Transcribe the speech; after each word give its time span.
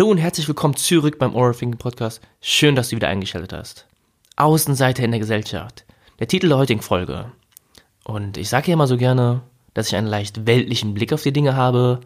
Hallo 0.00 0.12
und 0.12 0.16
herzlich 0.16 0.48
willkommen 0.48 0.76
zurück 0.76 1.18
beim 1.18 1.34
Oral 1.34 1.54
Thinking 1.54 1.76
Podcast. 1.76 2.22
Schön, 2.40 2.74
dass 2.74 2.88
du 2.88 2.96
wieder 2.96 3.08
eingeschaltet 3.08 3.52
hast. 3.52 3.86
Außenseite 4.36 5.04
in 5.04 5.10
der 5.10 5.20
Gesellschaft. 5.20 5.84
Der 6.18 6.26
Titel 6.26 6.48
der 6.48 6.56
heutigen 6.56 6.80
Folge. 6.80 7.30
Und 8.04 8.38
ich 8.38 8.48
sage 8.48 8.68
ja 8.68 8.72
immer 8.72 8.86
so 8.86 8.96
gerne, 8.96 9.42
dass 9.74 9.88
ich 9.88 9.96
einen 9.96 10.06
leicht 10.06 10.46
weltlichen 10.46 10.94
Blick 10.94 11.12
auf 11.12 11.22
die 11.22 11.34
Dinge 11.34 11.54
habe. 11.54 12.00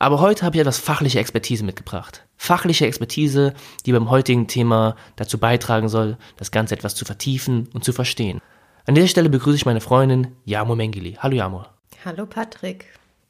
Aber 0.00 0.18
heute 0.18 0.44
habe 0.44 0.56
ich 0.56 0.60
etwas 0.60 0.78
fachliche 0.78 1.20
Expertise 1.20 1.62
mitgebracht. 1.62 2.26
Fachliche 2.38 2.88
Expertise, 2.88 3.54
die 3.86 3.92
beim 3.92 4.10
heutigen 4.10 4.48
Thema 4.48 4.96
dazu 5.14 5.38
beitragen 5.38 5.88
soll, 5.88 6.18
das 6.38 6.50
Ganze 6.50 6.74
etwas 6.74 6.96
zu 6.96 7.04
vertiefen 7.04 7.68
und 7.72 7.84
zu 7.84 7.92
verstehen. 7.92 8.40
An 8.84 8.96
dieser 8.96 9.06
Stelle 9.06 9.30
begrüße 9.30 9.58
ich 9.58 9.64
meine 9.64 9.80
Freundin 9.80 10.32
Jamo 10.44 10.74
Mengili. 10.74 11.16
Hallo 11.20 11.36
Jamo. 11.36 11.66
Hallo 12.04 12.26
Patrick. 12.26 12.86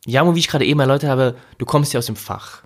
Jamo, 0.07 0.35
wie 0.35 0.38
ich 0.38 0.49
gerade 0.49 0.65
eben 0.65 0.80
erläutert 0.80 1.11
habe, 1.11 1.37
du 1.59 1.66
kommst 1.66 1.93
ja 1.93 1.99
aus 1.99 2.07
dem 2.07 2.16
Fach. 2.16 2.63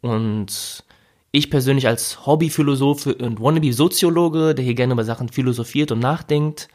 Und 0.00 0.84
ich 1.32 1.50
persönlich 1.50 1.86
als 1.86 2.26
Hobbyphilosoph 2.26 3.06
und 3.06 3.40
Wannabe-Soziologe, 3.40 4.54
der 4.54 4.64
hier 4.64 4.74
gerne 4.74 4.94
über 4.94 5.04
Sachen 5.04 5.28
philosophiert 5.28 5.92
und 5.92 6.00
nachdenkt, 6.00 6.68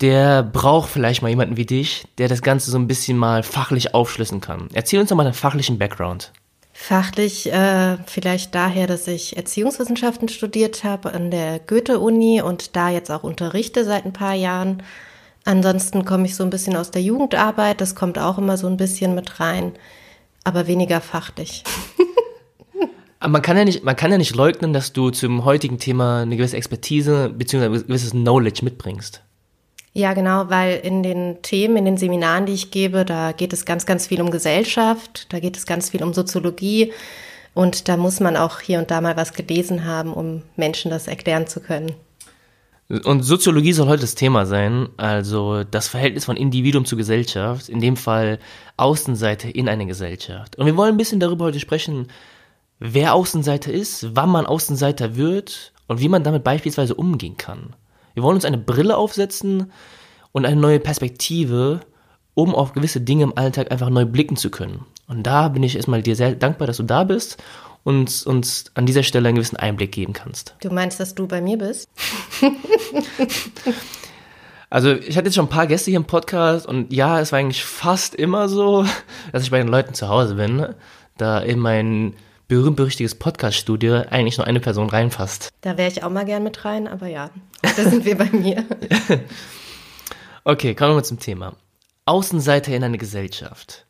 der 0.00 0.42
braucht 0.42 0.90
vielleicht 0.90 1.22
mal 1.22 1.28
jemanden 1.28 1.56
wie 1.56 1.66
dich, 1.66 2.06
der 2.18 2.28
das 2.28 2.42
Ganze 2.42 2.70
so 2.70 2.78
ein 2.78 2.86
bisschen 2.86 3.16
mal 3.16 3.42
fachlich 3.42 3.94
aufschlüsseln 3.94 4.40
kann. 4.40 4.68
Erzähl 4.72 5.00
uns 5.00 5.08
doch 5.08 5.16
mal 5.16 5.24
deinen 5.24 5.34
fachlichen 5.34 5.78
Background. 5.78 6.32
Fachlich 6.72 7.50
äh, 7.50 7.96
vielleicht 8.06 8.54
daher, 8.54 8.86
dass 8.86 9.06
ich 9.08 9.36
Erziehungswissenschaften 9.36 10.28
studiert 10.28 10.84
habe 10.84 11.14
an 11.14 11.30
der 11.30 11.58
Goethe-Uni 11.58 12.42
und 12.42 12.76
da 12.76 12.90
jetzt 12.90 13.10
auch 13.10 13.22
unterrichte 13.22 13.84
seit 13.84 14.04
ein 14.04 14.12
paar 14.12 14.34
Jahren. 14.34 14.82
Ansonsten 15.44 16.04
komme 16.04 16.26
ich 16.26 16.36
so 16.36 16.44
ein 16.44 16.50
bisschen 16.50 16.76
aus 16.76 16.90
der 16.90 17.00
Jugendarbeit, 17.00 17.80
das 17.80 17.94
kommt 17.94 18.18
auch 18.18 18.36
immer 18.36 18.58
so 18.58 18.66
ein 18.66 18.76
bisschen 18.76 19.14
mit 19.14 19.40
rein 19.40 19.72
aber 20.46 20.66
weniger 20.66 21.00
fachlich. 21.00 21.64
Aber 23.18 23.32
man 23.32 23.42
kann 23.42 23.56
ja 23.56 23.64
nicht, 23.64 23.82
man 23.82 23.96
kann 23.96 24.12
ja 24.12 24.18
nicht 24.18 24.36
leugnen, 24.36 24.74
dass 24.74 24.92
du 24.92 25.08
zum 25.08 25.46
heutigen 25.46 25.78
Thema 25.78 26.20
eine 26.20 26.36
gewisse 26.36 26.58
Expertise 26.58 27.30
bzw. 27.30 27.64
ein 27.64 27.72
gewisses 27.72 28.10
Knowledge 28.10 28.62
mitbringst. 28.62 29.22
Ja, 29.94 30.12
genau, 30.12 30.50
weil 30.50 30.78
in 30.80 31.02
den 31.02 31.40
Themen, 31.40 31.78
in 31.78 31.86
den 31.86 31.96
Seminaren, 31.96 32.44
die 32.44 32.52
ich 32.52 32.70
gebe, 32.70 33.06
da 33.06 33.32
geht 33.32 33.54
es 33.54 33.64
ganz, 33.64 33.86
ganz 33.86 34.06
viel 34.06 34.20
um 34.20 34.30
Gesellschaft, 34.30 35.32
da 35.32 35.40
geht 35.40 35.56
es 35.56 35.64
ganz 35.64 35.88
viel 35.88 36.04
um 36.04 36.12
Soziologie 36.12 36.92
und 37.54 37.88
da 37.88 37.96
muss 37.96 38.20
man 38.20 38.36
auch 38.36 38.60
hier 38.60 38.78
und 38.78 38.90
da 38.90 39.00
mal 39.00 39.16
was 39.16 39.32
gelesen 39.32 39.86
haben, 39.86 40.12
um 40.12 40.42
Menschen 40.54 40.90
das 40.90 41.08
erklären 41.08 41.46
zu 41.46 41.60
können. 41.60 41.92
Und 42.88 43.22
Soziologie 43.22 43.72
soll 43.72 43.88
heute 43.88 44.02
das 44.02 44.14
Thema 44.14 44.46
sein, 44.46 44.88
also 44.96 45.64
das 45.64 45.88
Verhältnis 45.88 46.24
von 46.24 46.36
Individuum 46.36 46.84
zu 46.84 46.96
Gesellschaft, 46.96 47.68
in 47.68 47.80
dem 47.80 47.96
Fall 47.96 48.38
Außenseite 48.76 49.50
in 49.50 49.68
eine 49.68 49.86
Gesellschaft. 49.86 50.56
Und 50.56 50.66
wir 50.66 50.76
wollen 50.76 50.94
ein 50.94 50.96
bisschen 50.96 51.18
darüber 51.18 51.46
heute 51.46 51.58
sprechen, 51.58 52.06
wer 52.78 53.14
Außenseiter 53.14 53.72
ist, 53.72 54.14
wann 54.14 54.30
man 54.30 54.46
Außenseiter 54.46 55.16
wird 55.16 55.72
und 55.88 56.00
wie 56.00 56.08
man 56.08 56.22
damit 56.22 56.44
beispielsweise 56.44 56.94
umgehen 56.94 57.36
kann. 57.36 57.74
Wir 58.14 58.22
wollen 58.22 58.36
uns 58.36 58.44
eine 58.44 58.58
Brille 58.58 58.96
aufsetzen 58.96 59.72
und 60.30 60.46
eine 60.46 60.60
neue 60.60 60.78
Perspektive, 60.78 61.80
um 62.34 62.54
auf 62.54 62.72
gewisse 62.72 63.00
Dinge 63.00 63.24
im 63.24 63.36
Alltag 63.36 63.72
einfach 63.72 63.90
neu 63.90 64.04
blicken 64.04 64.36
zu 64.36 64.50
können. 64.50 64.84
Und 65.08 65.24
da 65.24 65.48
bin 65.48 65.64
ich 65.64 65.74
erstmal 65.74 66.02
dir 66.02 66.14
sehr 66.14 66.36
dankbar, 66.36 66.68
dass 66.68 66.76
du 66.76 66.84
da 66.84 67.02
bist 67.02 67.42
und 67.86 68.26
uns 68.26 68.64
an 68.74 68.84
dieser 68.84 69.04
Stelle 69.04 69.28
einen 69.28 69.36
gewissen 69.36 69.56
Einblick 69.56 69.92
geben 69.92 70.12
kannst. 70.12 70.56
Du 70.60 70.70
meinst, 70.70 70.98
dass 70.98 71.14
du 71.14 71.28
bei 71.28 71.40
mir 71.40 71.56
bist? 71.56 71.88
also 74.70 74.90
ich 74.90 75.16
hatte 75.16 75.26
jetzt 75.26 75.36
schon 75.36 75.44
ein 75.46 75.50
paar 75.50 75.68
Gäste 75.68 75.92
hier 75.92 76.00
im 76.00 76.04
Podcast 76.04 76.66
und 76.66 76.92
ja, 76.92 77.20
es 77.20 77.30
war 77.30 77.38
eigentlich 77.38 77.64
fast 77.64 78.16
immer 78.16 78.48
so, 78.48 78.84
dass 79.32 79.44
ich 79.44 79.52
bei 79.52 79.58
den 79.58 79.68
Leuten 79.68 79.94
zu 79.94 80.08
Hause 80.08 80.34
bin, 80.34 80.74
da 81.16 81.38
in 81.38 81.60
mein 81.60 82.14
berühmt-berüchtiges 82.48 83.14
Podcast-Studio 83.14 84.02
eigentlich 84.10 84.36
nur 84.36 84.48
eine 84.48 84.58
Person 84.58 84.90
reinfasst. 84.90 85.50
Da 85.60 85.76
wäre 85.76 85.88
ich 85.88 86.02
auch 86.02 86.10
mal 86.10 86.24
gern 86.24 86.42
mit 86.42 86.64
rein, 86.64 86.88
aber 86.88 87.06
ja, 87.06 87.30
da 87.62 87.84
sind 87.88 88.04
wir 88.04 88.18
bei 88.18 88.30
mir. 88.32 88.64
okay, 90.42 90.74
kommen 90.74 90.90
wir 90.90 90.96
mal 90.96 91.04
zum 91.04 91.20
Thema. 91.20 91.54
Außenseiter 92.04 92.74
in 92.74 92.82
eine 92.82 92.98
Gesellschaft. 92.98 93.86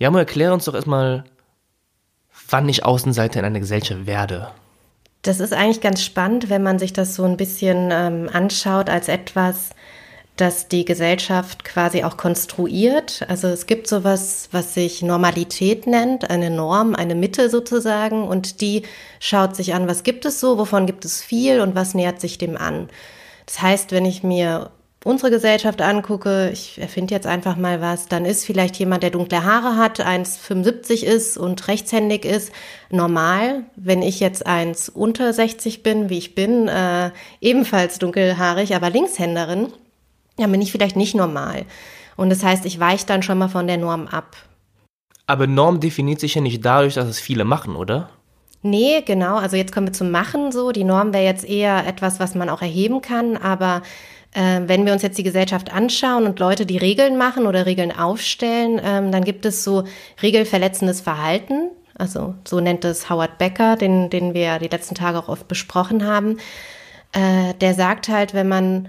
Ja, 0.00 0.10
mal 0.10 0.18
erklär 0.18 0.52
uns 0.52 0.64
doch 0.64 0.74
erstmal, 0.74 1.22
wann 2.52 2.68
ich 2.68 2.84
Außenseiter 2.84 3.40
in 3.40 3.46
einer 3.46 3.60
Gesellschaft 3.60 4.06
werde. 4.06 4.48
Das 5.22 5.40
ist 5.40 5.52
eigentlich 5.52 5.80
ganz 5.80 6.02
spannend, 6.02 6.50
wenn 6.50 6.62
man 6.62 6.78
sich 6.78 6.92
das 6.92 7.14
so 7.14 7.24
ein 7.24 7.36
bisschen 7.36 7.90
ähm, 7.92 8.28
anschaut 8.32 8.90
als 8.90 9.08
etwas, 9.08 9.70
das 10.36 10.66
die 10.68 10.84
Gesellschaft 10.84 11.64
quasi 11.64 12.02
auch 12.04 12.16
konstruiert. 12.16 13.24
Also 13.28 13.48
es 13.48 13.66
gibt 13.66 13.86
sowas, 13.86 14.48
was 14.50 14.74
sich 14.74 15.02
Normalität 15.02 15.86
nennt, 15.86 16.30
eine 16.30 16.50
Norm, 16.50 16.94
eine 16.94 17.14
Mitte 17.14 17.50
sozusagen, 17.50 18.26
und 18.26 18.60
die 18.60 18.82
schaut 19.20 19.54
sich 19.54 19.74
an, 19.74 19.86
was 19.86 20.02
gibt 20.02 20.24
es 20.24 20.40
so, 20.40 20.58
wovon 20.58 20.86
gibt 20.86 21.04
es 21.04 21.22
viel 21.22 21.60
und 21.60 21.74
was 21.74 21.94
nähert 21.94 22.20
sich 22.20 22.38
dem 22.38 22.56
an. 22.56 22.88
Das 23.46 23.60
heißt, 23.62 23.92
wenn 23.92 24.04
ich 24.04 24.22
mir 24.22 24.70
unsere 25.04 25.30
Gesellschaft 25.30 25.82
angucke, 25.82 26.50
ich 26.52 26.80
erfinde 26.80 27.14
jetzt 27.14 27.26
einfach 27.26 27.56
mal 27.56 27.80
was, 27.80 28.06
dann 28.06 28.24
ist 28.24 28.44
vielleicht 28.44 28.76
jemand, 28.76 29.02
der 29.02 29.10
dunkle 29.10 29.44
Haare 29.44 29.76
hat, 29.76 30.00
1,75 30.00 31.04
ist 31.04 31.36
und 31.36 31.66
rechtshändig 31.68 32.24
ist, 32.24 32.52
normal. 32.90 33.64
Wenn 33.76 34.02
ich 34.02 34.20
jetzt 34.20 34.46
eins 34.46 34.88
unter 34.88 35.32
60 35.32 35.82
bin, 35.82 36.08
wie 36.08 36.18
ich 36.18 36.34
bin, 36.34 36.68
äh, 36.68 37.10
ebenfalls 37.40 37.98
dunkelhaarig, 37.98 38.74
aber 38.74 38.90
Linkshänderin, 38.90 39.68
dann 40.36 40.52
bin 40.52 40.62
ich 40.62 40.72
vielleicht 40.72 40.96
nicht 40.96 41.14
normal. 41.14 41.64
Und 42.16 42.30
das 42.30 42.44
heißt, 42.44 42.64
ich 42.66 42.78
weiche 42.78 43.06
dann 43.06 43.22
schon 43.22 43.38
mal 43.38 43.48
von 43.48 43.66
der 43.66 43.78
Norm 43.78 44.06
ab. 44.06 44.36
Aber 45.26 45.46
Norm 45.46 45.80
definiert 45.80 46.20
sich 46.20 46.34
ja 46.34 46.40
nicht 46.40 46.64
dadurch, 46.64 46.94
dass 46.94 47.08
es 47.08 47.20
viele 47.20 47.44
machen, 47.44 47.76
oder? 47.76 48.10
Nee, 48.62 49.02
genau. 49.04 49.36
Also 49.36 49.56
jetzt 49.56 49.72
kommen 49.72 49.88
wir 49.88 49.92
zum 49.92 50.10
Machen 50.10 50.52
so. 50.52 50.70
Die 50.70 50.84
Norm 50.84 51.12
wäre 51.12 51.24
jetzt 51.24 51.44
eher 51.44 51.86
etwas, 51.86 52.20
was 52.20 52.34
man 52.34 52.48
auch 52.48 52.62
erheben 52.62 53.02
kann, 53.02 53.36
aber 53.36 53.82
wenn 54.34 54.86
wir 54.86 54.92
uns 54.92 55.02
jetzt 55.02 55.18
die 55.18 55.22
Gesellschaft 55.22 55.72
anschauen 55.72 56.24
und 56.24 56.38
Leute, 56.38 56.64
die 56.64 56.78
Regeln 56.78 57.18
machen 57.18 57.46
oder 57.46 57.66
Regeln 57.66 57.92
aufstellen, 57.92 58.80
ähm, 58.82 59.12
dann 59.12 59.24
gibt 59.24 59.44
es 59.44 59.62
so 59.62 59.84
regelverletzendes 60.22 61.00
Verhalten. 61.02 61.70
Also 61.94 62.34
so 62.46 62.60
nennt 62.60 62.84
es 62.84 63.10
Howard 63.10 63.38
Becker, 63.38 63.76
den, 63.76 64.08
den 64.10 64.34
wir 64.34 64.58
die 64.58 64.68
letzten 64.68 64.94
Tage 64.94 65.18
auch 65.18 65.28
oft 65.28 65.48
besprochen 65.48 66.06
haben. 66.06 66.38
Äh, 67.12 67.54
der 67.60 67.74
sagt 67.74 68.08
halt, 68.08 68.32
wenn 68.32 68.48
man 68.48 68.88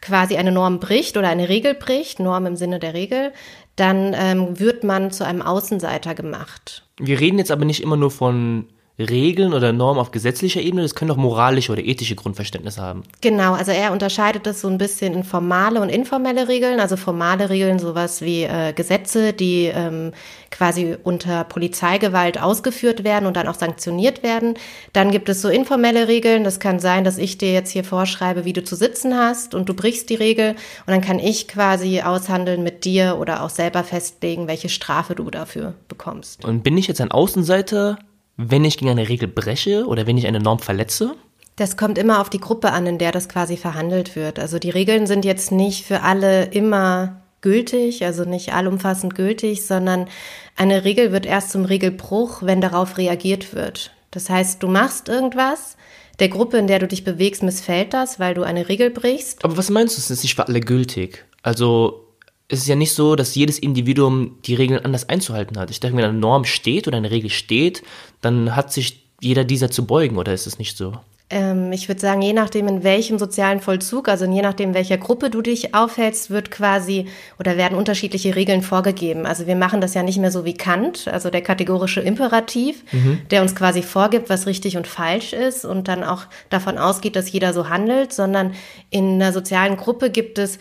quasi 0.00 0.36
eine 0.36 0.52
Norm 0.52 0.78
bricht 0.78 1.16
oder 1.16 1.28
eine 1.28 1.48
Regel 1.48 1.74
bricht, 1.74 2.20
Norm 2.20 2.46
im 2.46 2.56
Sinne 2.56 2.78
der 2.78 2.94
Regel, 2.94 3.32
dann 3.76 4.14
ähm, 4.14 4.58
wird 4.58 4.84
man 4.84 5.10
zu 5.10 5.24
einem 5.24 5.42
Außenseiter 5.42 6.14
gemacht. 6.14 6.84
Wir 6.98 7.20
reden 7.20 7.38
jetzt 7.38 7.50
aber 7.50 7.64
nicht 7.64 7.82
immer 7.82 7.96
nur 7.96 8.10
von 8.10 8.66
Regeln 8.98 9.52
oder 9.52 9.72
Normen 9.72 10.00
auf 10.00 10.10
gesetzlicher 10.10 10.62
Ebene, 10.62 10.82
das 10.82 10.94
können 10.94 11.10
auch 11.10 11.16
moralische 11.16 11.70
oder 11.70 11.84
ethische 11.84 12.14
Grundverständnisse 12.14 12.80
haben. 12.80 13.02
Genau, 13.20 13.52
also 13.52 13.70
er 13.70 13.92
unterscheidet 13.92 14.46
das 14.46 14.62
so 14.62 14.68
ein 14.68 14.78
bisschen 14.78 15.12
in 15.12 15.22
formale 15.22 15.82
und 15.82 15.90
informelle 15.90 16.48
Regeln. 16.48 16.80
Also 16.80 16.96
formale 16.96 17.50
Regeln, 17.50 17.78
sowas 17.78 18.22
wie 18.22 18.44
äh, 18.44 18.72
Gesetze, 18.72 19.34
die 19.34 19.66
ähm, 19.66 20.12
quasi 20.50 20.96
unter 21.02 21.44
Polizeigewalt 21.44 22.40
ausgeführt 22.40 23.04
werden 23.04 23.26
und 23.26 23.36
dann 23.36 23.48
auch 23.48 23.54
sanktioniert 23.54 24.22
werden. 24.22 24.54
Dann 24.94 25.10
gibt 25.10 25.28
es 25.28 25.42
so 25.42 25.50
informelle 25.50 26.08
Regeln. 26.08 26.42
Das 26.42 26.58
kann 26.58 26.80
sein, 26.80 27.04
dass 27.04 27.18
ich 27.18 27.36
dir 27.36 27.52
jetzt 27.52 27.70
hier 27.70 27.84
vorschreibe, 27.84 28.46
wie 28.46 28.54
du 28.54 28.64
zu 28.64 28.76
sitzen 28.76 29.14
hast 29.14 29.54
und 29.54 29.68
du 29.68 29.74
brichst 29.74 30.08
die 30.08 30.14
Regel 30.14 30.52
und 30.86 30.92
dann 30.92 31.02
kann 31.02 31.18
ich 31.18 31.48
quasi 31.48 32.00
aushandeln 32.00 32.62
mit 32.62 32.86
dir 32.86 33.18
oder 33.20 33.42
auch 33.42 33.50
selber 33.50 33.84
festlegen, 33.84 34.48
welche 34.48 34.70
Strafe 34.70 35.14
du 35.14 35.30
dafür 35.30 35.74
bekommst. 35.88 36.46
Und 36.46 36.62
bin 36.62 36.78
ich 36.78 36.86
jetzt 36.86 37.02
ein 37.02 37.10
Außenseiter 37.10 37.98
wenn 38.36 38.64
ich 38.64 38.78
gegen 38.78 38.90
eine 38.90 39.08
Regel 39.08 39.28
breche 39.28 39.86
oder 39.86 40.06
wenn 40.06 40.18
ich 40.18 40.26
eine 40.26 40.40
Norm 40.40 40.58
verletze? 40.58 41.14
Das 41.56 41.76
kommt 41.76 41.96
immer 41.96 42.20
auf 42.20 42.28
die 42.28 42.40
Gruppe 42.40 42.72
an, 42.72 42.86
in 42.86 42.98
der 42.98 43.12
das 43.12 43.28
quasi 43.28 43.56
verhandelt 43.56 44.14
wird. 44.14 44.38
Also 44.38 44.58
die 44.58 44.70
Regeln 44.70 45.06
sind 45.06 45.24
jetzt 45.24 45.52
nicht 45.52 45.86
für 45.86 46.02
alle 46.02 46.44
immer 46.44 47.22
gültig, 47.40 48.04
also 48.04 48.24
nicht 48.24 48.52
allumfassend 48.52 49.14
gültig, 49.14 49.66
sondern 49.66 50.08
eine 50.56 50.84
Regel 50.84 51.12
wird 51.12 51.24
erst 51.24 51.50
zum 51.50 51.64
Regelbruch, 51.64 52.42
wenn 52.42 52.60
darauf 52.60 52.98
reagiert 52.98 53.54
wird. 53.54 53.92
Das 54.10 54.28
heißt, 54.28 54.62
du 54.62 54.68
machst 54.68 55.08
irgendwas, 55.08 55.76
der 56.18 56.28
Gruppe, 56.28 56.58
in 56.58 56.66
der 56.66 56.78
du 56.78 56.88
dich 56.88 57.04
bewegst, 57.04 57.42
missfällt 57.42 57.94
das, 57.94 58.18
weil 58.18 58.34
du 58.34 58.42
eine 58.42 58.68
Regel 58.68 58.90
brichst. 58.90 59.44
Aber 59.44 59.56
was 59.56 59.70
meinst 59.70 59.96
du, 59.96 60.00
es 60.00 60.10
ist 60.10 60.22
nicht 60.22 60.34
für 60.34 60.46
alle 60.46 60.60
gültig? 60.60 61.24
Also 61.42 62.05
es 62.48 62.60
ist 62.60 62.68
ja 62.68 62.76
nicht 62.76 62.92
so, 62.92 63.16
dass 63.16 63.34
jedes 63.34 63.58
Individuum 63.58 64.38
die 64.44 64.54
Regeln 64.54 64.84
anders 64.84 65.08
einzuhalten 65.08 65.58
hat. 65.58 65.70
Ich 65.70 65.80
denke, 65.80 65.96
wenn 65.96 66.04
eine 66.04 66.18
Norm 66.18 66.44
steht 66.44 66.86
oder 66.86 66.96
eine 66.96 67.10
Regel 67.10 67.30
steht, 67.30 67.82
dann 68.20 68.54
hat 68.54 68.72
sich 68.72 69.04
jeder 69.20 69.44
dieser 69.44 69.70
zu 69.70 69.86
beugen 69.86 70.16
oder 70.16 70.32
ist 70.32 70.46
es 70.46 70.58
nicht 70.58 70.76
so? 70.76 70.92
Ähm, 71.28 71.72
ich 71.72 71.88
würde 71.88 72.00
sagen, 72.00 72.22
je 72.22 72.32
nachdem, 72.32 72.68
in 72.68 72.84
welchem 72.84 73.18
sozialen 73.18 73.60
Vollzug, 73.60 74.08
also 74.08 74.26
je 74.26 74.42
nachdem, 74.42 74.74
welcher 74.74 74.96
Gruppe 74.96 75.28
du 75.28 75.42
dich 75.42 75.74
aufhältst, 75.74 76.30
wird 76.30 76.52
quasi 76.52 77.06
oder 77.40 77.56
werden 77.56 77.76
unterschiedliche 77.76 78.36
Regeln 78.36 78.62
vorgegeben. 78.62 79.26
Also 79.26 79.48
wir 79.48 79.56
machen 79.56 79.80
das 79.80 79.94
ja 79.94 80.04
nicht 80.04 80.18
mehr 80.18 80.30
so 80.30 80.44
wie 80.44 80.54
Kant, 80.54 81.08
also 81.08 81.30
der 81.30 81.42
kategorische 81.42 82.00
Imperativ, 82.00 82.84
mhm. 82.92 83.22
der 83.32 83.42
uns 83.42 83.56
quasi 83.56 83.82
vorgibt, 83.82 84.30
was 84.30 84.46
richtig 84.46 84.76
und 84.76 84.86
falsch 84.86 85.32
ist 85.32 85.64
und 85.64 85.88
dann 85.88 86.04
auch 86.04 86.26
davon 86.48 86.78
ausgeht, 86.78 87.16
dass 87.16 87.32
jeder 87.32 87.52
so 87.52 87.68
handelt, 87.68 88.12
sondern 88.12 88.54
in 88.90 89.14
einer 89.14 89.32
sozialen 89.32 89.76
Gruppe 89.76 90.10
gibt 90.10 90.38
es 90.38 90.60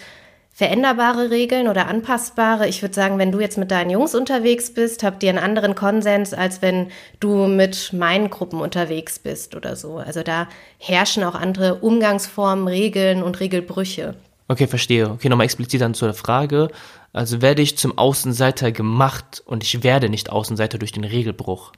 veränderbare 0.56 1.32
Regeln 1.32 1.68
oder 1.68 1.88
anpassbare. 1.88 2.66
Ich 2.70 2.82
würde 2.82 2.96
sagen, 2.96 3.18
wenn 3.18 3.34
du 3.34 3.42
jetzt 3.42 3.58
mit 3.58 3.72
deinen 3.72 3.90
Jungs 3.90 4.16
unterwegs 4.16 4.74
bist, 4.74 5.04
habt 5.04 5.22
ihr 5.22 5.30
einen 5.30 5.38
anderen 5.38 5.76
Konsens, 5.76 6.34
als 6.34 6.62
wenn 6.62 6.88
du 7.20 7.48
mit 7.48 7.92
meinen 7.92 8.30
Gruppen 8.30 8.62
unterwegs 8.62 9.20
bist 9.20 9.54
oder 9.54 9.76
so. 9.76 9.98
Also 9.98 10.24
da 10.24 10.48
herrschen 10.78 11.26
auch 11.26 11.36
andere 11.36 11.76
Umgangsformen, 11.76 12.70
Regeln 12.70 13.22
und 13.22 13.42
Regelbrüche. 13.42 14.16
Okay, 14.48 14.68
verstehe. 14.68 15.10
Okay, 15.10 15.28
nochmal 15.28 15.44
explizit 15.44 15.82
dann 15.82 15.94
zur 15.94 16.14
Frage. 16.14 16.70
Also 17.12 17.42
werde 17.42 17.62
ich 17.62 17.78
zum 17.78 17.98
Außenseiter 17.98 18.72
gemacht 18.72 19.44
und 19.46 19.62
ich 19.62 19.84
werde 19.84 20.08
nicht 20.08 20.30
Außenseiter 20.30 20.78
durch 20.78 20.94
den 20.94 21.04
Regelbruch. 21.04 21.74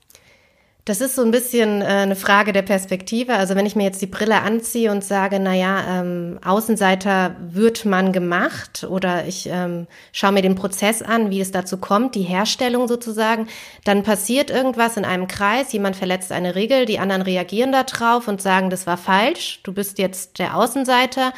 Das 0.88 1.02
ist 1.02 1.18
so 1.18 1.22
ein 1.22 1.32
bisschen 1.32 1.82
äh, 1.82 1.86
eine 1.86 2.16
Frage 2.16 2.54
der 2.54 2.62
Perspektive. 2.62 3.34
Also 3.34 3.56
wenn 3.56 3.66
ich 3.66 3.76
mir 3.76 3.84
jetzt 3.84 4.02
die 4.02 4.08
Brille 4.08 4.42
anziehe 4.42 4.90
und 4.90 5.04
sage, 5.04 5.38
na 5.38 5.54
ja, 5.54 6.00
ähm, 6.00 6.40
Außenseiter 6.42 7.36
wird 7.42 7.84
man 7.84 8.14
gemacht 8.14 8.88
oder 8.90 9.28
ich 9.28 9.50
ähm, 9.52 9.88
schaue 10.14 10.32
mir 10.32 10.42
den 10.42 10.56
Prozess 10.56 11.02
an, 11.02 11.30
wie 11.30 11.42
es 11.42 11.52
dazu 11.52 11.76
kommt, 11.76 12.16
die 12.16 12.22
Herstellung 12.22 12.88
sozusagen, 12.88 13.50
dann 13.84 14.04
passiert 14.04 14.50
irgendwas 14.50 14.96
in 14.96 15.04
einem 15.04 15.28
Kreis, 15.28 15.74
jemand 15.74 15.98
verletzt 15.98 16.32
eine 16.32 16.56
Regel, 16.56 16.86
die 16.86 17.00
anderen 17.00 17.22
reagieren 17.22 17.74
da 17.74 17.84
drauf 17.84 18.30
und 18.30 18.42
sagen, 18.42 18.70
das 18.70 18.88
war 18.88 18.96
falsch, 18.96 19.60
du 19.64 19.74
bist 19.74 20.00
jetzt 20.00 20.40
der 20.40 20.56
Außenseiter. 20.56 21.34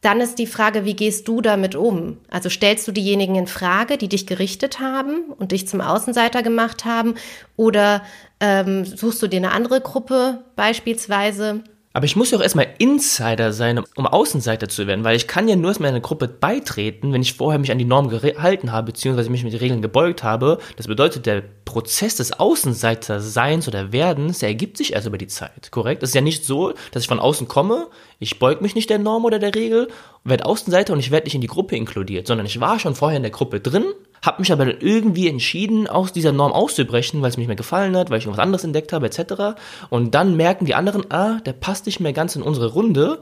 Dann 0.00 0.20
ist 0.20 0.38
die 0.38 0.46
Frage, 0.46 0.84
wie 0.84 0.94
gehst 0.94 1.26
du 1.26 1.40
damit 1.40 1.74
um? 1.74 2.18
Also 2.30 2.48
stellst 2.48 2.86
du 2.86 2.92
diejenigen 2.92 3.34
in 3.34 3.46
Frage, 3.46 3.98
die 3.98 4.08
dich 4.08 4.26
gerichtet 4.26 4.78
haben 4.78 5.32
und 5.38 5.52
dich 5.52 5.66
zum 5.66 5.80
Außenseiter 5.80 6.42
gemacht 6.42 6.84
haben? 6.84 7.14
Oder 7.56 8.02
ähm, 8.38 8.84
suchst 8.84 9.22
du 9.22 9.26
dir 9.26 9.38
eine 9.38 9.52
andere 9.52 9.80
Gruppe 9.80 10.44
beispielsweise? 10.54 11.64
Aber 11.96 12.04
ich 12.04 12.14
muss 12.14 12.30
ja 12.30 12.36
auch 12.36 12.42
erstmal 12.42 12.74
Insider 12.76 13.54
sein, 13.54 13.82
um 13.94 14.06
Außenseiter 14.06 14.68
zu 14.68 14.86
werden, 14.86 15.02
weil 15.02 15.16
ich 15.16 15.26
kann 15.26 15.48
ja 15.48 15.56
nur 15.56 15.70
erstmal 15.70 15.88
einer 15.88 16.00
Gruppe 16.00 16.28
beitreten, 16.28 17.14
wenn 17.14 17.22
ich 17.22 17.32
vorher 17.32 17.58
mich 17.58 17.72
an 17.72 17.78
die 17.78 17.86
Norm 17.86 18.10
gehalten 18.10 18.70
habe, 18.70 18.92
beziehungsweise 18.92 19.30
mich 19.30 19.44
mit 19.44 19.54
den 19.54 19.60
Regeln 19.60 19.80
gebeugt 19.80 20.22
habe. 20.22 20.58
Das 20.76 20.88
bedeutet, 20.88 21.24
der 21.24 21.42
Prozess 21.64 22.16
des 22.16 22.34
Außenseiterseins 22.34 23.66
oder 23.66 23.92
Werdens, 23.92 24.40
der 24.40 24.50
ergibt 24.50 24.76
sich 24.76 24.92
erst 24.92 25.06
über 25.06 25.16
die 25.16 25.26
Zeit, 25.26 25.70
korrekt? 25.70 26.02
Es 26.02 26.10
ist 26.10 26.14
ja 26.14 26.20
nicht 26.20 26.44
so, 26.44 26.74
dass 26.90 27.04
ich 27.04 27.08
von 27.08 27.18
außen 27.18 27.48
komme, 27.48 27.86
ich 28.18 28.38
beug 28.38 28.60
mich 28.60 28.74
nicht 28.74 28.90
der 28.90 28.98
Norm 28.98 29.24
oder 29.24 29.38
der 29.38 29.54
Regel, 29.54 29.88
werde 30.22 30.44
Außenseiter 30.44 30.92
und 30.92 30.98
ich 30.98 31.10
werde 31.10 31.24
nicht 31.24 31.34
in 31.34 31.40
die 31.40 31.46
Gruppe 31.46 31.76
inkludiert, 31.76 32.26
sondern 32.26 32.46
ich 32.46 32.60
war 32.60 32.78
schon 32.78 32.94
vorher 32.94 33.16
in 33.16 33.22
der 33.22 33.32
Gruppe 33.32 33.60
drin, 33.60 33.86
habe 34.22 34.40
mich 34.40 34.52
aber 34.52 34.64
dann 34.66 34.80
irgendwie 34.80 35.28
entschieden, 35.28 35.86
aus 35.86 36.12
dieser 36.12 36.32
Norm 36.32 36.52
auszubrechen, 36.52 37.22
weil 37.22 37.30
es 37.30 37.36
mir 37.36 37.42
nicht 37.42 37.48
mehr 37.48 37.56
gefallen 37.56 37.96
hat, 37.96 38.10
weil 38.10 38.18
ich 38.18 38.24
irgendwas 38.24 38.42
anderes 38.42 38.64
entdeckt 38.64 38.92
habe, 38.92 39.06
etc. 39.06 39.58
Und 39.90 40.14
dann 40.14 40.36
merken 40.36 40.64
die 40.64 40.74
anderen, 40.74 41.10
ah, 41.10 41.40
der 41.44 41.52
passt 41.52 41.86
nicht 41.86 42.00
mehr 42.00 42.12
ganz 42.12 42.36
in 42.36 42.42
unsere 42.42 42.72
Runde, 42.72 43.20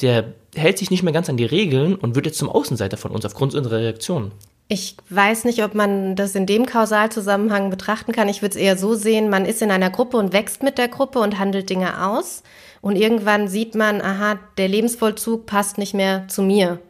der 0.00 0.34
hält 0.54 0.78
sich 0.78 0.90
nicht 0.90 1.02
mehr 1.02 1.12
ganz 1.12 1.28
an 1.28 1.36
die 1.36 1.44
Regeln 1.44 1.94
und 1.94 2.14
wird 2.14 2.26
jetzt 2.26 2.38
zum 2.38 2.48
Außenseiter 2.48 2.96
von 2.96 3.10
uns 3.10 3.24
aufgrund 3.24 3.54
unserer 3.54 3.78
Reaktion. 3.78 4.32
Ich 4.66 4.96
weiß 5.10 5.44
nicht, 5.44 5.62
ob 5.62 5.74
man 5.74 6.16
das 6.16 6.34
in 6.34 6.46
dem 6.46 6.64
Kausalzusammenhang 6.64 7.68
betrachten 7.68 8.12
kann. 8.12 8.30
Ich 8.30 8.40
würde 8.40 8.54
es 8.54 8.60
eher 8.60 8.78
so 8.78 8.94
sehen, 8.94 9.28
man 9.28 9.44
ist 9.44 9.60
in 9.60 9.70
einer 9.70 9.90
Gruppe 9.90 10.16
und 10.16 10.32
wächst 10.32 10.62
mit 10.62 10.78
der 10.78 10.88
Gruppe 10.88 11.18
und 11.18 11.38
handelt 11.38 11.68
Dinge 11.68 12.06
aus. 12.06 12.42
Und 12.80 12.96
irgendwann 12.96 13.48
sieht 13.48 13.74
man, 13.74 14.00
aha, 14.00 14.38
der 14.56 14.68
Lebensvollzug 14.68 15.46
passt 15.46 15.76
nicht 15.76 15.94
mehr 15.94 16.26
zu 16.28 16.42
mir. 16.42 16.80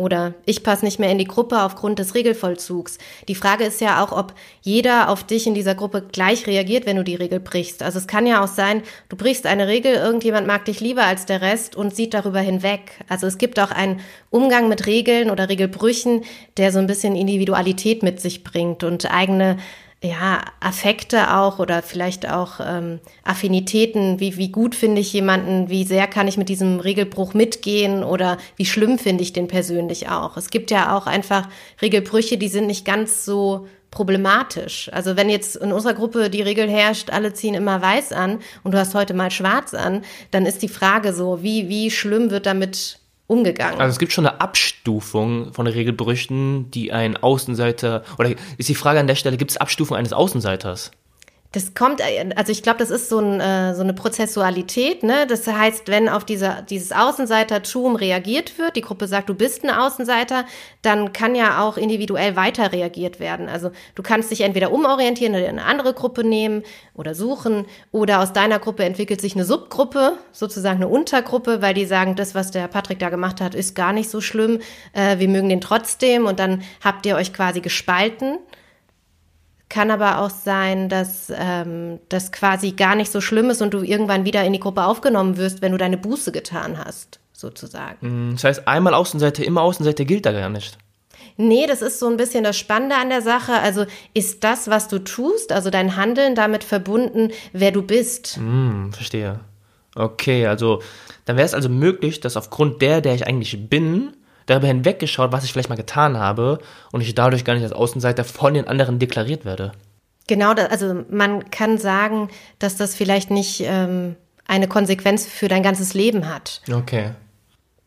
Oder 0.00 0.32
ich 0.46 0.62
passe 0.62 0.86
nicht 0.86 0.98
mehr 0.98 1.10
in 1.10 1.18
die 1.18 1.26
Gruppe 1.26 1.60
aufgrund 1.60 1.98
des 1.98 2.14
Regelvollzugs. 2.14 2.96
Die 3.28 3.34
Frage 3.34 3.64
ist 3.64 3.82
ja 3.82 4.02
auch, 4.02 4.12
ob 4.12 4.32
jeder 4.62 5.10
auf 5.10 5.24
dich 5.24 5.46
in 5.46 5.52
dieser 5.52 5.74
Gruppe 5.74 6.00
gleich 6.10 6.46
reagiert, 6.46 6.86
wenn 6.86 6.96
du 6.96 7.04
die 7.04 7.16
Regel 7.16 7.38
brichst. 7.38 7.82
Also 7.82 7.98
es 7.98 8.06
kann 8.06 8.26
ja 8.26 8.42
auch 8.42 8.48
sein, 8.48 8.82
du 9.10 9.16
brichst 9.16 9.46
eine 9.46 9.68
Regel, 9.68 9.92
irgendjemand 9.92 10.46
mag 10.46 10.64
dich 10.64 10.80
lieber 10.80 11.04
als 11.04 11.26
der 11.26 11.42
Rest 11.42 11.76
und 11.76 11.94
sieht 11.94 12.14
darüber 12.14 12.40
hinweg. 12.40 12.92
Also 13.10 13.26
es 13.26 13.36
gibt 13.36 13.60
auch 13.60 13.72
einen 13.72 14.00
Umgang 14.30 14.70
mit 14.70 14.86
Regeln 14.86 15.28
oder 15.28 15.50
Regelbrüchen, 15.50 16.22
der 16.56 16.72
so 16.72 16.78
ein 16.78 16.86
bisschen 16.86 17.14
Individualität 17.14 18.02
mit 18.02 18.22
sich 18.22 18.42
bringt 18.42 18.84
und 18.84 19.12
eigene 19.12 19.58
ja, 20.02 20.42
Affekte 20.60 21.36
auch 21.36 21.58
oder 21.58 21.82
vielleicht 21.82 22.28
auch 22.28 22.60
ähm, 22.64 23.00
Affinitäten, 23.22 24.18
wie, 24.18 24.38
wie 24.38 24.50
gut 24.50 24.74
finde 24.74 25.02
ich 25.02 25.12
jemanden, 25.12 25.68
wie 25.68 25.84
sehr 25.84 26.06
kann 26.06 26.26
ich 26.26 26.38
mit 26.38 26.48
diesem 26.48 26.80
Regelbruch 26.80 27.34
mitgehen 27.34 28.02
oder 28.02 28.38
wie 28.56 28.64
schlimm 28.64 28.98
finde 28.98 29.22
ich 29.22 29.34
den 29.34 29.46
persönlich 29.46 30.08
auch. 30.08 30.38
Es 30.38 30.48
gibt 30.48 30.70
ja 30.70 30.96
auch 30.96 31.06
einfach 31.06 31.48
Regelbrüche, 31.82 32.38
die 32.38 32.48
sind 32.48 32.66
nicht 32.66 32.86
ganz 32.86 33.26
so 33.26 33.66
problematisch. 33.90 34.88
Also 34.92 35.16
wenn 35.16 35.28
jetzt 35.28 35.56
in 35.56 35.72
unserer 35.72 35.94
Gruppe 35.94 36.30
die 36.30 36.42
Regel 36.42 36.70
herrscht, 36.70 37.10
alle 37.10 37.34
ziehen 37.34 37.54
immer 37.54 37.82
weiß 37.82 38.12
an 38.12 38.38
und 38.62 38.72
du 38.72 38.78
hast 38.78 38.94
heute 38.94 39.12
mal 39.12 39.30
schwarz 39.30 39.74
an, 39.74 40.02
dann 40.30 40.46
ist 40.46 40.62
die 40.62 40.68
Frage 40.68 41.12
so, 41.12 41.42
wie, 41.42 41.68
wie 41.68 41.90
schlimm 41.90 42.30
wird 42.30 42.46
damit 42.46 42.99
umgegangen. 43.30 43.80
Also 43.80 43.92
es 43.92 43.98
gibt 43.98 44.12
schon 44.12 44.26
eine 44.26 44.40
Abstufung 44.40 45.52
von 45.52 45.66
Regelbrüchen, 45.66 46.70
die 46.72 46.92
ein 46.92 47.16
Außenseiter, 47.16 48.02
oder 48.18 48.34
ist 48.58 48.68
die 48.68 48.74
Frage 48.74 48.98
an 48.98 49.06
der 49.06 49.14
Stelle, 49.14 49.36
gibt 49.36 49.52
es 49.52 49.56
Abstufung 49.56 49.96
eines 49.96 50.12
Außenseiters? 50.12 50.90
Das 51.52 51.74
kommt, 51.74 52.00
also 52.36 52.52
ich 52.52 52.62
glaube, 52.62 52.78
das 52.78 52.90
ist 52.90 53.08
so, 53.08 53.18
ein, 53.18 53.40
äh, 53.40 53.74
so 53.74 53.82
eine 53.82 53.92
Prozessualität. 53.92 55.02
Ne? 55.02 55.26
Das 55.26 55.48
heißt, 55.48 55.88
wenn 55.88 56.08
auf 56.08 56.24
diese, 56.24 56.64
dieses 56.70 56.92
Außenseitertum 56.92 57.96
reagiert 57.96 58.56
wird, 58.56 58.76
die 58.76 58.82
Gruppe 58.82 59.08
sagt, 59.08 59.28
du 59.28 59.34
bist 59.34 59.64
ein 59.64 59.70
Außenseiter, 59.70 60.44
dann 60.82 61.12
kann 61.12 61.34
ja 61.34 61.60
auch 61.60 61.76
individuell 61.76 62.36
weiter 62.36 62.70
reagiert 62.70 63.18
werden. 63.18 63.48
Also 63.48 63.72
du 63.96 64.02
kannst 64.04 64.30
dich 64.30 64.42
entweder 64.42 64.70
umorientieren 64.70 65.34
oder 65.34 65.48
eine 65.48 65.64
andere 65.64 65.92
Gruppe 65.92 66.22
nehmen 66.22 66.62
oder 66.94 67.16
suchen 67.16 67.66
oder 67.90 68.20
aus 68.20 68.32
deiner 68.32 68.60
Gruppe 68.60 68.84
entwickelt 68.84 69.20
sich 69.20 69.34
eine 69.34 69.44
Subgruppe, 69.44 70.18
sozusagen 70.30 70.76
eine 70.76 70.88
Untergruppe, 70.88 71.60
weil 71.60 71.74
die 71.74 71.84
sagen, 71.84 72.14
das, 72.14 72.36
was 72.36 72.52
der 72.52 72.68
Patrick 72.68 73.00
da 73.00 73.08
gemacht 73.08 73.40
hat, 73.40 73.56
ist 73.56 73.74
gar 73.74 73.92
nicht 73.92 74.08
so 74.08 74.20
schlimm. 74.20 74.60
Äh, 74.92 75.18
wir 75.18 75.28
mögen 75.28 75.48
den 75.48 75.60
trotzdem 75.60 76.26
und 76.26 76.38
dann 76.38 76.62
habt 76.80 77.06
ihr 77.06 77.16
euch 77.16 77.32
quasi 77.32 77.60
gespalten. 77.60 78.38
Kann 79.70 79.92
aber 79.92 80.18
auch 80.18 80.30
sein, 80.30 80.88
dass 80.88 81.32
ähm, 81.34 82.00
das 82.08 82.32
quasi 82.32 82.72
gar 82.72 82.96
nicht 82.96 83.10
so 83.10 83.20
schlimm 83.20 83.50
ist 83.50 83.62
und 83.62 83.72
du 83.72 83.82
irgendwann 83.82 84.24
wieder 84.24 84.44
in 84.44 84.52
die 84.52 84.60
Gruppe 84.60 84.84
aufgenommen 84.84 85.36
wirst, 85.36 85.62
wenn 85.62 85.72
du 85.72 85.78
deine 85.78 85.96
Buße 85.96 86.32
getan 86.32 86.76
hast, 86.76 87.20
sozusagen. 87.32 88.30
Mm, 88.30 88.32
das 88.34 88.44
heißt, 88.44 88.68
einmal 88.68 88.94
Außenseite, 88.94 89.44
immer 89.44 89.62
Außenseite 89.62 90.04
gilt 90.04 90.26
da 90.26 90.32
gar 90.32 90.50
nicht. 90.50 90.76
Nee, 91.36 91.66
das 91.68 91.82
ist 91.82 92.00
so 92.00 92.08
ein 92.08 92.16
bisschen 92.16 92.42
das 92.42 92.58
Spannende 92.58 92.96
an 92.96 93.10
der 93.10 93.22
Sache. 93.22 93.52
Also 93.52 93.86
ist 94.12 94.42
das, 94.42 94.68
was 94.68 94.88
du 94.88 94.98
tust, 94.98 95.52
also 95.52 95.70
dein 95.70 95.96
Handeln 95.96 96.34
damit 96.34 96.64
verbunden, 96.64 97.30
wer 97.52 97.70
du 97.70 97.82
bist? 97.82 98.38
Mm, 98.38 98.90
verstehe. 98.90 99.38
Okay, 99.94 100.48
also 100.48 100.82
dann 101.26 101.36
wäre 101.36 101.46
es 101.46 101.54
also 101.54 101.68
möglich, 101.68 102.18
dass 102.18 102.36
aufgrund 102.36 102.82
der, 102.82 103.00
der 103.00 103.14
ich 103.14 103.26
eigentlich 103.26 103.68
bin, 103.70 104.16
darüber 104.50 104.66
hinweggeschaut, 104.66 105.32
was 105.32 105.44
ich 105.44 105.52
vielleicht 105.52 105.68
mal 105.68 105.76
getan 105.76 106.18
habe 106.18 106.58
und 106.92 107.00
ich 107.00 107.14
dadurch 107.14 107.44
gar 107.44 107.54
nicht 107.54 107.62
als 107.62 107.72
Außenseiter 107.72 108.24
von 108.24 108.54
den 108.54 108.66
anderen 108.68 108.98
deklariert 108.98 109.44
werde. 109.44 109.72
Genau, 110.26 110.52
also 110.52 111.04
man 111.10 111.50
kann 111.50 111.78
sagen, 111.78 112.28
dass 112.58 112.76
das 112.76 112.94
vielleicht 112.94 113.30
nicht 113.30 113.62
ähm, 113.64 114.16
eine 114.46 114.68
Konsequenz 114.68 115.26
für 115.26 115.48
dein 115.48 115.62
ganzes 115.62 115.94
Leben 115.94 116.28
hat. 116.28 116.60
Okay. 116.70 117.12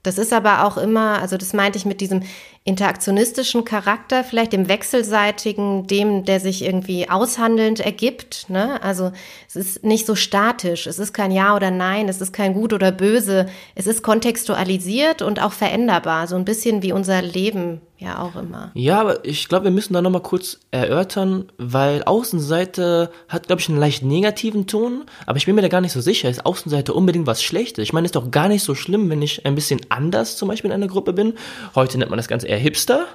Das 0.03 0.17
ist 0.17 0.33
aber 0.33 0.65
auch 0.65 0.75
immer, 0.75 1.21
also 1.21 1.37
das 1.37 1.53
meinte 1.53 1.77
ich 1.77 1.85
mit 1.85 2.01
diesem 2.01 2.23
interaktionistischen 2.65 3.65
Charakter, 3.65 4.23
vielleicht 4.23 4.53
dem 4.53 4.69
wechselseitigen, 4.69 5.85
dem, 5.85 6.23
der 6.23 6.39
sich 6.39 6.63
irgendwie 6.63 7.09
aushandelnd 7.09 7.81
ergibt. 7.81 8.49
Ne? 8.49 8.81
Also 8.81 9.11
es 9.49 9.55
ist 9.57 9.83
nicht 9.83 10.05
so 10.05 10.15
statisch, 10.15 10.87
es 10.87 10.97
ist 10.97 11.13
kein 11.13 11.31
Ja 11.31 11.55
oder 11.55 11.71
Nein, 11.71 12.07
es 12.07 12.21
ist 12.21 12.31
kein 12.31 12.53
Gut 12.53 12.71
oder 12.71 12.93
Böse, 12.93 13.47
es 13.75 13.85
ist 13.85 14.01
kontextualisiert 14.01 15.21
und 15.21 15.41
auch 15.41 15.51
veränderbar, 15.51 16.27
so 16.27 16.37
ein 16.37 16.45
bisschen 16.45 16.83
wie 16.83 16.93
unser 16.93 17.21
Leben 17.21 17.81
ja 18.03 18.19
auch 18.19 18.35
immer. 18.35 18.71
Ja, 18.73 18.99
aber 19.01 19.25
ich 19.25 19.47
glaube, 19.47 19.65
wir 19.65 19.71
müssen 19.71 19.93
da 19.93 20.01
nochmal 20.01 20.21
kurz 20.21 20.59
erörtern, 20.71 21.51
weil 21.57 22.03
Außenseite 22.03 23.09
hat, 23.29 23.47
glaube 23.47 23.61
ich, 23.61 23.69
einen 23.69 23.79
leicht 23.79 24.03
negativen 24.03 24.67
Ton, 24.67 25.05
aber 25.25 25.37
ich 25.37 25.45
bin 25.45 25.55
mir 25.55 25.61
da 25.61 25.69
gar 25.69 25.81
nicht 25.81 25.93
so 25.93 26.01
sicher. 26.01 26.29
Ist 26.29 26.45
Außenseite 26.45 26.93
unbedingt 26.93 27.27
was 27.27 27.41
Schlechtes? 27.41 27.83
Ich 27.83 27.93
meine, 27.93 28.05
ist 28.05 28.15
doch 28.15 28.29
gar 28.29 28.49
nicht 28.49 28.63
so 28.63 28.75
schlimm, 28.75 29.09
wenn 29.09 29.21
ich 29.21 29.45
ein 29.45 29.55
bisschen 29.55 29.81
anders 29.89 30.37
zum 30.37 30.49
Beispiel 30.49 30.69
in 30.69 30.75
einer 30.75 30.87
Gruppe 30.87 31.13
bin. 31.13 31.33
Heute 31.75 31.97
nennt 31.97 32.09
man 32.09 32.17
das 32.17 32.27
Ganze 32.27 32.47
eher 32.53 32.59
Hipster, 32.59 33.07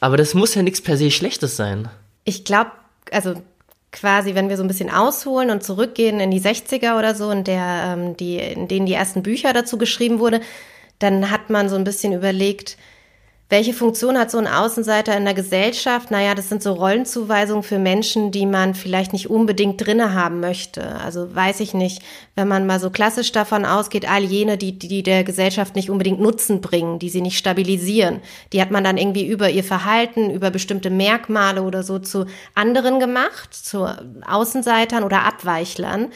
aber 0.00 0.16
das 0.16 0.34
muss 0.34 0.54
ja 0.54 0.62
nichts 0.62 0.80
per 0.80 0.96
se 0.96 1.10
Schlechtes 1.10 1.56
sein. 1.56 1.88
Ich 2.24 2.44
glaube, 2.44 2.70
also 3.10 3.34
quasi, 3.92 4.34
wenn 4.34 4.48
wir 4.48 4.56
so 4.56 4.62
ein 4.62 4.68
bisschen 4.68 4.90
ausholen 4.90 5.50
und 5.50 5.62
zurückgehen 5.62 6.20
in 6.20 6.30
die 6.30 6.40
60er 6.40 6.98
oder 6.98 7.14
so, 7.14 7.30
in, 7.30 7.44
der, 7.44 7.96
ähm, 7.96 8.16
die, 8.16 8.36
in 8.36 8.68
denen 8.68 8.86
die 8.86 8.92
ersten 8.92 9.22
Bücher 9.22 9.52
dazu 9.52 9.78
geschrieben 9.78 10.18
wurde, 10.18 10.40
dann 10.98 11.30
hat 11.30 11.50
man 11.50 11.68
so 11.68 11.76
ein 11.76 11.84
bisschen 11.84 12.12
überlegt, 12.12 12.76
welche 13.50 13.72
Funktion 13.72 14.18
hat 14.18 14.30
so 14.30 14.36
ein 14.36 14.46
Außenseiter 14.46 15.16
in 15.16 15.24
der 15.24 15.32
Gesellschaft? 15.32 16.10
Naja, 16.10 16.34
das 16.34 16.50
sind 16.50 16.62
so 16.62 16.74
Rollenzuweisungen 16.74 17.62
für 17.62 17.78
Menschen, 17.78 18.30
die 18.30 18.44
man 18.44 18.74
vielleicht 18.74 19.14
nicht 19.14 19.30
unbedingt 19.30 19.84
drinne 19.84 20.12
haben 20.12 20.40
möchte. 20.40 20.96
Also 20.96 21.34
weiß 21.34 21.60
ich 21.60 21.72
nicht, 21.72 22.02
wenn 22.34 22.46
man 22.46 22.66
mal 22.66 22.78
so 22.78 22.90
klassisch 22.90 23.32
davon 23.32 23.64
ausgeht, 23.64 24.06
all 24.06 24.22
jene, 24.22 24.58
die, 24.58 24.78
die 24.78 25.02
der 25.02 25.24
Gesellschaft 25.24 25.76
nicht 25.76 25.88
unbedingt 25.88 26.20
Nutzen 26.20 26.60
bringen, 26.60 26.98
die 26.98 27.08
sie 27.08 27.22
nicht 27.22 27.38
stabilisieren, 27.38 28.20
die 28.52 28.60
hat 28.60 28.70
man 28.70 28.84
dann 28.84 28.98
irgendwie 28.98 29.26
über 29.26 29.48
ihr 29.48 29.64
Verhalten, 29.64 30.30
über 30.30 30.50
bestimmte 30.50 30.90
Merkmale 30.90 31.62
oder 31.62 31.82
so 31.82 31.98
zu 31.98 32.26
anderen 32.54 33.00
gemacht, 33.00 33.54
zu 33.54 33.86
Außenseitern 34.26 35.04
oder 35.04 35.24
Abweichlern. 35.24 36.08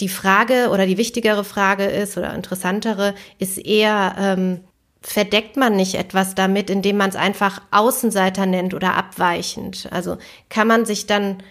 Die 0.00 0.08
Frage 0.10 0.68
oder 0.70 0.84
die 0.84 0.98
wichtigere 0.98 1.44
Frage 1.44 1.84
ist 1.84 2.18
oder 2.18 2.34
interessantere 2.34 3.14
ist 3.38 3.56
eher, 3.56 4.14
ähm, 4.18 4.60
verdeckt 5.06 5.56
man 5.58 5.76
nicht 5.76 5.96
etwas 5.96 6.34
damit, 6.34 6.70
indem 6.70 6.96
man 6.96 7.10
es 7.10 7.16
einfach 7.16 7.60
Außenseiter 7.70 8.46
nennt 8.46 8.72
oder 8.72 8.94
abweichend. 8.94 9.86
Also 9.90 10.16
kann 10.48 10.66
man 10.66 10.86
sich 10.86 11.06
dann 11.06 11.42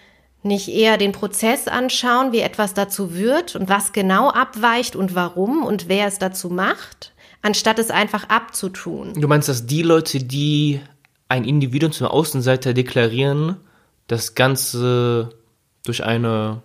nicht 0.42 0.68
eher 0.68 0.98
den 0.98 1.12
Prozess 1.12 1.68
anschauen, 1.68 2.32
wie 2.32 2.40
etwas 2.40 2.74
dazu 2.74 3.14
wird 3.14 3.54
und 3.54 3.68
was 3.68 3.92
genau 3.92 4.28
abweicht 4.28 4.96
und 4.96 5.14
warum 5.14 5.64
und 5.64 5.88
wer 5.88 6.08
es 6.08 6.18
dazu 6.18 6.50
macht, 6.50 7.12
anstatt 7.42 7.78
es 7.78 7.90
einfach 7.90 8.28
abzutun. 8.28 9.14
Du 9.14 9.28
meinst, 9.28 9.48
dass 9.48 9.66
die 9.66 9.82
Leute, 9.82 10.18
die 10.18 10.80
ein 11.28 11.44
Individuum 11.44 11.92
zum 11.92 12.08
Außenseiter 12.08 12.74
deklarieren, 12.74 13.56
das 14.08 14.34
Ganze 14.34 15.30
durch 15.84 16.04
eine 16.04 16.62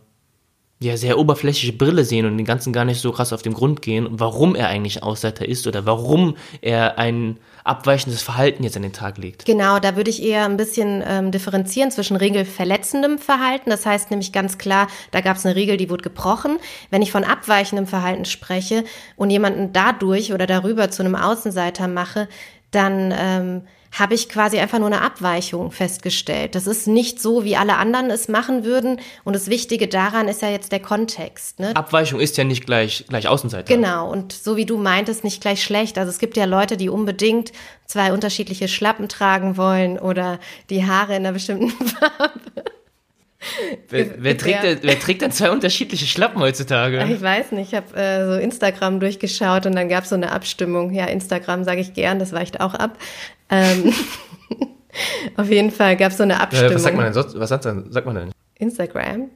ja, 0.82 0.96
sehr 0.96 1.20
oberflächliche 1.20 1.74
Brille 1.74 2.06
sehen 2.06 2.26
und 2.26 2.38
den 2.38 2.46
Ganzen 2.46 2.72
gar 2.72 2.86
nicht 2.86 3.02
so 3.02 3.12
krass 3.12 3.34
auf 3.34 3.42
den 3.42 3.54
Grund 3.54 3.82
gehen, 3.82 4.08
warum 4.12 4.56
er 4.56 4.70
eigentlich 4.70 5.04
Außenseiter 5.04 5.46
ist 5.48 5.68
oder 5.68 5.86
warum 5.86 6.38
er 6.62 6.98
ein 6.98 7.38
abweichendes 7.66 8.22
Verhalten 8.22 8.64
jetzt 8.64 8.78
an 8.78 8.84
den 8.84 8.94
Tag 8.94 9.18
legt. 9.18 9.46
Genau, 9.46 9.80
da 9.80 9.98
würde 9.98 10.10
ich 10.10 10.24
eher 10.24 10.46
ein 10.46 10.56
bisschen 10.56 11.04
ähm, 11.06 11.32
differenzieren 11.32 11.92
zwischen 11.92 12.16
regelverletzendem 12.16 13.20
Verhalten. 13.20 13.70
Das 13.70 13.86
heißt 13.86 14.10
nämlich 14.10 14.32
ganz 14.32 14.58
klar, 14.58 14.88
da 15.12 15.20
gab 15.20 15.36
es 15.36 15.46
eine 15.46 15.58
Regel, 15.58 15.76
die 15.76 15.90
wurde 15.90 16.04
gebrochen. 16.04 16.58
Wenn 16.90 17.02
ich 17.02 17.12
von 17.12 17.26
abweichendem 17.26 17.86
Verhalten 17.86 18.24
spreche 18.24 18.86
und 19.18 19.32
jemanden 19.32 19.74
dadurch 19.74 20.32
oder 20.34 20.48
darüber 20.48 20.90
zu 20.90 21.04
einem 21.04 21.16
Außenseiter 21.16 21.90
mache, 21.90 22.30
dann 22.72 23.14
ähm, 23.18 23.62
habe 23.98 24.14
ich 24.14 24.30
quasi 24.30 24.60
einfach 24.60 24.78
nur 24.78 24.88
eine 24.88 25.02
Abweichung 25.02 25.72
festgestellt. 25.72 26.54
Das 26.56 26.68
ist 26.68 26.88
nicht 26.88 27.20
so, 27.20 27.44
wie 27.44 27.56
alle 27.56 27.78
anderen 27.78 28.12
es 28.12 28.28
machen 28.28 28.64
würden. 28.64 29.00
Und 29.24 29.36
das 29.36 29.48
Wichtige 29.50 29.88
daran 29.88 30.28
ist 30.28 30.42
ja 30.42 30.50
jetzt 30.50 30.72
der 30.72 30.80
Kontext. 30.80 31.60
Ne? 31.60 31.76
Abweichung 31.76 32.20
ist 32.20 32.38
ja 32.38 32.44
nicht 32.44 32.66
gleich, 32.66 33.06
gleich 33.08 33.28
Außenseiter. 33.28 33.74
Genau. 33.74 34.10
Und 34.10 34.32
so 34.32 34.58
wie 34.58 34.66
du 34.66 34.78
meintest, 34.78 35.24
nicht 35.24 35.42
gleich 35.42 35.64
schlecht. 35.64 35.98
Also 35.98 36.12
es 36.12 36.20
gibt 36.20 36.38
ja 36.38 36.46
Leute, 36.46 36.78
die 36.78 36.90
unbedingt 36.90 37.52
zwei 37.86 38.14
unterschiedliche 38.14 38.68
Schlappen 38.68 39.10
tragen 39.10 39.58
wollen 39.58 39.98
oder 39.98 40.40
die 40.70 40.86
Haare 40.86 41.16
in 41.16 41.26
einer 41.26 41.34
bestimmten 41.34 41.72
Farbe. 41.88 42.64
Wer, 43.88 44.22
wer, 44.22 44.38
trägt 44.38 44.64
denn, 44.64 44.80
wer 44.82 45.00
trägt 45.00 45.22
denn 45.22 45.32
zwei 45.32 45.50
unterschiedliche 45.52 46.06
Schlappen 46.06 46.42
heutzutage? 46.42 47.04
Ich 47.06 47.22
weiß 47.22 47.54
nicht, 47.54 47.72
ich 47.72 47.76
habe 47.76 47.96
äh, 47.96 48.26
so 48.26 48.34
Instagram 48.34 49.00
durchgeschaut 49.00 49.66
und 49.66 49.76
dann 49.76 49.88
gab 49.88 50.04
es 50.04 50.10
so 50.10 50.16
eine 50.16 50.32
Abstimmung. 50.32 50.94
Ja, 50.94 51.06
Instagram 51.06 51.64
sage 51.64 51.80
ich 51.80 51.94
gern, 51.94 52.20
das 52.20 52.34
weicht 52.34 52.60
auch 52.60 52.74
ab. 52.74 52.98
Ähm, 53.50 53.94
auf 55.38 55.50
jeden 55.50 55.72
Fall 55.72 55.96
gab 55.96 56.12
es 56.12 56.18
so 56.18 56.24
eine 56.24 56.42
Abstimmung. 56.42 56.76
was 56.76 56.84
sagt 56.84 56.96
man 56.98 57.06
denn 57.06 57.14
sonst? 57.14 57.40
Was 57.40 57.50
sagt, 57.50 57.64
sagt 57.64 58.06
man 58.06 58.16
denn? 58.16 58.32
Instagram? 58.56 59.30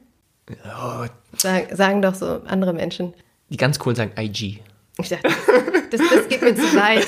Oh. 0.50 1.06
Sag, 1.38 1.74
sagen 1.74 2.02
doch 2.02 2.14
so 2.14 2.42
andere 2.46 2.74
Menschen. 2.74 3.14
Die 3.48 3.56
ganz 3.56 3.78
coolen 3.78 3.96
sagen 3.96 4.12
IG. 4.18 4.60
Ich 4.98 5.08
dachte, 5.08 5.28
das, 5.90 6.00
das 6.10 6.28
geht 6.28 6.42
mir 6.42 6.54
zu 6.54 6.76
weit. 6.76 7.06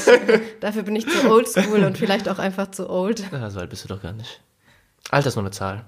Dafür 0.61 0.83
bin 0.83 0.97
ich 0.97 1.07
zu 1.07 1.31
oldschool 1.31 1.85
und 1.85 1.99
vielleicht 1.99 2.29
auch 2.29 2.38
einfach 2.38 2.71
zu 2.71 2.88
old. 2.88 3.23
Ja, 3.31 3.50
so 3.50 3.61
alt 3.61 3.71
bist 3.71 3.85
du 3.85 3.88
doch 3.88 4.03
gar 4.03 4.12
nicht. 4.12 4.41
Alter 5.11 5.29
ist 5.29 5.37
nur 5.37 5.45
eine 5.45 5.53
Zahl. 5.53 5.85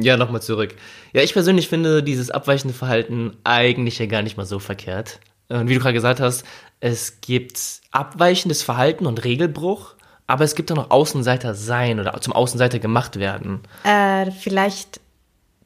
Ja, 0.00 0.16
nochmal 0.16 0.42
zurück. 0.42 0.74
Ja, 1.12 1.22
ich 1.22 1.32
persönlich 1.32 1.68
finde 1.68 2.02
dieses 2.02 2.30
abweichende 2.30 2.74
Verhalten 2.74 3.36
eigentlich 3.44 3.98
ja 3.98 4.06
gar 4.06 4.22
nicht 4.22 4.36
mal 4.36 4.46
so 4.46 4.58
verkehrt. 4.58 5.20
Und 5.48 5.68
wie 5.68 5.74
du 5.74 5.80
gerade 5.80 5.94
gesagt 5.94 6.20
hast, 6.20 6.44
es 6.80 7.20
gibt 7.20 7.58
abweichendes 7.90 8.62
Verhalten 8.62 9.06
und 9.06 9.24
Regelbruch 9.24 9.96
aber 10.28 10.44
es 10.44 10.54
gibt 10.54 10.70
auch 10.70 10.76
noch 10.76 10.90
Außenseiter 10.90 11.54
sein 11.54 11.98
oder 11.98 12.20
zum 12.20 12.34
Außenseiter 12.34 12.78
gemacht 12.78 13.18
werden. 13.18 13.62
Äh, 13.82 14.30
vielleicht 14.30 15.00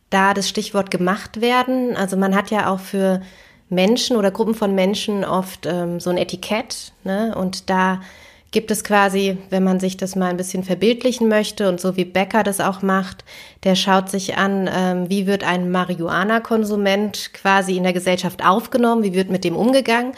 da 0.08 0.34
das 0.34 0.48
Stichwort 0.48 0.90
gemacht 0.90 1.40
werden. 1.40 1.96
Also 1.96 2.16
man 2.16 2.34
hat 2.34 2.50
ja 2.50 2.70
auch 2.70 2.78
für 2.78 3.20
Menschen 3.68 4.16
oder 4.16 4.30
Gruppen 4.30 4.54
von 4.54 4.74
Menschen 4.74 5.24
oft 5.24 5.66
ähm, 5.66 5.98
so 5.98 6.10
ein 6.10 6.16
Etikett. 6.16 6.92
Ne? 7.02 7.34
Und 7.36 7.68
da 7.70 8.02
gibt 8.52 8.70
es 8.70 8.84
quasi, 8.84 9.36
wenn 9.50 9.64
man 9.64 9.80
sich 9.80 9.96
das 9.96 10.14
mal 10.14 10.30
ein 10.30 10.36
bisschen 10.36 10.62
verbildlichen 10.62 11.28
möchte 11.28 11.68
und 11.68 11.80
so 11.80 11.96
wie 11.96 12.04
Becker 12.04 12.44
das 12.44 12.60
auch 12.60 12.82
macht, 12.82 13.24
der 13.64 13.74
schaut 13.74 14.08
sich 14.10 14.36
an, 14.36 14.70
ähm, 14.72 15.10
wie 15.10 15.26
wird 15.26 15.42
ein 15.42 15.70
Marihuana-Konsument 15.70 17.32
quasi 17.32 17.76
in 17.76 17.82
der 17.82 17.92
Gesellschaft 17.92 18.44
aufgenommen, 18.44 19.02
wie 19.02 19.14
wird 19.14 19.30
mit 19.30 19.42
dem 19.42 19.56
umgegangen. 19.56 20.12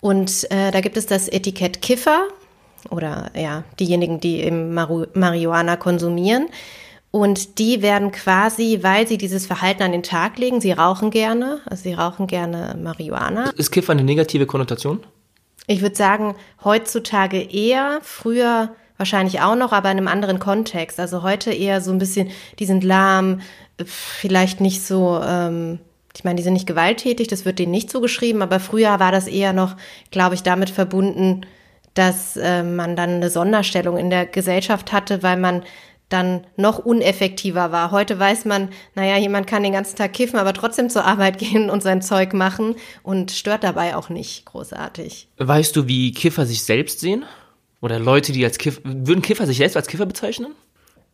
Und 0.00 0.50
äh, 0.50 0.70
da 0.70 0.80
gibt 0.80 0.96
es 0.96 1.06
das 1.06 1.28
Etikett 1.28 1.80
Kiffer, 1.80 2.28
oder 2.90 3.30
ja, 3.34 3.64
diejenigen, 3.80 4.20
die 4.20 4.40
eben 4.40 4.74
Marihuana 4.74 5.76
konsumieren. 5.76 6.48
Und 7.10 7.58
die 7.58 7.80
werden 7.80 8.12
quasi, 8.12 8.80
weil 8.82 9.06
sie 9.06 9.16
dieses 9.16 9.46
Verhalten 9.46 9.82
an 9.82 9.92
den 9.92 10.02
Tag 10.02 10.38
legen, 10.38 10.60
sie 10.60 10.72
rauchen 10.72 11.10
gerne, 11.10 11.60
also 11.64 11.84
sie 11.84 11.94
rauchen 11.94 12.26
gerne 12.26 12.76
Marihuana. 12.82 13.50
Ist 13.56 13.70
Kiff 13.70 13.88
eine 13.88 14.04
negative 14.04 14.46
Konnotation? 14.46 15.00
Ich 15.66 15.82
würde 15.82 15.96
sagen, 15.96 16.34
heutzutage 16.64 17.42
eher, 17.42 18.00
früher 18.02 18.74
wahrscheinlich 18.96 19.40
auch 19.40 19.56
noch, 19.56 19.72
aber 19.72 19.90
in 19.90 19.98
einem 19.98 20.08
anderen 20.08 20.38
Kontext. 20.38 21.00
Also 21.00 21.22
heute 21.22 21.52
eher 21.52 21.80
so 21.80 21.90
ein 21.90 21.98
bisschen, 21.98 22.30
die 22.58 22.66
sind 22.66 22.84
lahm, 22.84 23.40
vielleicht 23.84 24.60
nicht 24.60 24.84
so, 24.84 25.20
ähm, 25.22 25.80
ich 26.14 26.24
meine, 26.24 26.36
die 26.36 26.42
sind 26.42 26.54
nicht 26.54 26.66
gewalttätig, 26.66 27.28
das 27.28 27.44
wird 27.44 27.58
denen 27.58 27.72
nicht 27.72 27.90
so 27.90 28.00
geschrieben, 28.00 28.42
aber 28.42 28.58
früher 28.58 28.98
war 29.00 29.12
das 29.12 29.26
eher 29.26 29.52
noch, 29.52 29.76
glaube 30.10 30.34
ich, 30.34 30.42
damit 30.42 30.70
verbunden, 30.70 31.42
dass 31.94 32.36
äh, 32.36 32.62
man 32.62 32.96
dann 32.96 33.10
eine 33.10 33.30
Sonderstellung 33.30 33.96
in 33.98 34.10
der 34.10 34.26
Gesellschaft 34.26 34.92
hatte, 34.92 35.22
weil 35.22 35.36
man 35.36 35.62
dann 36.08 36.46
noch 36.56 36.78
uneffektiver 36.78 37.72
war. 37.72 37.90
Heute 37.90 38.18
weiß 38.18 38.44
man, 38.44 38.68
naja, 38.94 39.16
jemand 39.16 39.46
kann 39.46 39.62
den 39.62 39.72
ganzen 39.72 39.96
Tag 39.96 40.12
kiffen, 40.12 40.38
aber 40.38 40.52
trotzdem 40.52 40.88
zur 40.88 41.04
Arbeit 41.04 41.38
gehen 41.40 41.70
und 41.70 41.82
sein 41.82 42.02
Zeug 42.02 42.32
machen 42.32 42.76
und 43.02 43.32
stört 43.32 43.64
dabei 43.64 43.96
auch 43.96 44.08
nicht 44.08 44.44
großartig. 44.46 45.28
Weißt 45.38 45.74
du, 45.74 45.88
wie 45.88 46.12
Kiffer 46.12 46.46
sich 46.46 46.62
selbst 46.62 47.00
sehen? 47.00 47.24
Oder 47.80 47.98
Leute, 47.98 48.32
die 48.32 48.44
als 48.44 48.58
Kiffer, 48.58 48.80
würden 48.84 49.22
Kiffer 49.22 49.46
sich 49.46 49.58
selbst 49.58 49.76
als 49.76 49.86
Kiffer 49.86 50.06
bezeichnen? 50.06 50.54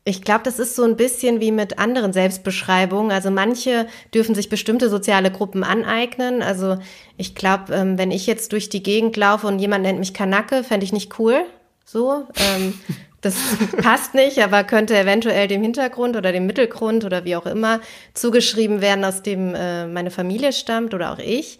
Ich 0.04 0.22
glaube, 0.22 0.40
das 0.42 0.58
ist 0.58 0.74
so 0.74 0.82
ein 0.82 0.96
bisschen 0.96 1.40
wie 1.40 1.52
mit 1.52 1.78
anderen 1.78 2.12
Selbstbeschreibungen. 2.12 3.12
Also 3.12 3.30
manche 3.30 3.86
dürfen 4.12 4.34
sich 4.34 4.48
bestimmte 4.48 4.88
soziale 4.88 5.30
Gruppen 5.30 5.62
aneignen. 5.62 6.42
Also 6.42 6.78
ich 7.16 7.36
glaube, 7.36 7.72
ähm, 7.72 7.98
wenn 7.98 8.10
ich 8.10 8.26
jetzt 8.26 8.52
durch 8.52 8.68
die 8.68 8.82
Gegend 8.82 9.16
laufe 9.16 9.46
und 9.46 9.60
jemand 9.60 9.84
nennt 9.84 10.00
mich 10.00 10.12
Kanacke, 10.12 10.64
fände 10.64 10.84
ich 10.84 10.92
nicht 10.92 11.18
cool. 11.20 11.44
So, 11.84 12.26
ähm, 12.36 12.74
das 13.22 13.34
passt 13.82 14.14
nicht, 14.14 14.38
aber 14.40 14.64
könnte 14.64 14.98
eventuell 14.98 15.48
dem 15.48 15.62
Hintergrund 15.62 16.16
oder 16.16 16.32
dem 16.32 16.46
Mittelgrund 16.46 17.04
oder 17.04 17.24
wie 17.24 17.36
auch 17.36 17.46
immer 17.46 17.80
zugeschrieben 18.14 18.80
werden, 18.80 19.04
aus 19.04 19.22
dem 19.22 19.54
äh, 19.54 19.86
meine 19.86 20.10
Familie 20.10 20.52
stammt 20.52 20.92
oder 20.92 21.12
auch 21.12 21.18
ich. 21.18 21.58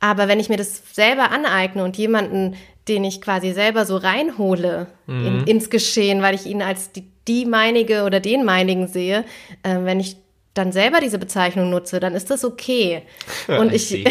Aber 0.00 0.26
wenn 0.26 0.40
ich 0.40 0.48
mir 0.48 0.56
das 0.56 0.82
selber 0.92 1.30
aneigne 1.30 1.84
und 1.84 1.96
jemanden, 1.96 2.56
den 2.88 3.04
ich 3.04 3.20
quasi 3.20 3.52
selber 3.52 3.86
so 3.86 3.96
reinhole 3.96 4.88
mhm. 5.06 5.26
in, 5.26 5.46
ins 5.46 5.70
Geschehen, 5.70 6.22
weil 6.22 6.34
ich 6.34 6.46
ihn 6.46 6.60
als 6.60 6.90
die 6.90 7.12
die 7.28 7.46
meinige 7.46 8.04
oder 8.04 8.20
den 8.20 8.44
meinigen 8.44 8.88
sehe, 8.88 9.24
äh, 9.62 9.76
wenn 9.82 10.00
ich 10.00 10.16
dann 10.54 10.72
selber 10.72 11.00
diese 11.00 11.18
Bezeichnung 11.18 11.70
nutze, 11.70 11.98
dann 11.98 12.14
ist 12.14 12.30
das 12.30 12.44
okay. 12.44 13.02
Und 13.48 13.72
ich, 13.72 14.04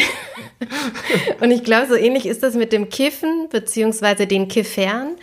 und 1.40 1.50
ich 1.52 1.62
glaube, 1.62 1.86
so 1.86 1.94
ähnlich 1.94 2.26
ist 2.26 2.42
das 2.42 2.54
mit 2.54 2.72
dem 2.72 2.88
Kiffen, 2.88 3.48
beziehungsweise 3.50 4.26
den 4.26 4.48
Kiffern 4.48 5.16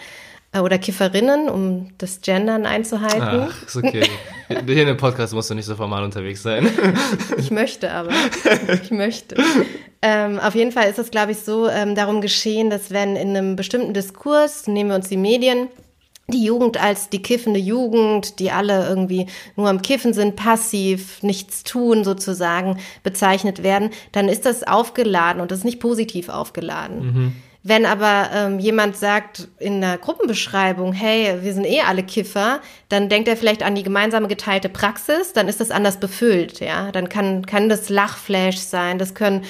oder 0.58 0.80
Kifferinnen, 0.80 1.48
um 1.48 1.90
das 2.00 2.22
Gendern 2.22 2.66
einzuhalten. 2.66 3.48
Ach, 3.50 3.64
ist 3.68 3.76
okay. 3.76 4.04
Hier 4.48 4.82
in 4.82 4.88
dem 4.88 4.98
Podcast 4.98 5.34
musst 5.34 5.50
du 5.52 5.54
nicht 5.54 5.66
so 5.66 5.76
formal 5.76 6.04
unterwegs 6.04 6.42
sein. 6.42 6.68
ich 7.38 7.52
möchte 7.52 7.92
aber. 7.92 8.12
Ich 8.82 8.90
möchte. 8.90 9.36
Ähm, 10.02 10.40
auf 10.40 10.56
jeden 10.56 10.72
Fall 10.72 10.90
ist 10.90 10.98
es, 10.98 11.12
glaube 11.12 11.34
ich, 11.34 11.40
so 11.40 11.70
ähm, 11.70 11.94
darum 11.94 12.20
geschehen, 12.22 12.72
dass 12.72 12.90
wenn 12.90 13.16
in 13.16 13.30
einem 13.30 13.56
bestimmten 13.56 13.94
Diskurs, 13.94 14.66
nehmen 14.66 14.90
wir 14.90 14.96
uns 14.96 15.10
die 15.10 15.18
Medien, 15.18 15.68
die 16.30 16.44
Jugend 16.44 16.82
als 16.82 17.10
die 17.10 17.22
kiffende 17.22 17.60
Jugend, 17.60 18.40
die 18.40 18.52
alle 18.52 18.88
irgendwie 18.88 19.28
nur 19.56 19.70
am 19.70 19.82
Kiffen 19.82 20.14
sind, 20.14 20.36
passiv, 20.36 21.22
nichts 21.22 21.64
tun 21.64 22.04
sozusagen 22.04 22.78
bezeichnet 23.04 23.62
werden, 23.62 23.92
dann 24.12 24.30
ist 24.30 24.46
das 24.46 24.64
aufgeladen 24.64 25.42
und 25.42 25.52
das 25.52 25.60
ist 25.60 25.66
nicht 25.66 25.80
positiv 25.80 26.30
aufgeladen. 26.30 27.06
Mhm. 27.06 27.36
Wenn 27.62 27.86
aber 27.86 28.30
ähm, 28.34 28.60
jemand 28.60 28.96
sagt 28.96 29.50
in 29.60 29.82
der 29.82 29.98
Gruppenbeschreibung, 29.98 30.94
hey, 30.94 31.42
wir 31.42 31.54
sind 31.54 31.66
eh 31.66 31.82
alle 31.82 32.04
Kiffer, 32.04 32.62
dann 32.88 33.10
denkt 33.10 33.28
er 33.28 33.36
vielleicht 33.36 33.64
an 33.64 33.76
die 33.76 33.84
gemeinsame 33.84 34.30
geteilte 34.30 34.70
Praxis, 34.70 35.34
dann 35.34 35.50
ist 35.50 35.60
das 35.60 35.70
anders 35.70 36.00
befüllt, 36.00 36.62
ja. 36.62 36.92
Dann 36.94 37.10
kann, 37.10 37.46
kann 37.46 37.68
das 37.68 37.90
Lachflash 37.90 38.58
sein, 38.58 38.98
das 38.98 39.14
können 39.14 39.44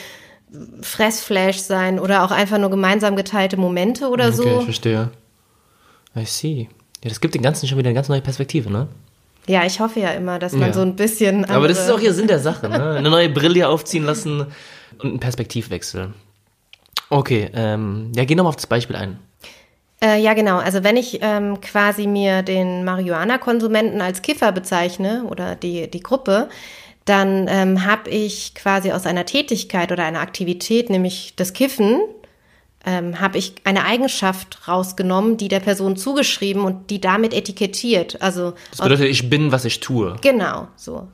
Fressflash 0.81 1.57
sein 1.59 1.99
oder 1.99 2.23
auch 2.23 2.31
einfach 2.31 2.57
nur 2.57 2.71
gemeinsam 2.71 3.15
geteilte 3.15 3.57
Momente 3.57 4.09
oder 4.09 4.27
okay, 4.27 4.35
so. 4.35 4.43
Okay, 4.43 4.57
ich 4.57 4.63
verstehe. 4.63 5.11
I 6.15 6.25
see. 6.25 6.69
Ja, 7.03 7.09
das 7.09 7.21
gibt 7.21 7.35
den 7.35 7.43
Ganzen 7.43 7.67
schon 7.67 7.77
wieder 7.77 7.89
eine 7.89 7.95
ganz 7.95 8.09
neue 8.09 8.21
Perspektive, 8.21 8.71
ne? 8.71 8.87
Ja, 9.47 9.65
ich 9.65 9.79
hoffe 9.79 9.99
ja 9.99 10.09
immer, 10.11 10.39
dass 10.39 10.53
man 10.53 10.69
Ja. 10.69 10.73
so 10.73 10.81
ein 10.81 10.95
bisschen. 10.95 11.45
Aber 11.45 11.67
das 11.67 11.79
ist 11.79 11.89
auch 11.89 11.99
hier 11.99 12.13
Sinn 12.13 12.27
der 12.27 12.39
Sache, 12.39 12.67
ne? 12.69 12.95
Eine 12.97 13.09
neue 13.09 13.29
Brille 13.29 13.67
aufziehen 13.67 14.03
lassen 14.03 14.47
und 14.97 15.09
einen 15.09 15.19
Perspektivwechsel. 15.19 16.13
Okay, 17.09 17.49
ähm, 17.53 18.11
ja, 18.15 18.25
geh 18.25 18.35
nochmal 18.35 18.49
auf 18.49 18.55
das 18.55 18.67
Beispiel 18.67 18.95
ein. 18.95 19.19
Äh, 20.01 20.21
ja, 20.21 20.33
genau. 20.33 20.57
Also 20.57 20.83
wenn 20.83 20.95
ich 20.95 21.19
ähm, 21.21 21.59
quasi 21.61 22.07
mir 22.07 22.41
den 22.41 22.85
Marihuana-Konsumenten 22.85 24.01
als 24.01 24.21
Kiffer 24.21 24.51
bezeichne 24.51 25.25
oder 25.25 25.55
die, 25.55 25.89
die 25.89 25.99
Gruppe, 25.99 26.49
dann 27.05 27.47
ähm, 27.49 27.85
habe 27.85 28.09
ich 28.09 28.53
quasi 28.55 28.91
aus 28.91 29.05
einer 29.05 29.25
Tätigkeit 29.25 29.91
oder 29.91 30.05
einer 30.05 30.21
Aktivität, 30.21 30.89
nämlich 30.89 31.33
das 31.35 31.53
Kiffen, 31.53 31.99
ähm, 32.85 33.19
habe 33.19 33.37
ich 33.37 33.55
eine 33.65 33.83
Eigenschaft 33.83 34.67
rausgenommen, 34.67 35.35
die 35.35 35.49
der 35.49 35.59
Person 35.59 35.97
zugeschrieben 35.97 36.63
und 36.63 36.89
die 36.89 37.01
damit 37.01 37.33
etikettiert. 37.33 38.21
Also 38.21 38.53
Das 38.69 38.79
bedeutet, 38.79 39.07
ich 39.07 39.29
bin, 39.29 39.51
was 39.51 39.65
ich 39.65 39.79
tue. 39.79 40.15
Genau, 40.21 40.67
so. 40.75 41.07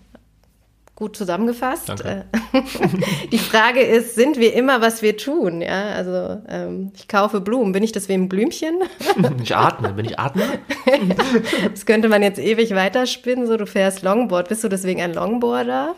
Gut 0.96 1.18
zusammengefasst. 1.18 1.90
Danke. 1.90 2.26
Äh, 2.54 2.62
Die 3.32 3.38
Frage 3.38 3.82
ist, 3.82 4.16
sind 4.16 4.38
wir 4.38 4.54
immer, 4.54 4.80
was 4.80 5.02
wir 5.02 5.18
tun? 5.18 5.62
Ja, 5.62 5.90
also 5.90 6.42
ähm, 6.48 6.94
ich 6.96 7.10
kaufe 7.10 7.42
Blumen. 7.42 7.74
Bin 7.74 7.84
ich 7.84 7.92
deswegen 7.92 8.30
Blümchen? 8.30 8.76
Ich 9.44 9.56
atme. 9.56 9.92
Bin 9.94 10.06
ich 10.06 10.18
Atmer? 10.18 10.46
Das 11.70 11.86
könnte 11.86 12.08
man 12.08 12.24
jetzt 12.24 12.40
ewig 12.40 12.74
weiterspinnen. 12.74 13.46
So, 13.46 13.58
du 13.58 13.68
fährst 13.68 14.04
Longboard. 14.04 14.48
Bist 14.48 14.64
du 14.64 14.70
deswegen 14.70 15.02
ein 15.02 15.14
Longboarder? 15.14 15.96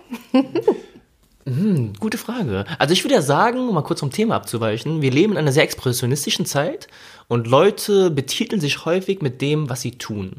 Gute 2.00 2.18
Frage. 2.18 2.66
Also 2.80 2.94
ich 2.94 3.04
würde 3.04 3.16
ja 3.16 3.22
sagen, 3.22 3.70
um 3.70 3.75
mal 3.75 3.84
kurz 3.84 4.00
vom 4.00 4.12
Thema 4.12 4.36
abzuweichen, 4.36 5.01
wir 5.01 5.12
leben 5.12 5.34
in 5.34 5.38
einer 5.38 5.51
sehr 5.51 5.63
expressionistischen 5.63 6.46
Zeit 6.46 6.88
und 7.27 7.48
Leute 7.48 8.10
betiteln 8.10 8.60
sich 8.60 8.84
häufig 8.86 9.22
mit 9.22 9.42
dem, 9.42 9.70
was 9.70 9.82
sie 9.82 9.92
tun. 9.92 10.38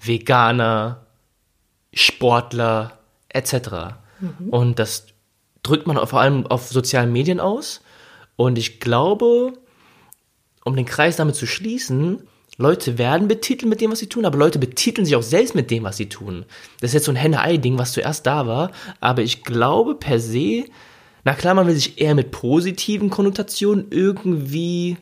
Veganer, 0.00 1.06
Sportler, 1.92 2.99
etc. 3.30 3.96
Und 4.50 4.78
das 4.78 5.06
drückt 5.62 5.86
man 5.86 6.04
vor 6.06 6.20
allem 6.20 6.46
auf 6.46 6.68
sozialen 6.68 7.12
Medien 7.12 7.40
aus. 7.40 7.80
Und 8.36 8.58
ich 8.58 8.80
glaube, 8.80 9.52
um 10.64 10.76
den 10.76 10.86
Kreis 10.86 11.16
damit 11.16 11.34
zu 11.34 11.46
schließen, 11.46 12.22
Leute 12.56 12.98
werden 12.98 13.28
betitelt 13.28 13.68
mit 13.68 13.80
dem, 13.80 13.90
was 13.90 14.00
sie 14.00 14.08
tun, 14.08 14.26
aber 14.26 14.36
Leute 14.36 14.58
betiteln 14.58 15.06
sich 15.06 15.16
auch 15.16 15.22
selbst 15.22 15.54
mit 15.54 15.70
dem, 15.70 15.84
was 15.84 15.96
sie 15.96 16.08
tun. 16.08 16.44
Das 16.80 16.90
ist 16.90 16.94
jetzt 16.94 17.04
so 17.06 17.12
ein 17.12 17.16
Henne-Ei-Ding, 17.16 17.78
was 17.78 17.92
zuerst 17.92 18.26
da 18.26 18.46
war, 18.46 18.70
aber 19.00 19.22
ich 19.22 19.44
glaube 19.44 19.94
per 19.94 20.20
se, 20.20 20.64
na 21.24 21.34
klar, 21.34 21.54
man 21.54 21.66
will 21.66 21.74
sich 21.74 22.00
eher 22.00 22.14
mit 22.14 22.30
positiven 22.30 23.08
Konnotationen 23.08 23.86
irgendwie 23.90 24.98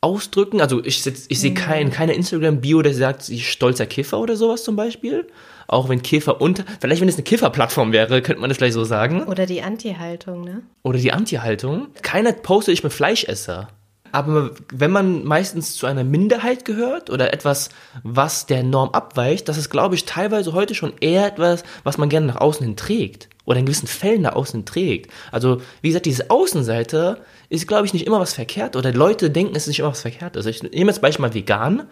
ausdrücken. 0.00 0.60
Also 0.60 0.84
ich, 0.84 1.06
ich 1.06 1.40
sehe 1.40 1.54
kein, 1.54 1.90
keine 1.90 2.14
Instagram-Bio, 2.14 2.82
der 2.82 2.94
sagt, 2.94 3.28
ich 3.28 3.50
stolzer 3.50 3.86
Kiffer 3.86 4.18
oder 4.18 4.36
sowas 4.36 4.64
zum 4.64 4.76
Beispiel. 4.76 5.26
Auch 5.72 5.88
wenn 5.88 6.02
Kiffer 6.02 6.42
unter, 6.42 6.64
vielleicht 6.80 7.00
wenn 7.00 7.08
es 7.08 7.14
eine 7.14 7.24
Kiffer-Plattform 7.24 7.92
wäre, 7.92 8.20
könnte 8.20 8.42
man 8.42 8.50
das 8.50 8.58
vielleicht 8.58 8.74
so 8.74 8.84
sagen. 8.84 9.22
Oder 9.22 9.46
die 9.46 9.62
Anti-Haltung, 9.62 10.44
ne? 10.44 10.62
Oder 10.82 10.98
die 10.98 11.12
Anti-Haltung. 11.12 11.88
Keiner 12.02 12.32
postet 12.32 12.74
ich 12.74 12.84
mit 12.84 12.92
Fleischesser. 12.92 13.68
Aber 14.12 14.50
wenn 14.70 14.90
man 14.90 15.24
meistens 15.24 15.74
zu 15.74 15.86
einer 15.86 16.04
Minderheit 16.04 16.66
gehört 16.66 17.08
oder 17.08 17.32
etwas, 17.32 17.70
was 18.02 18.44
der 18.44 18.62
Norm 18.62 18.90
abweicht, 18.90 19.48
das 19.48 19.56
ist, 19.56 19.70
glaube 19.70 19.94
ich, 19.94 20.04
teilweise 20.04 20.52
heute 20.52 20.74
schon 20.74 20.92
eher 21.00 21.26
etwas, 21.26 21.64
was 21.84 21.96
man 21.96 22.10
gerne 22.10 22.26
nach 22.26 22.42
außen 22.42 22.66
hin 22.66 22.76
trägt. 22.76 23.30
Oder 23.46 23.58
in 23.58 23.64
gewissen 23.64 23.86
Fällen 23.86 24.20
nach 24.20 24.34
außen 24.34 24.58
hin 24.58 24.66
trägt. 24.66 25.10
Also, 25.30 25.62
wie 25.80 25.88
gesagt, 25.88 26.04
diese 26.04 26.28
Außenseite 26.28 27.22
ist, 27.48 27.66
glaube 27.66 27.86
ich, 27.86 27.94
nicht 27.94 28.06
immer 28.06 28.20
was 28.20 28.34
verkehrt. 28.34 28.76
Oder 28.76 28.92
Leute 28.92 29.30
denken, 29.30 29.56
es 29.56 29.62
ist 29.62 29.68
nicht 29.68 29.78
immer 29.78 29.92
was 29.92 30.02
verkehrt. 30.02 30.36
Also, 30.36 30.50
ich 30.50 30.62
nehme 30.62 30.90
jetzt 30.90 31.00
Beispiel 31.00 31.22
mal 31.22 31.32
vegan. 31.32 31.84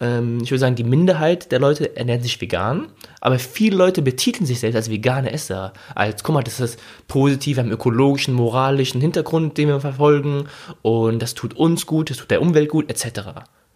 Ähm, 0.00 0.40
ich 0.42 0.50
würde 0.50 0.60
sagen, 0.60 0.76
die 0.76 0.84
Minderheit 0.84 1.52
der 1.52 1.58
Leute 1.58 1.96
ernährt 1.96 2.22
sich 2.22 2.40
vegan, 2.40 2.88
aber 3.20 3.38
viele 3.38 3.76
Leute 3.76 4.02
betiteln 4.02 4.46
sich 4.46 4.60
selbst 4.60 4.76
als 4.76 4.90
vegane 4.90 5.32
Esser. 5.32 5.72
Als, 5.94 6.24
guck 6.24 6.34
mal, 6.34 6.42
das 6.42 6.58
ist 6.58 6.78
positiv, 7.06 7.56
wir 7.56 7.64
haben 7.64 7.70
ökologischen, 7.70 8.34
moralischen 8.34 9.00
Hintergrund, 9.00 9.58
den 9.58 9.68
wir 9.68 9.80
verfolgen 9.80 10.46
und 10.82 11.20
das 11.20 11.34
tut 11.34 11.54
uns 11.54 11.86
gut, 11.86 12.10
das 12.10 12.16
tut 12.16 12.30
der 12.30 12.42
Umwelt 12.42 12.70
gut, 12.70 12.90
etc. 12.90 13.20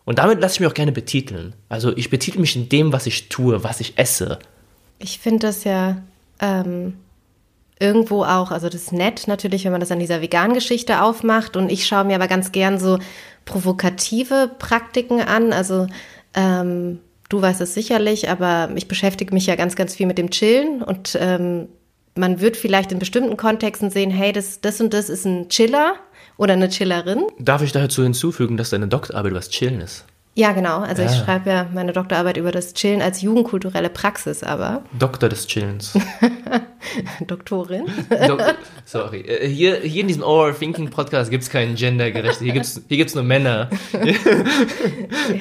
Und 0.05 0.19
damit 0.19 0.41
lasse 0.41 0.55
ich 0.55 0.61
mich 0.61 0.69
auch 0.69 0.75
gerne 0.75 0.93
betiteln. 0.93 1.55
Also 1.69 1.97
ich 1.97 2.11
betitel 2.11 2.41
mich 2.41 2.57
in 2.57 2.69
dem, 2.69 2.93
was 2.93 3.07
ich 3.07 3.29
tue, 3.29 3.63
was 3.63 3.81
ich 3.81 3.99
esse. 3.99 4.39
Ich 4.99 5.19
finde 5.19 5.47
das 5.47 5.65
ja 5.65 6.03
ähm, 6.41 6.95
irgendwo 7.81 8.25
auch, 8.25 8.51
also 8.51 8.69
das 8.69 8.83
ist 8.83 8.93
nett 8.93 9.27
natürlich, 9.27 9.65
wenn 9.65 9.73
man 9.73 9.81
das 9.81 9.91
an 9.91 9.99
dieser 9.99 10.21
Vegan-Geschichte 10.21 11.03
aufmacht. 11.03 11.57
Und 11.57 11.71
ich 11.71 11.87
schaue 11.87 12.05
mir 12.05 12.17
aber 12.17 12.29
ganz 12.29 12.53
gern 12.53 12.79
so 12.79 12.99
provokative 13.45 14.51
Praktiken 14.59 15.21
an. 15.21 15.53
Also 15.53 15.87
ähm, 16.35 17.01
du 17.29 17.43
weißt 17.43 17.61
es 17.61 17.75
sicherlich, 17.75 18.29
aber 18.31 18.71
ich 18.75 18.89
beschäftige 18.89 19.35
mich 19.35 19.47
ja 19.47 19.57
ganz, 19.57 19.77
ganz 19.77 19.95
viel 19.95 20.07
mit 20.07 20.19
dem 20.19 20.31
Chillen 20.31 20.83
und 20.83 21.19
ähm, 21.21 21.69
man 22.17 22.41
wird 22.41 22.57
vielleicht 22.57 22.93
in 22.93 23.01
bestimmten 23.01 23.37
Kontexten 23.37 23.91
sehen, 23.91 24.11
hey, 24.11 24.33
das, 24.33 24.61
das 24.61 24.81
und 24.81 24.95
das 24.95 25.09
ist 25.09 25.25
ein 25.25 25.49
Chiller 25.49 25.95
oder 26.37 26.53
eine 26.53 26.71
Chillerin. 26.71 27.25
Darf 27.39 27.63
ich 27.63 27.73
dazu 27.73 28.05
hinzufügen, 28.05 28.57
dass 28.57 28.71
deine 28.71 28.87
Doktorarbeit 28.89 29.35
was 29.35 29.51
Chillen 29.51 29.81
ist? 29.81 30.05
Ja, 30.37 30.51
genau. 30.53 30.81
Also 30.81 31.03
ich 31.03 31.13
Ja. 31.13 31.25
schreibe 31.25 31.51
ja 31.51 31.67
meine 31.73 31.93
Doktorarbeit 31.93 32.37
über 32.37 32.51
das 32.51 32.75
Chillen 32.75 33.01
als 33.03 33.23
jugendkulturelle 33.23 33.89
Praxis, 33.89 34.43
aber 34.43 34.83
Doktor 34.99 35.29
des 35.29 35.47
Chillens. 35.47 35.97
Doktorin. 37.27 37.85
Dok 38.27 38.43
Sorry. 38.85 39.21
Äh, 39.21 39.49
Hier, 39.49 39.77
hier 39.81 40.03
in 40.03 40.09
diesem 40.09 40.23
Overthinking 40.25 40.91
Podcast 40.91 41.31
gibt 41.31 41.45
es 41.45 41.51
keinen 41.51 41.77
gendergerecht. 41.77 42.41
Hier 42.41 42.53
gibt 42.53 42.65
es 42.67 42.83
hier 42.89 42.97
gibt's 42.97 43.15
nur 43.15 43.23
Männer. 43.25 43.71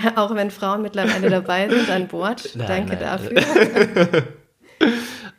Ja, 0.03 0.13
auch 0.15 0.33
wenn 0.35 0.51
Frauen 0.51 0.81
mittlerweile 0.83 1.29
dabei 1.29 1.67
sind 1.69 1.89
an 1.89 2.07
Bord. 2.07 2.49
Nein, 2.55 2.67
Danke 2.87 2.95
nein. 2.95 2.99
dafür. 2.99 4.23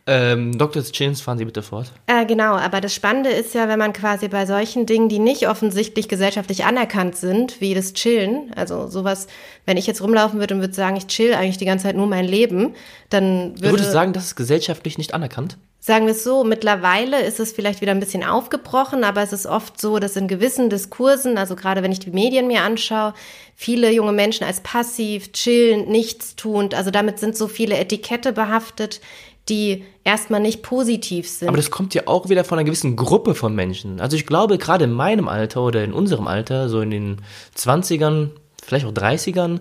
Ähm, 0.07 0.59
Dr. 0.59 0.83
Chillens, 0.83 1.23
fahren 1.23 1.39
Sie 1.39 1.47
bitte 1.47 1.63
fort. 1.63 1.91
Äh, 2.07 2.27
genau, 2.27 2.57
aber 2.57 2.83
das 2.83 2.95
Spannende 2.95 3.31
ist 3.31 3.55
ja, 3.55 3.69
wenn 3.69 3.79
man 3.79 3.95
quasi 3.95 4.29
bei 4.29 4.45
solchen 4.45 4.85
Dingen, 4.85 5.09
die 5.09 5.19
nicht 5.19 5.49
offensichtlich 5.49 6.09
gesellschaftlich 6.09 6.65
anerkannt 6.67 7.17
sind, 7.17 7.61
wie 7.63 7.75
das 7.75 7.95
Chillen, 7.95 8.53
also 8.55 8.87
sowas, 8.89 9.29
wenn 9.65 9.79
ich 9.79 9.87
jetzt 9.87 10.03
rumlaufen 10.03 10.41
würde 10.41 10.55
und 10.55 10.61
würde 10.61 10.75
sagen, 10.75 10.97
ich 10.97 11.07
chill 11.07 11.33
eigentlich 11.33 11.57
die 11.57 11.65
ganze 11.65 11.85
Zeit 11.85 11.97
nur 11.97 12.07
mein 12.07 12.27
Leben, 12.27 12.75
dann 13.09 13.55
Du 13.55 13.63
würde, 13.63 13.79
würdest 13.79 13.93
sagen, 13.93 14.13
das 14.13 14.27
ist 14.27 14.37
gesellschaftlich 14.37 14.99
nicht 14.99 15.15
anerkannt? 15.15 15.57
sagen 15.85 16.07
wir 16.07 16.13
es 16.13 16.25
so, 16.25 16.45
mittlerweile 16.45 17.21
ist 17.21 17.39
es 17.41 17.53
vielleicht 17.53 17.83
wieder 17.83 17.93
ein 17.93 18.01
bisschen 18.01 18.25
aufgebrochen, 18.25 19.05
aber 19.05 19.23
es 19.23 19.35
ist 19.35 19.45
oft 19.45 19.79
so, 19.79 19.99
dass 19.99 20.17
in 20.17 20.29
gewissen 20.29 20.71
Diskursen, 20.71 21.37
also 21.37 21.57
gerade 21.57 21.83
wenn 21.83 21.93
ich 21.93 21.99
die 21.99 22.11
Medien 22.11 22.47
mir 22.47 22.63
anschaue, 22.63 23.13
viele 23.55 23.93
junge 23.93 24.13
Menschen 24.13 24.45
als 24.45 24.61
passiv, 24.61 25.33
chillend, 25.33 25.91
nichtstuend, 25.91 26.75
also 26.75 26.91
damit 26.91 27.19
sind 27.19 27.37
so 27.37 27.49
viele 27.49 27.77
Etikette 27.77 28.33
behaftet, 28.33 29.03
die 29.49 29.85
erstmal 30.05 30.41
nicht 30.41 30.63
positiv 30.63 31.29
sind. 31.29 31.49
Aber 31.49 31.57
das 31.57 31.71
kommt 31.71 31.95
ja 31.95 32.03
auch 32.07 32.29
wieder 32.29 32.45
von 32.45 32.59
einer 32.59 32.65
gewissen 32.65 32.97
Gruppe 32.97 33.35
von 33.35 33.55
Menschen. 33.55 34.01
Also 34.01 34.17
ich 34.17 34.27
glaube, 34.27 34.59
gerade 34.59 34.85
in 34.85 34.93
meinem 34.93 35.29
Alter 35.29 35.63
oder 35.63 35.85
in 35.85 35.93
unserem 35.93 36.27
Alter, 36.27 36.69
so 36.69 36.81
in 36.81 36.91
den 36.91 37.17
20ern, 37.57 38.31
vielleicht 38.63 38.87
auch 38.87 38.93
30ern, 38.93 39.61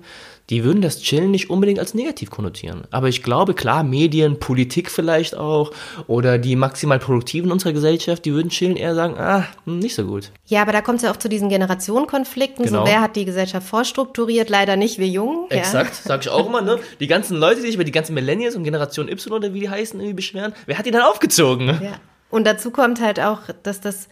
die 0.49 0.63
würden 0.63 0.81
das 0.81 1.01
Chillen 1.01 1.31
nicht 1.31 1.49
unbedingt 1.49 1.79
als 1.79 1.93
negativ 1.93 2.29
konnotieren. 2.29 2.83
Aber 2.91 3.07
ich 3.07 3.23
glaube, 3.23 3.53
klar, 3.53 3.83
Medien, 3.83 4.39
Politik 4.39 4.91
vielleicht 4.91 5.35
auch 5.35 5.71
oder 6.07 6.37
die 6.37 6.55
maximal 6.55 6.99
Produktiven 6.99 7.51
unserer 7.51 7.73
Gesellschaft, 7.73 8.25
die 8.25 8.33
würden 8.33 8.49
Chillen 8.49 8.75
eher 8.75 8.93
sagen, 8.95 9.15
ah, 9.17 9.45
hm, 9.65 9.79
nicht 9.79 9.95
so 9.95 10.05
gut. 10.05 10.31
Ja, 10.45 10.61
aber 10.61 10.73
da 10.73 10.81
kommt 10.81 10.97
es 10.97 11.03
ja 11.03 11.11
auch 11.11 11.17
zu 11.17 11.29
diesen 11.29 11.49
Generationenkonflikten. 11.49 12.65
Genau. 12.65 12.85
So, 12.85 12.91
wer 12.91 13.01
hat 13.01 13.15
die 13.15 13.25
Gesellschaft 13.25 13.67
vorstrukturiert? 13.67 14.49
Leider 14.49 14.75
nicht 14.75 14.99
wir 14.99 15.07
Jungen. 15.07 15.49
Exakt, 15.49 15.95
sag 15.95 16.21
ich 16.21 16.29
auch 16.29 16.47
immer, 16.47 16.61
ne? 16.61 16.79
Die 16.99 17.07
ganzen 17.07 17.37
Leute, 17.37 17.61
die 17.61 17.67
sich 17.67 17.75
über 17.75 17.83
die 17.83 17.91
ganzen 17.91 18.13
Millennials 18.13 18.55
und 18.55 18.63
Generation 18.63 19.07
Y 19.07 19.33
oder 19.33 19.53
wie 19.53 19.61
die 19.61 19.69
heißen, 19.69 19.99
irgendwie 19.99 20.15
beschweren, 20.15 20.53
wer 20.65 20.77
hat 20.77 20.85
die 20.85 20.91
dann 20.91 21.03
aufgezogen? 21.03 21.67
Ja. 21.67 21.81
ja. 21.81 21.99
Und 22.29 22.45
dazu 22.45 22.71
kommt 22.71 22.99
halt 22.99 23.19
auch, 23.19 23.41
dass 23.61 23.79
das 23.79 24.07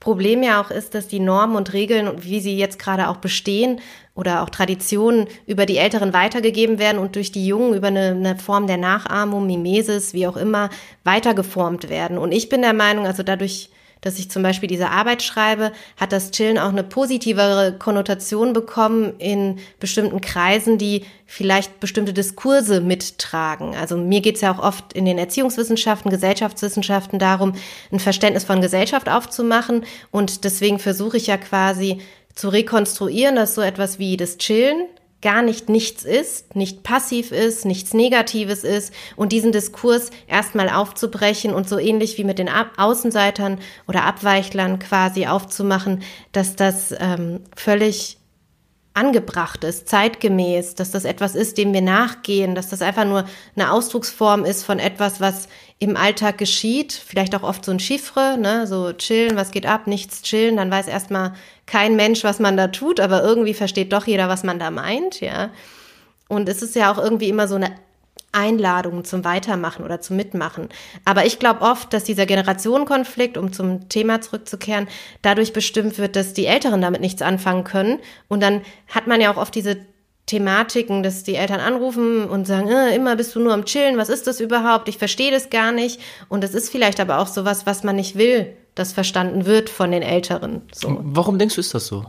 Problem 0.00 0.42
ja 0.42 0.60
auch 0.60 0.70
ist, 0.70 0.94
dass 0.94 1.08
die 1.08 1.20
Normen 1.20 1.56
und 1.56 1.72
Regeln, 1.72 2.10
wie 2.22 2.40
sie 2.40 2.56
jetzt 2.56 2.78
gerade 2.78 3.08
auch 3.08 3.16
bestehen 3.16 3.80
oder 4.14 4.42
auch 4.42 4.50
Traditionen 4.50 5.26
über 5.46 5.66
die 5.66 5.76
Älteren 5.76 6.12
weitergegeben 6.12 6.78
werden 6.78 6.98
und 6.98 7.16
durch 7.16 7.32
die 7.32 7.46
Jungen 7.46 7.74
über 7.74 7.88
eine, 7.88 8.10
eine 8.10 8.36
Form 8.36 8.66
der 8.66 8.76
Nachahmung, 8.76 9.46
Mimesis, 9.46 10.14
wie 10.14 10.26
auch 10.26 10.36
immer, 10.36 10.70
weitergeformt 11.04 11.88
werden. 11.88 12.18
Und 12.18 12.32
ich 12.32 12.48
bin 12.48 12.62
der 12.62 12.74
Meinung, 12.74 13.06
also 13.06 13.22
dadurch, 13.22 13.70
dass 14.00 14.18
ich 14.18 14.30
zum 14.30 14.42
Beispiel 14.42 14.68
diese 14.68 14.90
Arbeit 14.90 15.22
schreibe, 15.22 15.72
hat 15.96 16.12
das 16.12 16.30
Chillen 16.30 16.58
auch 16.58 16.68
eine 16.68 16.84
positivere 16.84 17.76
Konnotation 17.78 18.52
bekommen 18.52 19.14
in 19.18 19.58
bestimmten 19.80 20.20
Kreisen, 20.20 20.78
die 20.78 21.04
vielleicht 21.26 21.80
bestimmte 21.80 22.12
Diskurse 22.12 22.80
mittragen. 22.80 23.74
Also 23.74 23.96
mir 23.96 24.20
geht 24.20 24.36
es 24.36 24.40
ja 24.40 24.52
auch 24.52 24.62
oft 24.62 24.92
in 24.92 25.04
den 25.04 25.18
Erziehungswissenschaften, 25.18 26.10
Gesellschaftswissenschaften 26.10 27.18
darum, 27.18 27.54
ein 27.92 28.00
Verständnis 28.00 28.44
von 28.44 28.60
Gesellschaft 28.60 29.08
aufzumachen. 29.08 29.84
Und 30.10 30.44
deswegen 30.44 30.78
versuche 30.78 31.16
ich 31.16 31.26
ja 31.26 31.36
quasi 31.36 32.00
zu 32.34 32.48
rekonstruieren, 32.48 33.36
dass 33.36 33.54
so 33.54 33.60
etwas 33.60 33.98
wie 33.98 34.16
das 34.16 34.38
Chillen 34.38 34.86
gar 35.20 35.42
nicht 35.42 35.68
nichts 35.68 36.04
ist, 36.04 36.54
nicht 36.54 36.82
passiv 36.82 37.32
ist, 37.32 37.64
nichts 37.64 37.92
Negatives 37.92 38.62
ist 38.62 38.92
und 39.16 39.32
diesen 39.32 39.50
Diskurs 39.50 40.10
erstmal 40.28 40.68
aufzubrechen 40.68 41.52
und 41.52 41.68
so 41.68 41.78
ähnlich 41.78 42.18
wie 42.18 42.24
mit 42.24 42.38
den 42.38 42.48
Außenseitern 42.48 43.58
oder 43.88 44.04
Abweichlern 44.04 44.78
quasi 44.78 45.26
aufzumachen, 45.26 46.02
dass 46.32 46.54
das 46.54 46.94
ähm, 46.98 47.40
völlig 47.56 48.17
angebracht 48.98 49.62
ist, 49.62 49.88
zeitgemäß, 49.88 50.74
dass 50.74 50.90
das 50.90 51.04
etwas 51.04 51.34
ist, 51.34 51.56
dem 51.56 51.72
wir 51.72 51.80
nachgehen, 51.80 52.54
dass 52.54 52.68
das 52.68 52.82
einfach 52.82 53.04
nur 53.04 53.24
eine 53.54 53.72
Ausdrucksform 53.72 54.44
ist 54.44 54.64
von 54.64 54.78
etwas, 54.78 55.20
was 55.20 55.48
im 55.78 55.96
Alltag 55.96 56.38
geschieht. 56.38 56.92
Vielleicht 56.92 57.34
auch 57.36 57.44
oft 57.44 57.64
so 57.64 57.70
ein 57.70 57.78
Chiffre, 57.78 58.36
ne? 58.38 58.66
so 58.66 58.92
chillen, 58.92 59.36
was 59.36 59.52
geht 59.52 59.66
ab, 59.66 59.86
nichts 59.86 60.22
chillen, 60.22 60.56
dann 60.56 60.70
weiß 60.70 60.88
erstmal 60.88 61.34
kein 61.66 61.96
Mensch, 61.96 62.24
was 62.24 62.40
man 62.40 62.56
da 62.56 62.68
tut, 62.68 62.98
aber 62.98 63.22
irgendwie 63.22 63.54
versteht 63.54 63.92
doch 63.92 64.06
jeder, 64.06 64.28
was 64.28 64.42
man 64.42 64.58
da 64.58 64.70
meint, 64.70 65.20
ja. 65.20 65.50
Und 66.28 66.48
es 66.48 66.60
ist 66.60 66.74
ja 66.74 66.92
auch 66.92 66.98
irgendwie 66.98 67.28
immer 67.28 67.48
so 67.48 67.54
eine 67.54 67.72
Einladung 68.32 69.04
zum 69.04 69.24
Weitermachen 69.24 69.84
oder 69.84 70.00
zum 70.00 70.16
Mitmachen. 70.16 70.68
Aber 71.04 71.24
ich 71.24 71.38
glaube 71.38 71.62
oft, 71.62 71.92
dass 71.92 72.04
dieser 72.04 72.26
Generationenkonflikt, 72.26 73.38
um 73.38 73.52
zum 73.52 73.88
Thema 73.88 74.20
zurückzukehren, 74.20 74.88
dadurch 75.22 75.52
bestimmt 75.52 75.98
wird, 75.98 76.14
dass 76.14 76.34
die 76.34 76.46
Älteren 76.46 76.80
damit 76.80 77.00
nichts 77.00 77.22
anfangen 77.22 77.64
können. 77.64 77.98
Und 78.28 78.42
dann 78.42 78.62
hat 78.88 79.06
man 79.06 79.20
ja 79.20 79.32
auch 79.32 79.38
oft 79.38 79.54
diese 79.54 79.78
Thematiken, 80.26 81.02
dass 81.02 81.24
die 81.24 81.36
Eltern 81.36 81.60
anrufen 81.60 82.28
und 82.28 82.46
sagen, 82.46 82.68
äh, 82.68 82.94
immer 82.94 83.16
bist 83.16 83.34
du 83.34 83.40
nur 83.40 83.54
am 83.54 83.64
Chillen, 83.64 83.96
was 83.96 84.10
ist 84.10 84.26
das 84.26 84.40
überhaupt? 84.40 84.88
Ich 84.88 84.98
verstehe 84.98 85.30
das 85.30 85.48
gar 85.48 85.72
nicht. 85.72 86.00
Und 86.28 86.44
es 86.44 86.54
ist 86.54 86.70
vielleicht 86.70 87.00
aber 87.00 87.18
auch 87.18 87.26
sowas, 87.28 87.64
was 87.64 87.82
man 87.82 87.96
nicht 87.96 88.16
will, 88.16 88.52
das 88.74 88.92
verstanden 88.92 89.46
wird 89.46 89.70
von 89.70 89.90
den 89.90 90.02
Älteren. 90.02 90.62
So. 90.72 90.98
Warum 91.00 91.38
denkst 91.38 91.54
du, 91.54 91.60
ist 91.60 91.74
das 91.74 91.86
so? 91.86 92.04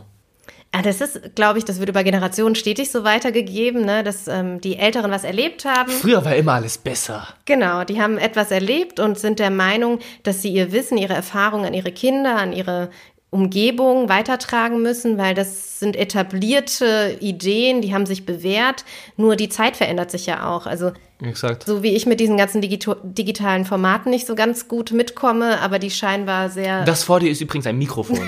Ja, 0.74 0.84
das 0.84 1.02
ist, 1.02 1.36
glaube 1.36 1.58
ich, 1.58 1.66
das 1.66 1.80
wird 1.80 1.90
über 1.90 2.04
Generationen 2.04 2.54
stetig 2.54 2.92
so 2.92 3.04
weitergegeben, 3.04 3.86
ne, 3.86 4.04
dass 4.04 4.28
ähm, 4.28 4.62
die 4.62 4.78
Älteren 4.78 5.10
was 5.10 5.24
erlebt 5.24 5.66
haben. 5.66 5.92
Früher 5.92 6.24
war 6.24 6.36
immer 6.36 6.54
alles 6.54 6.78
besser. 6.78 7.28
Genau, 7.46 7.84
die 7.84 8.00
haben 8.00 8.20
etwas 8.20 8.52
erlebt 8.52 9.00
und 9.00 9.18
sind 9.18 9.40
der 9.40 9.50
Meinung, 9.50 10.00
dass 10.22 10.44
sie 10.44 10.50
ihr 10.50 10.72
Wissen, 10.72 10.98
ihre 10.98 11.14
Erfahrungen 11.14 11.66
an 11.66 11.74
ihre 11.74 11.92
Kinder, 11.92 12.36
an 12.38 12.54
ihre 12.54 12.90
Umgebung 13.32 14.10
weitertragen 14.10 14.82
müssen, 14.82 15.18
weil 15.18 15.34
das 15.34 15.80
sind 15.80 15.96
etablierte 15.96 17.18
Ideen, 17.20 17.82
die 17.82 17.94
haben 17.94 18.06
sich 18.06 18.26
bewährt. 18.26 18.86
Nur 19.18 19.36
die 19.36 19.50
Zeit 19.50 19.76
verändert 19.78 20.12
sich 20.12 20.26
ja 20.28 20.50
auch. 20.50 20.66
Also 20.66 20.92
Exakt. 21.22 21.66
so 21.66 21.84
wie 21.84 21.96
ich 21.96 22.06
mit 22.06 22.20
diesen 22.22 22.38
ganzen 22.38 22.62
Digito 22.62 22.96
digitalen 23.04 23.66
Formaten 23.66 24.10
nicht 24.10 24.26
so 24.26 24.36
ganz 24.36 24.70
gut 24.70 24.92
mitkomme, 24.92 25.60
aber 25.60 25.78
die 25.78 25.92
scheinbar 25.92 26.50
sehr. 26.50 26.86
Das 26.86 27.04
vor 27.04 27.20
dir 27.20 27.30
ist 27.30 27.42
übrigens 27.42 27.68
ein 27.68 27.78
Mikrofon. 27.78 28.20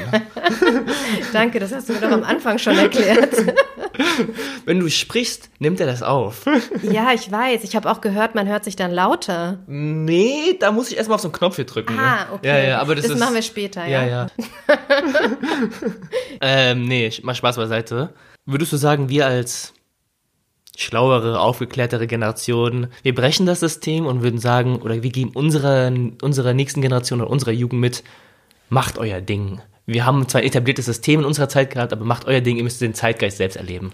Danke, 1.34 1.60
das 1.60 1.74
hast 1.74 1.88
du 1.88 1.94
mir 1.94 2.02
doch 2.02 2.12
am 2.12 2.24
Anfang 2.24 2.58
schon 2.58 2.78
erklärt. 2.78 3.34
Wenn 4.66 4.80
du 4.80 4.90
sprichst, 4.90 5.50
nimmt 5.60 5.80
er 5.80 5.88
das 5.88 6.04
auf. 6.04 6.46
ja, 6.82 7.14
ich 7.14 7.32
weiß. 7.32 7.64
Ich 7.64 7.78
habe 7.78 7.90
auch 7.90 8.02
gehört, 8.02 8.36
man 8.36 8.48
hört 8.48 8.66
sich 8.66 8.76
dann 8.76 8.92
lauter. 8.92 9.60
Nee, 9.68 10.58
da 10.60 10.72
muss 10.74 10.92
ich 10.92 10.98
erstmal 10.98 11.16
auf 11.16 11.22
so 11.22 11.30
einen 11.30 11.34
Knopf 11.34 11.56
hier 11.56 11.66
drücken. 11.66 11.98
Ah, 11.98 12.28
okay. 12.34 12.48
Ja, 12.48 12.58
ja, 12.60 12.80
aber 12.80 12.96
das, 12.96 13.06
das 13.06 13.14
ist, 13.14 13.20
machen 13.20 13.36
wir 13.36 13.42
später, 13.42 13.86
ja. 13.86 14.04
Ja, 14.04 14.08
ja. 14.08 14.28
ähm, 16.42 16.86
nee, 16.86 17.12
mal 17.24 17.36
Spaß 17.36 17.56
beiseite. 17.56 18.14
Würdest 18.46 18.74
du 18.74 18.78
sagen, 18.78 19.08
wir 19.08 19.28
als 19.28 19.74
schlauere, 20.78 21.40
aufgeklärtere 21.40 22.08
Generation, 22.08 22.88
wir 23.04 23.14
brechen 23.14 23.46
das 23.46 23.60
System 23.60 24.06
und 24.06 24.24
würden 24.24 24.40
sagen, 24.40 24.78
oder 24.78 25.04
wir 25.04 25.10
geben 25.12 25.32
unserer, 25.34 25.92
unserer 26.22 26.54
nächsten 26.54 26.82
Generation 26.82 27.22
oder 27.22 27.30
unserer 27.30 27.52
Jugend 27.52 27.82
mit, 27.82 28.04
macht 28.70 28.98
euer 28.98 29.22
Ding. 29.22 29.62
Wir 29.86 30.06
haben 30.06 30.28
zwar 30.28 30.42
ein 30.42 30.48
etabliertes 30.48 30.86
System 30.86 31.22
in 31.22 31.26
unserer 31.26 31.50
Zeit 31.50 31.72
gehabt, 31.72 31.92
aber 31.92 32.06
macht 32.06 32.26
euer 32.26 32.42
Ding, 32.42 32.58
ihr 32.58 32.64
müsst 32.64 32.82
den 32.82 32.94
Zeitgeist 32.94 33.38
selbst 33.38 33.58
erleben. 33.58 33.92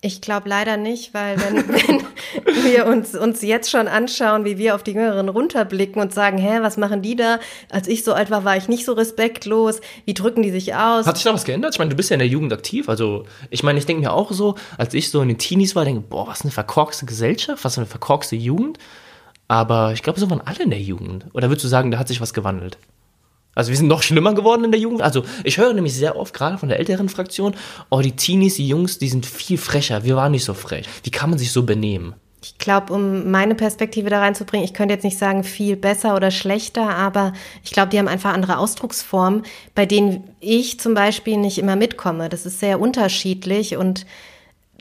Ich 0.00 0.20
glaube 0.20 0.48
leider 0.48 0.76
nicht, 0.76 1.12
weil 1.12 1.40
wenn, 1.40 1.56
wenn 1.68 2.64
wir 2.64 2.86
uns, 2.86 3.16
uns 3.16 3.42
jetzt 3.42 3.68
schon 3.68 3.88
anschauen, 3.88 4.44
wie 4.44 4.56
wir 4.56 4.76
auf 4.76 4.84
die 4.84 4.92
Jüngeren 4.92 5.28
runterblicken 5.28 6.00
und 6.00 6.14
sagen, 6.14 6.38
hä, 6.38 6.58
was 6.60 6.76
machen 6.76 7.02
die 7.02 7.16
da? 7.16 7.40
Als 7.68 7.88
ich 7.88 8.04
so 8.04 8.12
alt 8.12 8.30
war, 8.30 8.44
war 8.44 8.56
ich 8.56 8.68
nicht 8.68 8.84
so 8.84 8.92
respektlos. 8.92 9.80
Wie 10.04 10.14
drücken 10.14 10.42
die 10.42 10.52
sich 10.52 10.76
aus? 10.76 11.06
Hat 11.06 11.16
sich 11.16 11.24
da 11.24 11.34
was 11.34 11.44
geändert? 11.44 11.74
Ich 11.74 11.80
meine, 11.80 11.90
du 11.90 11.96
bist 11.96 12.10
ja 12.10 12.14
in 12.14 12.20
der 12.20 12.28
Jugend 12.28 12.52
aktiv. 12.52 12.88
Also, 12.88 13.24
ich 13.50 13.64
meine, 13.64 13.80
ich 13.80 13.86
denke 13.86 14.02
mir 14.02 14.12
auch 14.12 14.30
so, 14.30 14.54
als 14.76 14.94
ich 14.94 15.10
so 15.10 15.20
in 15.20 15.28
den 15.28 15.38
Teenies 15.38 15.74
war, 15.74 15.84
denke 15.84 16.02
boah, 16.02 16.28
was 16.28 16.42
eine 16.42 16.52
verkorkste 16.52 17.04
Gesellschaft, 17.04 17.64
was 17.64 17.76
eine 17.76 17.86
verkorkste 17.86 18.36
Jugend. 18.36 18.78
Aber 19.48 19.92
ich 19.94 20.04
glaube, 20.04 20.20
so 20.20 20.30
waren 20.30 20.42
alle 20.42 20.62
in 20.62 20.70
der 20.70 20.80
Jugend. 20.80 21.26
Oder 21.32 21.48
würdest 21.48 21.64
du 21.64 21.68
sagen, 21.68 21.90
da 21.90 21.98
hat 21.98 22.06
sich 22.06 22.20
was 22.20 22.34
gewandelt? 22.34 22.78
Also 23.58 23.70
wir 23.70 23.76
sind 23.76 23.88
noch 23.88 24.04
schlimmer 24.04 24.34
geworden 24.34 24.62
in 24.62 24.70
der 24.70 24.80
Jugend. 24.80 25.02
Also 25.02 25.24
ich 25.42 25.58
höre 25.58 25.74
nämlich 25.74 25.92
sehr 25.92 26.14
oft, 26.14 26.32
gerade 26.32 26.58
von 26.58 26.68
der 26.68 26.78
älteren 26.78 27.08
Fraktion, 27.08 27.56
oh, 27.90 28.00
die 28.00 28.12
Teenies, 28.12 28.54
die 28.54 28.68
Jungs, 28.68 28.98
die 28.98 29.08
sind 29.08 29.26
viel 29.26 29.58
frecher. 29.58 30.04
Wir 30.04 30.14
waren 30.14 30.30
nicht 30.30 30.44
so 30.44 30.54
frech. 30.54 30.86
Wie 31.02 31.10
kann 31.10 31.30
man 31.30 31.40
sich 31.40 31.50
so 31.50 31.64
benehmen? 31.64 32.14
Ich 32.40 32.56
glaube, 32.58 32.92
um 32.92 33.32
meine 33.32 33.56
Perspektive 33.56 34.10
da 34.10 34.20
reinzubringen, 34.20 34.64
ich 34.64 34.74
könnte 34.74 34.94
jetzt 34.94 35.02
nicht 35.02 35.18
sagen 35.18 35.42
viel 35.42 35.74
besser 35.74 36.14
oder 36.14 36.30
schlechter, 36.30 36.88
aber 36.88 37.32
ich 37.64 37.72
glaube, 37.72 37.88
die 37.88 37.98
haben 37.98 38.06
einfach 38.06 38.32
andere 38.32 38.58
Ausdrucksformen, 38.58 39.42
bei 39.74 39.86
denen 39.86 40.30
ich 40.38 40.78
zum 40.78 40.94
Beispiel 40.94 41.36
nicht 41.36 41.58
immer 41.58 41.74
mitkomme. 41.74 42.28
Das 42.28 42.46
ist 42.46 42.60
sehr 42.60 42.78
unterschiedlich 42.78 43.76
und 43.76 44.06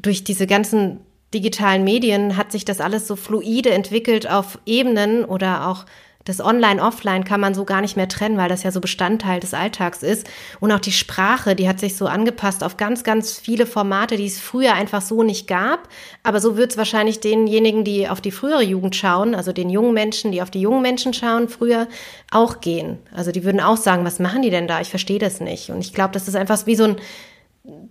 durch 0.04 0.24
diese 0.24 0.46
ganzen 0.46 1.00
digitalen 1.34 1.84
Medien 1.84 2.38
hat 2.38 2.52
sich 2.52 2.64
das 2.64 2.80
alles 2.80 3.08
so 3.08 3.16
fluide 3.16 3.72
entwickelt 3.72 4.30
auf 4.30 4.60
Ebenen 4.68 5.26
oder 5.26 5.68
auch 5.68 5.86
das 6.28 6.42
Online, 6.42 6.82
Offline 6.82 7.24
kann 7.24 7.40
man 7.40 7.54
so 7.54 7.64
gar 7.64 7.82
nicht 7.82 7.96
mehr 7.96 8.10
trennen, 8.10 8.38
weil 8.38 8.50
das 8.50 8.64
ja 8.64 8.72
so 8.72 8.82
Bestandteil 8.82 9.40
des 9.40 9.54
Alltags 9.54 10.04
ist. 10.04 10.28
Und 10.60 10.72
auch 10.72 10.80
die 10.80 10.92
Sprache, 10.92 11.56
die 11.56 11.70
hat 11.70 11.80
sich 11.80 11.96
so 11.96 12.08
angepasst 12.08 12.64
auf 12.64 12.76
ganz, 12.76 13.04
ganz 13.04 13.40
viele 13.40 13.66
Formate, 13.66 14.18
die 14.18 14.26
es 14.26 14.40
früher 14.40 14.74
einfach 14.74 15.02
so 15.02 15.24
nicht 15.24 15.48
gab. 15.48 15.88
Aber 16.24 16.42
so 16.42 16.58
wird 16.58 16.72
es 16.72 16.78
wahrscheinlich 16.78 17.20
denjenigen, 17.22 17.84
die 17.84 18.10
auf 18.10 18.20
die 18.20 18.32
frühere 18.32 18.64
Jugend 18.64 18.96
schauen, 18.96 19.36
also 19.36 19.54
den 19.54 19.70
jungen 19.70 19.94
Menschen, 19.94 20.32
die 20.32 20.42
auf 20.42 20.52
die 20.52 20.62
jungen 20.62 20.82
Menschen 20.82 21.14
schauen, 21.14 21.48
früher 21.48 21.88
auch 22.32 22.60
gehen. 22.60 22.98
Also 23.14 23.32
die 23.32 23.44
würden 23.46 23.62
auch 23.62 23.78
sagen, 23.78 24.04
was 24.04 24.20
machen 24.20 24.42
die 24.42 24.50
denn 24.50 24.68
da? 24.68 24.82
Ich 24.82 24.90
verstehe 24.90 25.20
das 25.20 25.40
nicht. 25.40 25.70
Und 25.70 25.80
ich 25.80 25.94
glaube, 25.94 26.12
das 26.12 26.28
ist 26.28 26.36
einfach 26.36 26.66
wie 26.66 26.76
so 26.76 26.84
ein 26.84 26.98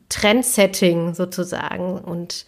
Trendsetting 0.09 1.15
sozusagen. 1.15 1.99
Und 1.99 2.45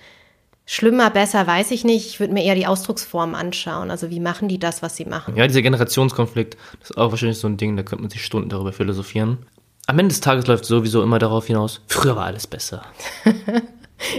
Schlimmer, 0.71 1.09
besser, 1.09 1.47
weiß 1.47 1.71
ich 1.71 1.85
nicht. 1.85 2.09
Ich 2.09 2.21
würde 2.21 2.35
mir 2.35 2.45
eher 2.45 2.55
die 2.55 2.67
Ausdrucksform 2.67 3.35
anschauen. 3.35 3.91
Also 3.91 4.11
wie 4.11 4.21
machen 4.21 4.49
die 4.49 4.59
das, 4.59 4.83
was 4.83 4.97
sie 4.97 5.07
machen? 5.07 5.35
Ja, 5.35 5.47
dieser 5.47 5.63
Generationskonflikt, 5.63 6.59
das 6.81 6.91
ist 6.91 6.99
auch 6.99 7.11
wahrscheinlich 7.11 7.39
so 7.39 7.49
ein 7.49 7.57
Ding, 7.57 7.75
da 7.75 7.83
könnte 7.83 8.03
man 8.03 8.11
sich 8.11 8.23
Stunden 8.23 8.51
darüber 8.51 8.75
philosophieren. 8.75 9.39
Am 9.87 9.99
Ende 9.99 10.11
des 10.11 10.21
Tages 10.21 10.47
läuft 10.47 10.67
sowieso 10.67 11.03
immer 11.03 11.19
darauf 11.19 11.47
hinaus, 11.47 11.81
früher 11.87 12.17
war 12.17 12.27
alles 12.27 12.47
besser. 12.47 12.83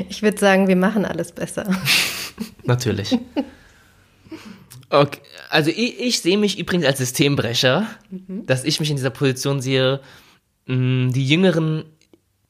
ich 0.10 0.24
würde 0.24 0.40
sagen, 0.40 0.68
wir 0.68 0.76
machen 0.76 1.06
alles 1.06 1.34
besser. 1.34 1.70
Natürlich. 2.64 3.16
Okay, 4.90 5.20
also 5.52 5.70
ich, 5.70 6.00
ich 6.00 6.20
sehe 6.20 6.40
mich 6.40 6.58
übrigens 6.58 6.88
als 6.88 6.98
Systembrecher, 6.98 7.86
mhm. 8.10 8.48
dass 8.48 8.64
ich 8.64 8.80
mich 8.80 8.90
in 8.90 8.96
dieser 8.96 9.12
Position 9.12 9.62
sehe, 9.62 10.00
mh, 10.66 11.12
die 11.12 11.28
Jüngeren 11.28 11.86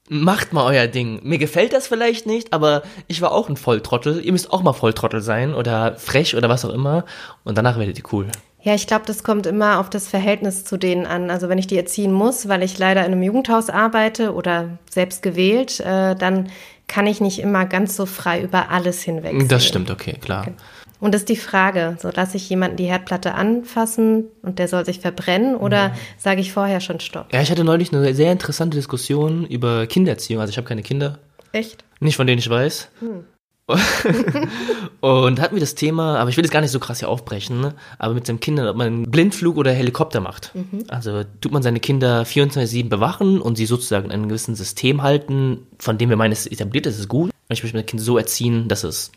macht 0.10 0.54
mal 0.54 0.66
euer 0.66 0.88
Ding. 0.88 1.22
Mir 1.24 1.38
gefällt 1.38 1.72
das 1.72 1.88
vielleicht 1.88 2.26
nicht, 2.26 2.52
aber 2.52 2.82
ich 3.08 3.22
war 3.22 3.32
auch 3.32 3.48
ein 3.48 3.56
Volltrottel. 3.56 4.20
Ihr 4.26 4.32
müsst 4.32 4.52
auch 4.52 4.64
mal 4.64 4.74
Volltrottel 4.74 5.22
sein 5.22 5.54
oder 5.54 5.96
frech 5.98 6.36
oder 6.36 6.50
was 6.50 6.66
auch 6.66 6.74
immer. 6.74 7.06
Und 7.44 7.58
danach 7.58 7.78
werdet 7.78 7.98
ihr 7.98 8.04
cool. 8.12 8.28
Ja, 8.62 8.74
ich 8.74 8.88
glaube, 8.88 9.06
das 9.06 9.24
kommt 9.24 9.46
immer 9.46 9.80
auf 9.80 9.90
das 9.90 10.08
Verhältnis 10.08 10.66
zu 10.66 10.78
denen 10.78 11.06
an. 11.06 11.30
Also 11.30 11.48
wenn 11.48 11.58
ich 11.58 11.68
die 11.68 11.78
erziehen 11.78 12.12
muss, 12.12 12.50
weil 12.50 12.62
ich 12.64 12.78
leider 12.78 13.06
in 13.06 13.14
einem 13.14 13.24
Jugendhaus 13.24 13.70
arbeite 13.70 14.34
oder 14.34 14.78
selbst 14.90 15.22
gewählt, 15.22 15.80
äh, 15.80 16.16
dann 16.16 16.50
kann 16.88 17.08
ich 17.08 17.22
nicht 17.22 17.40
immer 17.40 17.66
ganz 17.66 17.96
so 17.96 18.06
frei 18.06 18.42
über 18.42 18.70
alles 18.70 19.02
hinweg. 19.04 19.48
Das 19.48 19.66
stimmt, 19.66 19.92
okay, 19.92 20.18
klar. 20.20 20.42
Okay. 20.42 20.54
Und 21.00 21.14
das 21.14 21.22
ist 21.22 21.30
die 21.30 21.38
Frage, 21.38 21.98
so 22.00 22.10
lasse 22.14 22.38
ich 22.38 22.50
jemanden 22.50 22.78
die 22.78 22.86
Herdplatte 22.86 23.34
anfassen 23.34 24.26
und 24.42 24.60
der 24.60 24.68
soll 24.68 24.86
sich 24.86 25.00
verbrennen 25.00 25.56
oder 25.56 25.90
mhm. 25.90 25.94
sage 26.18 26.42
ich 26.42 26.52
vorher 26.52 26.82
schon 26.82 27.00
Stopp? 27.00 27.34
Ja, 27.34 27.42
ich 27.42 27.52
hatte 27.52 27.64
neulich 27.64 27.94
eine 27.94 28.14
sehr 28.14 28.32
interessante 28.32 28.78
Diskussion 28.78 29.46
über 29.46 29.88
Kindererziehung. 29.88 30.42
Also 30.42 30.52
ich 30.52 30.58
habe 30.58 30.68
keine 30.68 30.84
Kinder. 30.84 31.20
Echt? 31.54 31.84
Nicht 32.00 32.18
von 32.18 32.28
denen 32.28 32.40
ich 32.40 32.50
weiß. 32.50 32.90
Hm. 33.00 33.24
und 35.00 35.40
hatten 35.40 35.56
wir 35.56 35.60
das 35.60 35.76
Thema, 35.76 36.18
aber 36.18 36.30
ich 36.32 36.38
will 36.38 36.42
das 36.42 36.52
gar 36.52 36.62
nicht 36.62 36.72
so 36.72 36.80
krass 36.80 37.00
hier 37.00 37.10
aufbrechen, 37.10 37.62
ne? 37.62 37.76
aber 38.00 38.16
mit 38.16 38.26
seinen 38.26 38.40
Kindern, 38.40 38.68
ob 38.68 38.76
man 38.76 39.04
Blindflug 39.04 39.58
oder 39.58 39.72
Helikopter 39.72 40.22
macht. 40.22 40.56
Mhm. 40.56 40.86
Also 40.88 41.24
tut 41.40 41.52
man 41.52 41.62
seine 41.62 41.80
Kinder 41.80 42.24
24-7 42.24 42.90
bewachen 42.90 43.40
und 43.40 43.58
sie 43.58 43.68
sozusagen 43.68 44.06
in 44.06 44.12
einem 44.12 44.28
gewissen 44.28 44.56
System 44.56 45.04
halten, 45.04 45.68
von 45.78 46.00
dem 46.00 46.10
wir 46.10 46.18
meinen, 46.18 46.32
es 46.32 46.48
ist 46.48 46.52
etabliert, 46.52 46.88
es 46.88 46.98
ist 46.98 47.10
gut. 47.10 47.30
Und 47.30 47.54
ich 47.54 47.64
möchte 47.64 47.78
mein 47.78 47.86
Kind 47.86 48.02
so 48.02 48.18
erziehen, 48.18 48.68
dass 48.68 48.84
es 48.84 49.12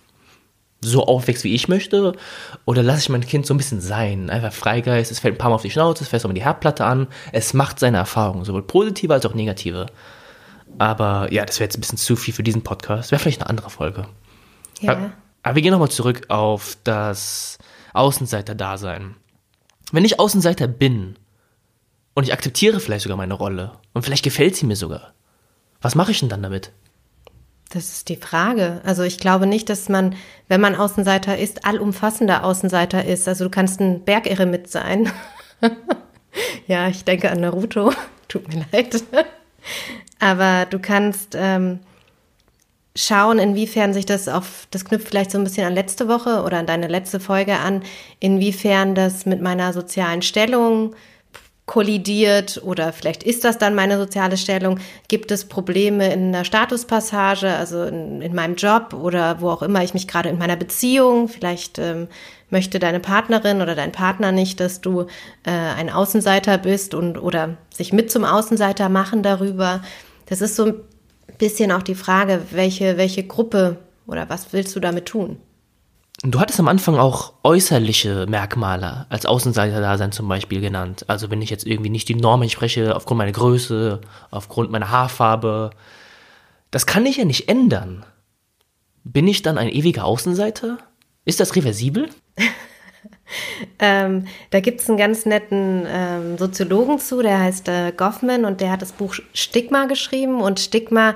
so 0.82 1.04
aufwächst, 1.06 1.44
wie 1.44 1.54
ich 1.54 1.68
möchte? 1.68 2.12
Oder 2.64 2.82
lasse 2.82 3.00
ich 3.00 3.08
mein 3.08 3.26
Kind 3.26 3.46
so 3.46 3.54
ein 3.54 3.56
bisschen 3.56 3.80
sein? 3.80 4.28
Einfach 4.28 4.52
Freigeist, 4.52 5.10
es 5.10 5.20
fällt 5.20 5.36
ein 5.36 5.38
paar 5.38 5.50
Mal 5.50 5.56
auf 5.56 5.62
die 5.62 5.70
Schnauze, 5.70 6.04
es 6.04 6.10
fällt 6.10 6.24
mal 6.24 6.32
die 6.32 6.44
Herdplatte 6.44 6.84
an. 6.84 7.06
Es 7.30 7.54
macht 7.54 7.78
seine 7.78 7.98
Erfahrungen, 7.98 8.44
sowohl 8.44 8.62
positive 8.62 9.14
als 9.14 9.24
auch 9.24 9.34
negative. 9.34 9.86
Aber 10.78 11.32
ja, 11.32 11.44
das 11.44 11.58
wäre 11.58 11.66
jetzt 11.66 11.78
ein 11.78 11.80
bisschen 11.80 11.98
zu 11.98 12.16
viel 12.16 12.34
für 12.34 12.42
diesen 12.42 12.62
Podcast. 12.62 13.10
Wäre 13.12 13.20
vielleicht 13.20 13.40
eine 13.40 13.50
andere 13.50 13.70
Folge. 13.70 14.06
Ja. 14.80 14.92
Aber, 14.92 15.12
aber 15.42 15.54
wir 15.54 15.62
gehen 15.62 15.72
nochmal 15.72 15.90
zurück 15.90 16.22
auf 16.28 16.76
das 16.84 17.58
Außenseiter-Dasein. 17.94 19.14
Wenn 19.92 20.04
ich 20.04 20.18
Außenseiter 20.18 20.66
bin 20.66 21.16
und 22.14 22.24
ich 22.24 22.32
akzeptiere 22.32 22.80
vielleicht 22.80 23.02
sogar 23.02 23.16
meine 23.16 23.34
Rolle 23.34 23.72
und 23.92 24.02
vielleicht 24.02 24.24
gefällt 24.24 24.56
sie 24.56 24.66
mir 24.66 24.76
sogar, 24.76 25.12
was 25.80 25.94
mache 25.94 26.10
ich 26.12 26.20
denn 26.20 26.28
dann 26.28 26.42
damit? 26.42 26.72
Das 27.72 27.84
ist 27.84 28.08
die 28.10 28.16
Frage. 28.16 28.82
Also 28.84 29.02
ich 29.02 29.18
glaube 29.18 29.46
nicht, 29.46 29.70
dass 29.70 29.88
man, 29.88 30.14
wenn 30.48 30.60
man 30.60 30.76
Außenseiter 30.76 31.38
ist, 31.38 31.64
allumfassender 31.64 32.44
Außenseiter 32.44 33.04
ist. 33.04 33.26
Also 33.26 33.44
du 33.44 33.50
kannst 33.50 33.80
ein 33.80 34.04
Bergirre 34.04 34.44
mit 34.44 34.70
sein. 34.70 35.10
ja, 36.66 36.88
ich 36.88 37.04
denke 37.04 37.30
an 37.30 37.40
Naruto. 37.40 37.92
Tut 38.28 38.46
mir 38.48 38.66
leid. 38.72 39.02
Aber 40.20 40.66
du 40.68 40.78
kannst, 40.78 41.34
ähm, 41.34 41.80
schauen, 42.94 43.38
inwiefern 43.38 43.94
sich 43.94 44.04
das 44.04 44.28
auf, 44.28 44.66
das 44.70 44.84
knüpft 44.84 45.08
vielleicht 45.08 45.30
so 45.30 45.38
ein 45.38 45.44
bisschen 45.44 45.66
an 45.66 45.74
letzte 45.74 46.08
Woche 46.08 46.42
oder 46.42 46.58
an 46.58 46.66
deine 46.66 46.88
letzte 46.88 47.20
Folge 47.20 47.56
an, 47.56 47.82
inwiefern 48.20 48.94
das 48.94 49.24
mit 49.24 49.40
meiner 49.40 49.72
sozialen 49.72 50.22
Stellung 50.22 50.94
kollidiert 51.72 52.60
oder 52.62 52.92
vielleicht 52.92 53.22
ist 53.22 53.44
das 53.44 53.56
dann 53.56 53.74
meine 53.74 53.96
soziale 53.96 54.36
Stellung. 54.36 54.78
Gibt 55.08 55.30
es 55.30 55.46
Probleme 55.46 56.12
in 56.12 56.30
der 56.30 56.44
Statuspassage, 56.44 57.48
also 57.48 57.84
in, 57.84 58.20
in 58.20 58.34
meinem 58.34 58.56
Job 58.56 58.92
oder 58.92 59.40
wo 59.40 59.48
auch 59.48 59.62
immer 59.62 59.82
ich 59.82 59.94
mich 59.94 60.06
gerade 60.06 60.28
in 60.28 60.36
meiner 60.36 60.56
Beziehung, 60.56 61.28
vielleicht 61.28 61.78
ähm, 61.78 62.08
möchte 62.50 62.78
deine 62.78 63.00
Partnerin 63.00 63.62
oder 63.62 63.74
dein 63.74 63.90
Partner 63.90 64.32
nicht, 64.32 64.60
dass 64.60 64.82
du 64.82 65.06
äh, 65.44 65.50
ein 65.50 65.88
Außenseiter 65.88 66.58
bist 66.58 66.92
und 66.92 67.16
oder 67.16 67.56
sich 67.72 67.94
mit 67.94 68.10
zum 68.10 68.26
Außenseiter 68.26 68.90
machen 68.90 69.22
darüber. 69.22 69.80
Das 70.26 70.42
ist 70.42 70.56
so 70.56 70.66
ein 70.66 70.74
bisschen 71.38 71.72
auch 71.72 71.82
die 71.82 71.94
Frage, 71.94 72.42
welche, 72.50 72.98
welche 72.98 73.22
Gruppe 73.26 73.78
oder 74.06 74.28
was 74.28 74.52
willst 74.52 74.76
du 74.76 74.80
damit 74.80 75.06
tun? 75.06 75.38
Du 76.20 76.38
hattest 76.38 76.60
am 76.60 76.68
Anfang 76.68 76.96
auch 76.96 77.32
äußerliche 77.42 78.26
Merkmale 78.28 79.06
als 79.08 79.26
Außenseiter-Dasein 79.26 80.12
zum 80.12 80.28
Beispiel 80.28 80.60
genannt. 80.60 81.04
Also 81.08 81.30
wenn 81.30 81.42
ich 81.42 81.50
jetzt 81.50 81.66
irgendwie 81.66 81.90
nicht 81.90 82.08
die 82.08 82.14
Norm 82.14 82.42
entspreche, 82.42 82.94
aufgrund 82.94 83.18
meiner 83.18 83.32
Größe, 83.32 84.00
aufgrund 84.30 84.70
meiner 84.70 84.90
Haarfarbe, 84.90 85.70
das 86.70 86.86
kann 86.86 87.06
ich 87.06 87.16
ja 87.16 87.24
nicht 87.24 87.48
ändern. 87.48 88.04
Bin 89.02 89.26
ich 89.26 89.42
dann 89.42 89.58
ein 89.58 89.68
ewiger 89.68 90.04
Außenseiter? 90.04 90.78
Ist 91.24 91.40
das 91.40 91.56
reversibel? 91.56 92.08
ähm, 93.80 94.26
da 94.50 94.60
gibt 94.60 94.80
es 94.80 94.88
einen 94.88 94.98
ganz 94.98 95.26
netten 95.26 95.84
ähm, 95.88 96.38
Soziologen 96.38 97.00
zu, 97.00 97.22
der 97.22 97.40
heißt 97.40 97.68
äh, 97.68 97.92
Goffman 97.96 98.44
und 98.44 98.60
der 98.60 98.70
hat 98.70 98.82
das 98.82 98.92
Buch 98.92 99.14
Stigma 99.34 99.86
geschrieben 99.86 100.40
und 100.40 100.60
Stigma 100.60 101.14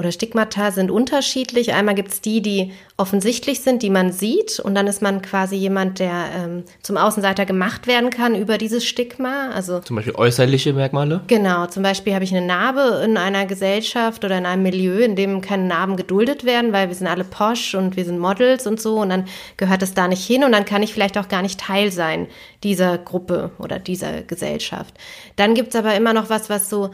oder 0.00 0.12
Stigmata 0.12 0.70
sind 0.70 0.90
unterschiedlich. 0.90 1.74
Einmal 1.74 1.94
gibt 1.94 2.10
es 2.10 2.22
die, 2.22 2.40
die 2.40 2.72
offensichtlich 2.96 3.60
sind, 3.60 3.82
die 3.82 3.90
man 3.90 4.12
sieht 4.12 4.58
und 4.58 4.74
dann 4.74 4.86
ist 4.86 5.02
man 5.02 5.20
quasi 5.20 5.56
jemand, 5.56 5.98
der 5.98 6.24
ähm, 6.34 6.64
zum 6.82 6.96
Außenseiter 6.96 7.44
gemacht 7.44 7.86
werden 7.86 8.08
kann 8.08 8.34
über 8.34 8.56
dieses 8.56 8.86
Stigma. 8.86 9.50
Also 9.54 9.80
zum 9.80 9.96
Beispiel 9.96 10.14
äußerliche 10.14 10.72
Merkmale. 10.72 11.20
Genau, 11.26 11.66
zum 11.66 11.82
Beispiel 11.82 12.14
habe 12.14 12.24
ich 12.24 12.34
eine 12.34 12.46
Narbe 12.46 13.02
in 13.04 13.18
einer 13.18 13.44
Gesellschaft 13.44 14.24
oder 14.24 14.38
in 14.38 14.46
einem 14.46 14.62
Milieu, 14.62 15.00
in 15.00 15.16
dem 15.16 15.42
keine 15.42 15.64
Narben 15.64 15.96
geduldet 15.96 16.44
werden, 16.44 16.72
weil 16.72 16.88
wir 16.88 16.94
sind 16.94 17.06
alle 17.06 17.24
posch 17.24 17.74
und 17.74 17.96
wir 17.96 18.06
sind 18.06 18.18
Models 18.18 18.66
und 18.66 18.80
so 18.80 19.00
und 19.00 19.10
dann 19.10 19.26
gehört 19.58 19.82
es 19.82 19.92
da 19.92 20.08
nicht 20.08 20.26
hin 20.26 20.44
und 20.44 20.52
dann 20.52 20.64
kann 20.64 20.82
ich 20.82 20.94
vielleicht 20.94 21.18
auch 21.18 21.28
gar 21.28 21.42
nicht 21.42 21.60
Teil 21.60 21.92
sein 21.92 22.26
dieser 22.64 22.96
Gruppe 22.96 23.50
oder 23.58 23.78
dieser 23.78 24.22
Gesellschaft. 24.22 24.94
Dann 25.36 25.54
gibt 25.54 25.74
es 25.74 25.76
aber 25.76 25.94
immer 25.94 26.14
noch 26.14 26.30
was, 26.30 26.48
was 26.48 26.70
so 26.70 26.90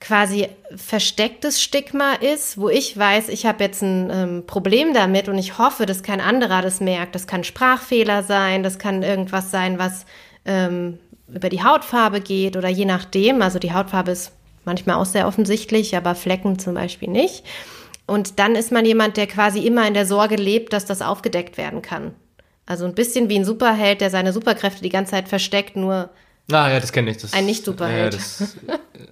quasi 0.00 0.48
verstecktes 0.74 1.62
Stigma 1.62 2.14
ist, 2.14 2.58
wo 2.58 2.68
ich 2.68 2.96
weiß, 2.96 3.28
ich 3.28 3.46
habe 3.46 3.64
jetzt 3.64 3.82
ein 3.82 4.10
ähm, 4.10 4.44
Problem 4.46 4.92
damit 4.92 5.28
und 5.28 5.38
ich 5.38 5.58
hoffe, 5.58 5.86
dass 5.86 6.02
kein 6.02 6.20
anderer 6.20 6.62
das 6.62 6.80
merkt. 6.80 7.14
Das 7.14 7.26
kann 7.26 7.44
Sprachfehler 7.44 8.22
sein, 8.22 8.62
das 8.62 8.78
kann 8.78 9.02
irgendwas 9.02 9.50
sein, 9.50 9.78
was 9.78 10.04
ähm, 10.44 10.98
über 11.28 11.48
die 11.48 11.62
Hautfarbe 11.62 12.20
geht 12.20 12.56
oder 12.56 12.68
je 12.68 12.84
nachdem. 12.84 13.42
Also 13.42 13.58
die 13.58 13.72
Hautfarbe 13.72 14.12
ist 14.12 14.32
manchmal 14.64 14.96
auch 14.96 15.06
sehr 15.06 15.26
offensichtlich, 15.26 15.96
aber 15.96 16.14
Flecken 16.14 16.58
zum 16.58 16.74
Beispiel 16.74 17.08
nicht. 17.08 17.44
Und 18.06 18.38
dann 18.38 18.54
ist 18.54 18.70
man 18.70 18.84
jemand, 18.84 19.16
der 19.16 19.26
quasi 19.26 19.66
immer 19.66 19.86
in 19.88 19.94
der 19.94 20.06
Sorge 20.06 20.36
lebt, 20.36 20.72
dass 20.72 20.84
das 20.84 21.02
aufgedeckt 21.02 21.56
werden 21.56 21.82
kann. 21.82 22.14
Also 22.66 22.84
ein 22.84 22.94
bisschen 22.94 23.28
wie 23.28 23.38
ein 23.38 23.44
Superheld, 23.44 24.00
der 24.00 24.10
seine 24.10 24.32
Superkräfte 24.32 24.82
die 24.82 24.88
ganze 24.88 25.12
Zeit 25.12 25.28
versteckt, 25.28 25.76
nur 25.76 26.10
Ah, 26.50 26.70
ja, 26.70 26.78
das 26.80 26.92
kenne 26.92 27.10
ich. 27.10 27.16
Das, 27.16 27.32
ein 27.32 27.46
Nicht-Superheld. 27.46 28.14
Das, 28.14 28.56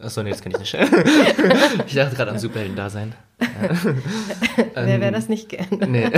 achso, 0.01 0.23
nee, 0.23 0.31
das 0.31 0.41
kenne 0.41 0.55
ich 0.55 0.73
nicht. 0.73 0.75
ich 1.87 1.95
dachte 1.95 2.15
gerade 2.15 2.31
an 2.31 2.39
Superhelden-Dasein. 2.39 3.15
Wer 4.75 5.01
wäre 5.01 5.13
das 5.13 5.29
nicht 5.29 5.49
gerne? 5.49 5.87
Nee. 5.87 6.11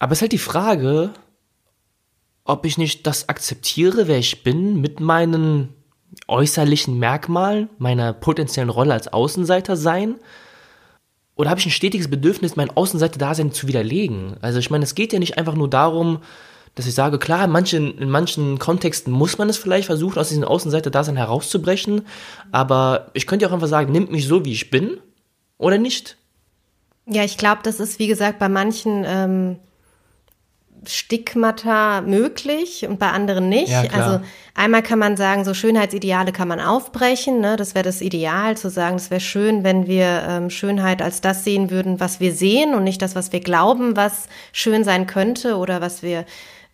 Aber 0.00 0.12
es 0.12 0.18
ist 0.18 0.22
halt 0.22 0.32
die 0.32 0.38
Frage, 0.38 1.10
ob 2.44 2.66
ich 2.66 2.76
nicht 2.76 3.06
das 3.06 3.28
akzeptiere, 3.28 4.08
wer 4.08 4.18
ich 4.18 4.42
bin, 4.42 4.80
mit 4.80 5.00
meinen 5.00 5.72
äußerlichen 6.28 6.98
Merkmalen, 6.98 7.70
meiner 7.78 8.12
potenziellen 8.12 8.70
Rolle 8.70 8.92
als 8.92 9.12
Außenseiter 9.12 9.76
sein. 9.76 10.16
Oder 11.36 11.50
habe 11.50 11.60
ich 11.60 11.66
ein 11.66 11.70
stetiges 11.70 12.08
Bedürfnis, 12.08 12.56
mein 12.56 12.70
Außenseiter-Dasein 12.70 13.52
zu 13.52 13.66
widerlegen? 13.66 14.36
Also 14.40 14.58
ich 14.58 14.70
meine, 14.70 14.84
es 14.84 14.94
geht 14.94 15.12
ja 15.12 15.18
nicht 15.18 15.38
einfach 15.38 15.54
nur 15.54 15.70
darum, 15.70 16.20
dass 16.74 16.86
ich 16.86 16.94
sage, 16.94 17.18
klar, 17.18 17.44
in 17.44 17.50
manchen, 17.50 17.98
in 17.98 18.10
manchen 18.10 18.58
Kontexten 18.58 19.12
muss 19.12 19.38
man 19.38 19.48
es 19.48 19.56
vielleicht 19.56 19.86
versuchen, 19.86 20.18
aus 20.18 20.28
diesem 20.28 20.44
Außenseiter-Dasein 20.44 21.16
herauszubrechen, 21.16 22.02
aber 22.50 23.10
ich 23.12 23.26
könnte 23.26 23.46
auch 23.48 23.52
einfach 23.52 23.68
sagen, 23.68 23.92
nimmt 23.92 24.10
mich 24.10 24.26
so, 24.26 24.44
wie 24.44 24.52
ich 24.52 24.70
bin 24.70 24.98
oder 25.58 25.78
nicht. 25.78 26.16
Ja, 27.06 27.22
ich 27.22 27.36
glaube, 27.36 27.60
das 27.62 27.80
ist, 27.80 27.98
wie 27.98 28.06
gesagt, 28.06 28.38
bei 28.38 28.48
manchen 28.48 29.04
ähm, 29.06 29.56
Stigmata 30.88 32.00
möglich 32.00 32.86
und 32.88 32.98
bei 32.98 33.10
anderen 33.10 33.48
nicht. 33.48 33.70
Ja, 33.70 33.84
also 33.92 34.20
einmal 34.54 34.82
kann 34.82 34.98
man 34.98 35.16
sagen, 35.16 35.44
so 35.44 35.54
Schönheitsideale 35.54 36.32
kann 36.32 36.48
man 36.48 36.60
aufbrechen. 36.60 37.40
Ne? 37.40 37.56
Das 37.56 37.74
wäre 37.74 37.84
das 37.84 38.00
Ideal, 38.00 38.56
zu 38.56 38.70
sagen, 38.70 38.96
es 38.96 39.10
wäre 39.10 39.20
schön, 39.20 39.64
wenn 39.64 39.86
wir 39.86 40.24
ähm, 40.28 40.50
Schönheit 40.50 41.02
als 41.02 41.20
das 41.20 41.44
sehen 41.44 41.70
würden, 41.70 42.00
was 42.00 42.20
wir 42.20 42.32
sehen 42.32 42.74
und 42.74 42.84
nicht 42.84 43.02
das, 43.02 43.14
was 43.14 43.32
wir 43.32 43.40
glauben, 43.40 43.96
was 43.96 44.28
schön 44.52 44.84
sein 44.84 45.06
könnte 45.06 45.56
oder 45.56 45.80
was 45.80 46.02
wir 46.02 46.24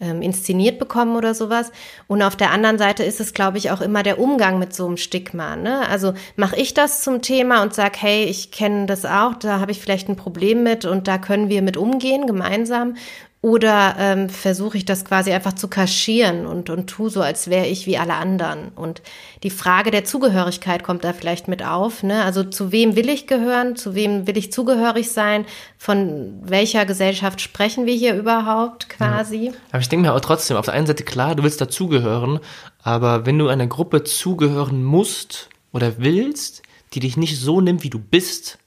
ähm, 0.01 0.23
inszeniert 0.23 0.79
bekommen 0.79 1.17
oder 1.17 1.35
sowas. 1.35 1.71
Und 2.07 2.23
auf 2.23 2.37
der 2.37 2.51
anderen 2.51 2.79
Seite 2.79 3.05
ist 3.05 3.21
es, 3.21 3.35
glaube 3.35 3.59
ich, 3.59 3.71
auch 3.71 3.81
immer 3.81 4.03
der 4.03 4.19
Umgang 4.19 4.59
mit 4.59 4.75
so 4.75 4.87
einem 4.87 4.97
Stigma. 4.97 5.57
Ne? 5.57 5.87
Also 5.89 6.15
mache 6.37 6.57
ich 6.57 6.75
das 6.75 7.03
zum 7.03 7.23
Thema 7.23 7.63
und 7.63 7.75
sage, 7.75 7.99
hey, 8.01 8.25
ich 8.25 8.51
kenne 8.51 8.87
das 8.87 9.05
auch, 9.05 9.35
da 9.35 9.61
habe 9.61 9.73
ich 9.73 9.81
vielleicht 9.81 10.09
ein 10.09 10.17
Problem 10.17 10.63
mit 10.63 10.85
und 10.85 11.09
da 11.09 11.19
können 11.19 11.49
wir 11.49 11.63
mit 11.63 11.77
umgehen 11.77 12.27
gemeinsam. 12.27 12.97
Oder 13.43 13.97
ähm, 13.99 14.29
versuche 14.29 14.77
ich 14.77 14.85
das 14.85 15.07
quasi 15.07 15.33
einfach 15.33 15.55
zu 15.55 15.69
kaschieren 15.69 16.47
und, 16.47 16.69
und 16.69 16.89
tu 16.89 17.09
so, 17.09 17.23
als 17.23 17.49
wäre 17.49 17.67
ich 17.67 17.87
wie 17.87 17.97
alle 17.97 18.13
anderen. 18.13 18.69
Und 18.69 19.01
die 19.43 19.49
Frage 19.49 19.91
der 19.91 20.05
Zugehörigkeit 20.05 20.83
kommt 20.83 21.05
da 21.05 21.15
vielleicht 21.15 21.49
mit 21.49 21.65
auf. 21.65 22.03
Ne? 22.03 22.23
Also 22.23 22.45
zu 22.45 22.71
wem 22.71 22.97
will 22.97 23.09
ich 23.09 23.27
gehören, 23.27 23.77
zu 23.77 23.95
wem 23.95 24.27
will 24.27 24.37
ich 24.37 24.53
zugehörig 24.53 25.11
sein, 25.11 25.47
von 25.79 26.39
welcher 26.43 26.85
Gesellschaft 26.85 27.41
sprechen 27.41 27.87
wir 27.87 27.95
hier 27.95 28.15
überhaupt 28.15 28.91
quasi? 28.91 29.47
Ja. 29.47 29.53
Aber 29.71 29.81
ich 29.81 29.89
denke 29.89 30.07
mir 30.07 30.15
auch 30.15 30.21
trotzdem, 30.21 30.59
auf 30.59 30.67
der 30.67 30.75
einen 30.75 30.87
Seite 30.87 31.05
klar, 31.05 31.35
du 31.35 31.43
willst 31.43 31.63
dazugehören, 31.63 32.41
aber 32.83 33.25
wenn 33.25 33.39
du 33.39 33.49
einer 33.49 33.67
Gruppe 33.67 34.05
zugehören 34.05 34.85
musst 34.85 35.49
oder 35.73 35.97
willst, 35.97 36.61
die 36.93 37.01
dich 37.01 37.17
nicht 37.17 37.39
so 37.39 37.63
nimmt, 37.63 37.85
wie 37.85 37.91
du 37.91 38.01
bist, 38.01 38.59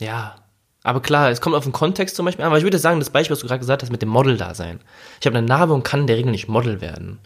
ja, 0.00 0.34
aber 0.86 1.00
klar, 1.00 1.30
es 1.30 1.40
kommt 1.40 1.56
auf 1.56 1.64
den 1.64 1.72
Kontext 1.72 2.14
zum 2.14 2.26
Beispiel 2.26 2.44
an. 2.44 2.50
Aber 2.50 2.58
ich 2.58 2.62
würde 2.62 2.78
sagen, 2.78 3.00
das 3.00 3.10
Beispiel, 3.10 3.32
was 3.32 3.40
du 3.40 3.48
gerade 3.48 3.58
gesagt 3.58 3.82
hast, 3.82 3.90
mit 3.90 4.02
dem 4.02 4.08
Model-Dasein. 4.08 4.78
Ich 5.20 5.26
habe 5.26 5.36
eine 5.36 5.44
Narbe 5.44 5.74
und 5.74 5.82
kann 5.82 6.02
in 6.02 6.06
der 6.06 6.16
Regel 6.16 6.30
nicht 6.30 6.46
Model 6.46 6.80
werden. 6.80 7.18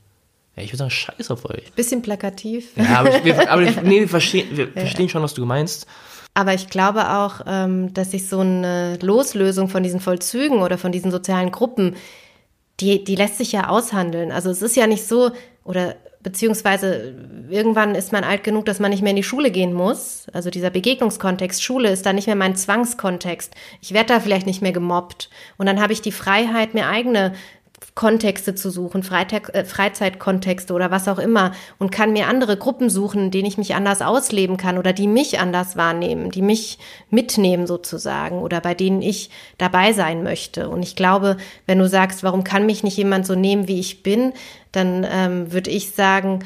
Ja, 0.57 0.62
ich 0.62 0.70
würde 0.70 0.79
sagen, 0.79 0.90
scheiß 0.90 1.31
auf 1.31 1.44
euch. 1.44 1.70
Bisschen 1.73 2.01
plakativ. 2.01 2.70
Ja, 2.77 3.01
aber, 3.01 3.23
wir, 3.23 3.51
aber 3.51 3.61
nee, 3.83 4.01
wir, 4.01 4.09
verstehen, 4.09 4.57
wir 4.57 4.64
ja. 4.64 4.70
verstehen 4.81 5.11
schon, 5.11 5.23
was 5.23 5.35
du 5.35 5.44
meinst. 5.44 5.87
Aber 6.33 6.55
ich 6.55 6.68
glaube 6.70 7.11
auch, 7.11 7.42
ähm, 7.46 7.92
dass 7.92 8.12
sich 8.12 8.29
so 8.29 8.40
eine 8.40 8.96
Loslösung 9.03 9.68
von 9.68 9.83
diesen 9.83 10.01
Vollzügen 10.01 10.62
oder 10.62 10.79
von 10.79 10.90
diesen 10.90 11.11
sozialen 11.11 11.51
Gruppen, 11.51 11.96
die, 12.81 13.05
die 13.05 13.14
lässt 13.14 13.37
sich 13.37 13.53
ja 13.53 13.68
aushandeln. 13.68 14.33
Also 14.33 14.49
es 14.49 14.62
ist 14.62 14.75
ja 14.75 14.87
nicht 14.87 15.07
so, 15.07 15.33
oder 15.64 15.96
beziehungsweise 16.22 17.14
irgendwann 17.48 17.94
ist 17.94 18.12
man 18.12 18.24
alt 18.24 18.44
genug, 18.44 18.66
dass 18.66 18.80
man 18.80 18.90
nicht 18.90 19.02
mehr 19.02 19.11
in 19.11 19.16
die 19.16 19.22
Schule 19.22 19.50
gehen 19.50 19.72
muss. 19.72 20.26
Also 20.33 20.50
dieser 20.50 20.70
Begegnungskontext, 20.70 21.62
Schule 21.62 21.90
ist 21.90 22.04
dann 22.06 22.16
nicht 22.16 22.26
mehr 22.26 22.37
mein 22.37 22.56
Zwangskontext. 22.56 23.54
Ich 23.80 23.92
werde 23.92 24.14
da 24.14 24.20
vielleicht 24.20 24.46
nicht 24.46 24.62
mehr 24.62 24.72
gemobbt. 24.72 25.30
Und 25.56 25.66
dann 25.66 25.80
habe 25.80 25.92
ich 25.92 26.02
die 26.02 26.12
Freiheit, 26.12 26.74
mir 26.74 26.88
eigene 26.88 27.33
Kontexte 27.94 28.54
zu 28.54 28.70
suchen, 28.70 29.02
Freitag, 29.02 29.54
äh, 29.54 29.64
Freizeitkontexte 29.64 30.72
oder 30.72 30.90
was 30.90 31.09
auch 31.09 31.18
immer 31.18 31.52
und 31.78 31.90
kann 31.90 32.12
mir 32.12 32.28
andere 32.28 32.56
Gruppen 32.56 32.88
suchen, 32.88 33.30
denen 33.30 33.46
ich 33.46 33.59
mich 33.59 33.74
anders 33.74 34.02
ausleben 34.02 34.56
kann 34.56 34.78
oder 34.78 34.92
die 34.92 35.06
mich 35.06 35.40
anders 35.40 35.76
wahrnehmen, 35.76 36.30
die 36.30 36.42
mich 36.42 36.78
mitnehmen 37.11 37.66
sozusagen 37.66 38.38
oder 38.40 38.61
bei 38.61 38.74
denen 38.74 39.02
ich 39.02 39.30
dabei 39.59 39.92
sein 39.92 40.22
möchte. 40.22 40.68
Und 40.68 40.83
ich 40.83 40.94
glaube, 40.94 41.37
wenn 41.66 41.78
du 41.78 41.88
sagst, 41.88 42.22
warum 42.22 42.44
kann 42.44 42.66
mich 42.66 42.85
nicht 42.85 42.96
jemand 42.96 43.26
so 43.26 43.35
nehmen, 43.35 43.66
wie 43.66 43.80
ich 43.80 44.02
bin, 44.02 44.33
dann 44.72 45.06
ähm, 45.11 45.52
würde 45.52 45.70
ich 45.70 45.92
sagen, 45.92 46.44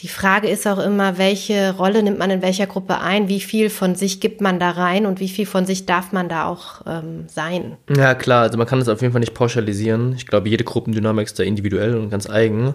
die 0.00 0.08
Frage 0.08 0.48
ist 0.48 0.66
auch 0.66 0.78
immer, 0.78 1.18
welche 1.18 1.74
Rolle 1.76 2.02
nimmt 2.02 2.18
man 2.18 2.30
in 2.30 2.40
welcher 2.40 2.66
Gruppe 2.66 3.00
ein, 3.00 3.28
wie 3.28 3.40
viel 3.40 3.68
von 3.68 3.94
sich 3.94 4.20
gibt 4.20 4.40
man 4.40 4.58
da 4.58 4.70
rein 4.70 5.04
und 5.04 5.20
wie 5.20 5.28
viel 5.28 5.44
von 5.44 5.66
sich 5.66 5.84
darf 5.84 6.12
man 6.12 6.30
da 6.30 6.46
auch 6.46 6.80
ähm, 6.86 7.28
sein. 7.28 7.76
Ja, 7.94 8.14
klar, 8.14 8.42
also 8.42 8.56
man 8.56 8.66
kann 8.66 8.78
das 8.78 8.88
auf 8.88 9.02
jeden 9.02 9.12
Fall 9.12 9.20
nicht 9.20 9.34
pauschalisieren. 9.34 10.14
Ich 10.14 10.26
glaube, 10.26 10.48
jede 10.48 10.64
Gruppendynamik 10.64 11.26
ist 11.26 11.38
da 11.38 11.42
individuell 11.42 11.96
und 11.96 12.08
ganz 12.08 12.30
eigen. 12.30 12.74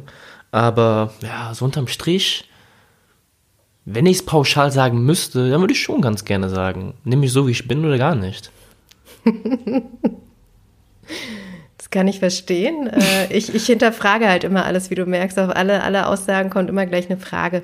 Aber 0.51 1.13
ja, 1.23 1.51
so 1.55 1.65
unterm 1.65 1.87
Strich, 1.87 2.47
wenn 3.85 4.05
ich 4.05 4.17
es 4.17 4.25
pauschal 4.25 4.71
sagen 4.71 5.03
müsste, 5.03 5.49
dann 5.49 5.61
würde 5.61 5.73
ich 5.73 5.81
schon 5.81 6.01
ganz 6.01 6.25
gerne 6.25 6.49
sagen, 6.49 6.93
nimm 7.05 7.21
mich 7.21 7.31
so, 7.31 7.47
wie 7.47 7.51
ich 7.51 7.67
bin 7.67 7.83
oder 7.85 7.97
gar 7.97 8.13
nicht. 8.13 8.51
Kann 11.95 12.09
ich 12.09 12.19
verstehen. 12.19 12.87
Äh, 12.87 13.33
ich, 13.33 13.55
ich 13.55 13.65
hinterfrage 13.67 14.27
halt 14.27 14.43
immer 14.43 14.65
alles, 14.65 14.89
wie 14.89 14.95
du 14.95 15.05
merkst. 15.05 15.39
Auf 15.39 15.55
alle, 15.55 15.81
alle 15.81 16.07
Aussagen 16.07 16.49
kommt 16.49 16.69
immer 16.69 16.85
gleich 16.85 17.09
eine 17.09 17.17
Frage. 17.17 17.63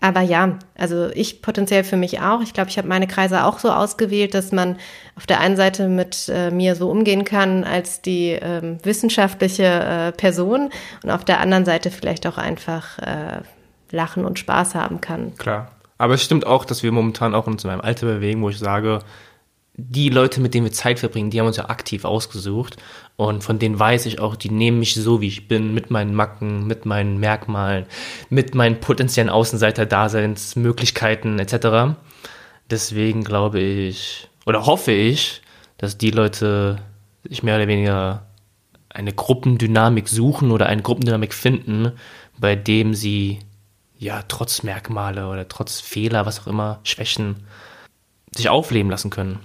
Aber 0.00 0.22
ja, 0.22 0.58
also 0.78 1.10
ich 1.10 1.42
potenziell 1.42 1.84
für 1.84 1.98
mich 1.98 2.22
auch. 2.22 2.40
Ich 2.40 2.54
glaube, 2.54 2.70
ich 2.70 2.78
habe 2.78 2.88
meine 2.88 3.06
Kreise 3.06 3.44
auch 3.44 3.58
so 3.58 3.70
ausgewählt, 3.70 4.32
dass 4.32 4.50
man 4.50 4.78
auf 5.14 5.26
der 5.26 5.40
einen 5.40 5.56
Seite 5.56 5.88
mit 5.88 6.30
äh, 6.32 6.50
mir 6.50 6.74
so 6.74 6.90
umgehen 6.90 7.24
kann 7.24 7.64
als 7.64 8.00
die 8.00 8.30
ähm, 8.30 8.78
wissenschaftliche 8.82 9.64
äh, 9.64 10.12
Person 10.12 10.70
und 11.02 11.10
auf 11.10 11.26
der 11.26 11.40
anderen 11.40 11.66
Seite 11.66 11.90
vielleicht 11.90 12.26
auch 12.26 12.38
einfach 12.38 12.98
äh, 13.00 13.42
lachen 13.90 14.24
und 14.24 14.38
Spaß 14.38 14.74
haben 14.74 15.02
kann. 15.02 15.34
Klar. 15.36 15.70
Aber 15.98 16.14
es 16.14 16.24
stimmt 16.24 16.46
auch, 16.46 16.64
dass 16.64 16.82
wir 16.82 16.92
momentan 16.92 17.34
auch 17.34 17.46
uns 17.46 17.62
in 17.62 17.68
einem 17.68 17.82
Alter 17.82 18.06
bewegen, 18.06 18.40
wo 18.40 18.48
ich 18.48 18.58
sage, 18.58 19.00
die 19.78 20.08
Leute, 20.08 20.40
mit 20.40 20.54
denen 20.54 20.64
wir 20.64 20.72
Zeit 20.72 20.98
verbringen, 20.98 21.28
die 21.30 21.38
haben 21.38 21.46
uns 21.46 21.58
ja 21.58 21.68
aktiv 21.68 22.06
ausgesucht. 22.06 22.78
Und 23.16 23.44
von 23.44 23.58
denen 23.58 23.78
weiß 23.78 24.06
ich 24.06 24.20
auch, 24.20 24.34
die 24.34 24.48
nehmen 24.50 24.78
mich 24.78 24.94
so, 24.94 25.20
wie 25.20 25.28
ich 25.28 25.48
bin, 25.48 25.74
mit 25.74 25.90
meinen 25.90 26.14
Macken, 26.14 26.66
mit 26.66 26.86
meinen 26.86 27.18
Merkmalen, 27.18 27.84
mit 28.30 28.54
meinen 28.54 28.80
potenziellen 28.80 29.28
Außenseiter-Daseinsmöglichkeiten 29.28 31.38
etc. 31.38 31.94
Deswegen 32.70 33.22
glaube 33.22 33.60
ich, 33.60 34.30
oder 34.46 34.64
hoffe 34.64 34.92
ich, 34.92 35.42
dass 35.76 35.98
die 35.98 36.10
Leute 36.10 36.78
sich 37.28 37.42
mehr 37.42 37.56
oder 37.56 37.68
weniger 37.68 38.24
eine 38.88 39.12
Gruppendynamik 39.12 40.08
suchen 40.08 40.52
oder 40.52 40.64
eine 40.66 40.80
Gruppendynamik 40.80 41.34
finden, 41.34 41.92
bei 42.38 42.56
dem 42.56 42.94
sie 42.94 43.40
ja 43.98 44.22
trotz 44.26 44.62
Merkmale 44.62 45.28
oder 45.28 45.48
trotz 45.48 45.80
Fehler, 45.80 46.24
was 46.24 46.40
auch 46.40 46.46
immer, 46.46 46.80
Schwächen, 46.82 47.44
sich 48.34 48.48
aufleben 48.48 48.90
lassen 48.90 49.10
können. 49.10 49.40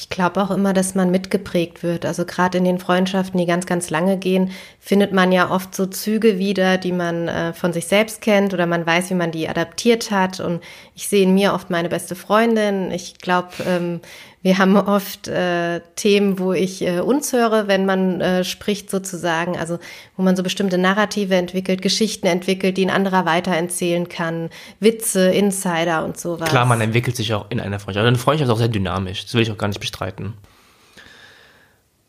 Ich 0.00 0.08
glaube 0.08 0.40
auch 0.40 0.52
immer, 0.52 0.72
dass 0.72 0.94
man 0.94 1.10
mitgeprägt 1.10 1.82
wird. 1.82 2.06
Also 2.06 2.24
gerade 2.24 2.58
in 2.58 2.64
den 2.64 2.78
Freundschaften, 2.78 3.36
die 3.36 3.46
ganz, 3.46 3.66
ganz 3.66 3.90
lange 3.90 4.16
gehen, 4.16 4.52
findet 4.78 5.12
man 5.12 5.32
ja 5.32 5.50
oft 5.50 5.74
so 5.74 5.86
Züge 5.86 6.38
wieder, 6.38 6.78
die 6.78 6.92
man 6.92 7.26
äh, 7.26 7.52
von 7.52 7.72
sich 7.72 7.88
selbst 7.88 8.20
kennt 8.20 8.54
oder 8.54 8.66
man 8.66 8.86
weiß, 8.86 9.10
wie 9.10 9.14
man 9.14 9.32
die 9.32 9.48
adaptiert 9.48 10.12
hat. 10.12 10.38
Und 10.38 10.62
ich 10.94 11.08
sehe 11.08 11.24
in 11.24 11.34
mir 11.34 11.52
oft 11.52 11.70
meine 11.70 11.88
beste 11.88 12.14
Freundin. 12.14 12.92
Ich 12.92 13.18
glaube, 13.18 13.48
ähm, 13.66 14.00
wir 14.40 14.58
haben 14.58 14.76
oft 14.76 15.26
äh, 15.26 15.80
Themen, 15.96 16.38
wo 16.38 16.52
ich 16.52 16.82
äh, 16.82 17.00
uns 17.00 17.32
höre, 17.32 17.66
wenn 17.66 17.86
man 17.86 18.20
äh, 18.20 18.44
spricht 18.44 18.88
sozusagen, 18.88 19.56
also 19.56 19.78
wo 20.16 20.22
man 20.22 20.36
so 20.36 20.44
bestimmte 20.44 20.78
Narrative 20.78 21.34
entwickelt, 21.34 21.82
Geschichten 21.82 22.26
entwickelt, 22.26 22.76
die 22.76 22.86
ein 22.86 22.90
anderer 22.90 23.26
weitererzählen 23.26 24.08
kann, 24.08 24.50
Witze, 24.78 25.30
Insider 25.30 26.04
und 26.04 26.18
sowas. 26.18 26.48
Klar, 26.48 26.66
man 26.66 26.80
entwickelt 26.80 27.16
sich 27.16 27.34
auch 27.34 27.50
in 27.50 27.58
einer 27.58 27.80
Freundschaft. 27.80 27.98
Also 27.98 28.08
eine 28.08 28.18
Freundschaft 28.18 28.48
ist 28.48 28.54
auch 28.54 28.58
sehr 28.58 28.68
dynamisch, 28.68 29.24
das 29.24 29.34
will 29.34 29.42
ich 29.42 29.50
auch 29.50 29.58
gar 29.58 29.68
nicht 29.68 29.80
bestreiten. 29.80 30.34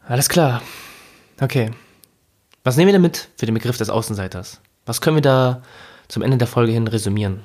Alles 0.07 0.29
klar. 0.29 0.61
Okay. 1.41 1.71
Was 2.63 2.77
nehmen 2.77 2.87
wir 2.87 2.93
denn 2.93 3.01
mit 3.01 3.29
für 3.37 3.45
den 3.47 3.55
Begriff 3.55 3.77
des 3.77 3.89
Außenseiters? 3.89 4.61
Was 4.85 5.01
können 5.01 5.17
wir 5.17 5.21
da 5.21 5.63
zum 6.07 6.21
Ende 6.21 6.37
der 6.37 6.47
Folge 6.47 6.73
hin 6.73 6.87
resümieren? 6.87 7.41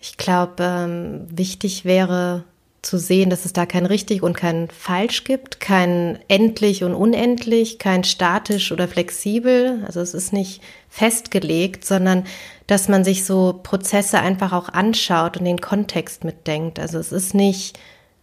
Ich 0.00 0.16
glaube, 0.16 0.62
ähm, 0.62 1.26
wichtig 1.30 1.84
wäre 1.84 2.44
zu 2.86 2.98
sehen, 2.98 3.30
dass 3.30 3.44
es 3.44 3.52
da 3.52 3.66
kein 3.66 3.84
richtig 3.84 4.22
und 4.22 4.36
kein 4.36 4.68
falsch 4.68 5.24
gibt, 5.24 5.58
kein 5.58 6.20
endlich 6.28 6.84
und 6.84 6.94
unendlich, 6.94 7.80
kein 7.80 8.04
statisch 8.04 8.70
oder 8.70 8.86
flexibel. 8.86 9.82
Also 9.86 10.00
es 10.00 10.14
ist 10.14 10.32
nicht 10.32 10.62
festgelegt, 10.88 11.84
sondern 11.84 12.24
dass 12.68 12.88
man 12.88 13.02
sich 13.02 13.24
so 13.24 13.58
Prozesse 13.60 14.20
einfach 14.20 14.52
auch 14.52 14.68
anschaut 14.68 15.36
und 15.36 15.44
den 15.44 15.60
Kontext 15.60 16.22
mitdenkt. 16.22 16.78
Also 16.78 16.98
es 16.98 17.10
ist 17.10 17.34
nicht 17.34 17.76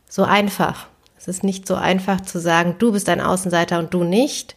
so 0.08 0.24
einfach. 0.24 0.88
Es 1.18 1.28
ist 1.28 1.44
nicht 1.44 1.68
so 1.68 1.76
einfach 1.76 2.22
zu 2.22 2.40
sagen, 2.40 2.76
du 2.80 2.94
bist 2.94 3.10
ein 3.10 3.22
Außenseiter 3.22 3.80
und 3.80 3.94
du 3.94 4.06
nicht, 4.06 4.56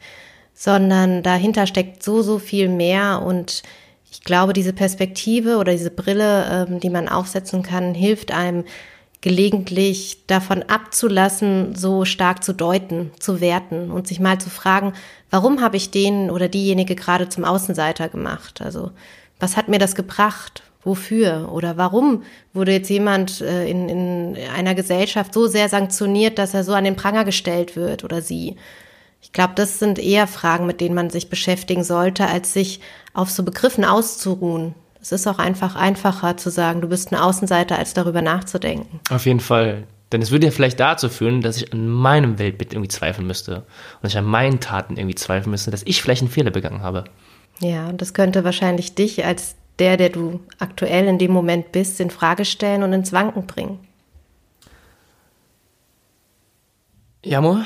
sondern 0.54 1.24
dahinter 1.24 1.66
steckt 1.66 2.04
so, 2.04 2.22
so 2.22 2.38
viel 2.38 2.68
mehr 2.68 3.22
und 3.22 3.64
ich 4.10 4.22
glaube, 4.22 4.52
diese 4.52 4.72
Perspektive 4.72 5.58
oder 5.58 5.72
diese 5.72 5.90
Brille, 5.90 6.66
ähm, 6.68 6.80
die 6.80 6.90
man 6.90 7.08
aufsetzen 7.08 7.62
kann, 7.62 7.92
hilft 7.92 8.32
einem, 8.32 8.64
gelegentlich 9.20 10.26
davon 10.26 10.62
abzulassen, 10.62 11.74
so 11.74 12.04
stark 12.04 12.44
zu 12.44 12.52
deuten, 12.52 13.10
zu 13.18 13.40
werten 13.40 13.90
und 13.90 14.06
sich 14.06 14.20
mal 14.20 14.38
zu 14.38 14.50
fragen, 14.50 14.92
warum 15.30 15.60
habe 15.60 15.76
ich 15.76 15.90
den 15.90 16.30
oder 16.30 16.48
diejenige 16.48 16.94
gerade 16.94 17.28
zum 17.28 17.44
Außenseiter 17.44 18.08
gemacht? 18.08 18.60
Also 18.62 18.92
was 19.40 19.56
hat 19.56 19.68
mir 19.68 19.78
das 19.78 19.94
gebracht? 19.94 20.62
Wofür? 20.84 21.50
Oder 21.52 21.76
warum 21.76 22.22
wurde 22.52 22.72
jetzt 22.72 22.90
jemand 22.90 23.40
äh, 23.40 23.68
in, 23.68 23.88
in 23.88 24.36
einer 24.56 24.74
Gesellschaft 24.74 25.34
so 25.34 25.48
sehr 25.48 25.68
sanktioniert, 25.68 26.38
dass 26.38 26.54
er 26.54 26.62
so 26.62 26.74
an 26.74 26.84
den 26.84 26.94
Pranger 26.94 27.24
gestellt 27.24 27.74
wird 27.74 28.04
oder 28.04 28.22
sie? 28.22 28.56
Ich 29.20 29.32
glaube, 29.32 29.54
das 29.56 29.80
sind 29.80 29.98
eher 29.98 30.28
Fragen, 30.28 30.66
mit 30.66 30.80
denen 30.80 30.94
man 30.94 31.10
sich 31.10 31.28
beschäftigen 31.28 31.82
sollte, 31.82 32.28
als 32.28 32.52
sich 32.52 32.80
auf 33.12 33.30
so 33.30 33.42
Begriffen 33.42 33.84
auszuruhen. 33.84 34.74
Es 35.06 35.12
ist 35.12 35.28
auch 35.28 35.38
einfach 35.38 35.76
einfacher 35.76 36.36
zu 36.36 36.50
sagen, 36.50 36.80
du 36.80 36.88
bist 36.88 37.12
ein 37.12 37.16
Außenseiter, 37.16 37.78
als 37.78 37.94
darüber 37.94 38.22
nachzudenken. 38.22 38.98
Auf 39.08 39.24
jeden 39.24 39.38
Fall. 39.38 39.84
Denn 40.10 40.20
es 40.20 40.32
würde 40.32 40.46
ja 40.46 40.50
vielleicht 40.50 40.80
dazu 40.80 41.08
führen, 41.08 41.42
dass 41.42 41.58
ich 41.58 41.72
an 41.72 41.86
meinem 41.88 42.40
Weltbild 42.40 42.72
irgendwie 42.72 42.88
zweifeln 42.88 43.24
müsste. 43.24 43.64
Und 44.02 44.08
ich 44.08 44.18
an 44.18 44.24
meinen 44.24 44.58
Taten 44.58 44.96
irgendwie 44.96 45.14
zweifeln 45.14 45.52
müsste, 45.52 45.70
dass 45.70 45.84
ich 45.84 46.02
vielleicht 46.02 46.22
einen 46.22 46.30
Fehler 46.32 46.50
begangen 46.50 46.82
habe. 46.82 47.04
Ja, 47.60 47.88
und 47.88 48.02
das 48.02 48.14
könnte 48.14 48.42
wahrscheinlich 48.42 48.96
dich 48.96 49.24
als 49.24 49.54
der, 49.78 49.96
der 49.96 50.08
du 50.08 50.40
aktuell 50.58 51.06
in 51.06 51.18
dem 51.18 51.30
Moment 51.30 51.70
bist, 51.70 52.00
in 52.00 52.10
Frage 52.10 52.44
stellen 52.44 52.82
und 52.82 52.92
ins 52.92 53.12
Wanken 53.12 53.46
bringen. 53.46 53.78
Ja, 57.24 57.40
Mo. 57.40 57.60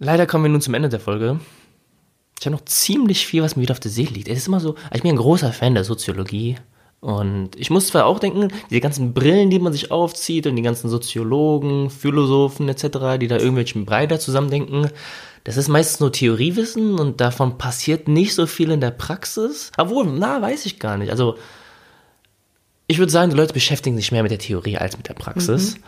Leider 0.00 0.26
kommen 0.26 0.46
wir 0.46 0.50
nun 0.50 0.60
zum 0.60 0.74
Ende 0.74 0.88
der 0.88 0.98
Folge. 0.98 1.38
Ich 2.42 2.46
habe 2.46 2.56
noch 2.56 2.64
ziemlich 2.64 3.24
viel, 3.24 3.40
was 3.40 3.54
mir 3.54 3.62
wieder 3.62 3.72
auf 3.72 3.78
der 3.78 3.92
Seele 3.92 4.10
liegt. 4.10 4.26
Es 4.26 4.38
ist 4.38 4.48
immer 4.48 4.58
so, 4.58 4.74
ich 4.92 5.02
bin 5.02 5.12
ein 5.12 5.16
großer 5.16 5.52
Fan 5.52 5.74
der 5.74 5.84
Soziologie. 5.84 6.56
Und 6.98 7.50
ich 7.54 7.70
muss 7.70 7.86
zwar 7.86 8.06
auch 8.06 8.18
denken, 8.18 8.48
diese 8.68 8.80
ganzen 8.80 9.14
Brillen, 9.14 9.48
die 9.48 9.60
man 9.60 9.72
sich 9.72 9.92
aufzieht 9.92 10.48
und 10.48 10.56
die 10.56 10.62
ganzen 10.62 10.90
Soziologen, 10.90 11.88
Philosophen 11.88 12.68
etc., 12.68 13.20
die 13.20 13.28
da 13.28 13.36
irgendwelchen 13.36 13.84
Breiter 13.84 14.18
zusammendenken, 14.18 14.90
das 15.44 15.56
ist 15.56 15.68
meistens 15.68 16.00
nur 16.00 16.10
Theoriewissen 16.10 16.98
und 16.98 17.20
davon 17.20 17.58
passiert 17.58 18.08
nicht 18.08 18.34
so 18.34 18.46
viel 18.46 18.72
in 18.72 18.80
der 18.80 18.90
Praxis. 18.90 19.70
Obwohl, 19.78 20.06
na, 20.06 20.42
weiß 20.42 20.66
ich 20.66 20.80
gar 20.80 20.96
nicht. 20.96 21.12
Also, 21.12 21.36
ich 22.88 22.98
würde 22.98 23.12
sagen, 23.12 23.30
die 23.30 23.36
Leute 23.36 23.52
beschäftigen 23.52 23.94
sich 23.94 24.10
mehr 24.10 24.24
mit 24.24 24.32
der 24.32 24.40
Theorie 24.40 24.78
als 24.78 24.96
mit 24.96 25.08
der 25.08 25.14
Praxis. 25.14 25.76
Mhm. 25.76 25.82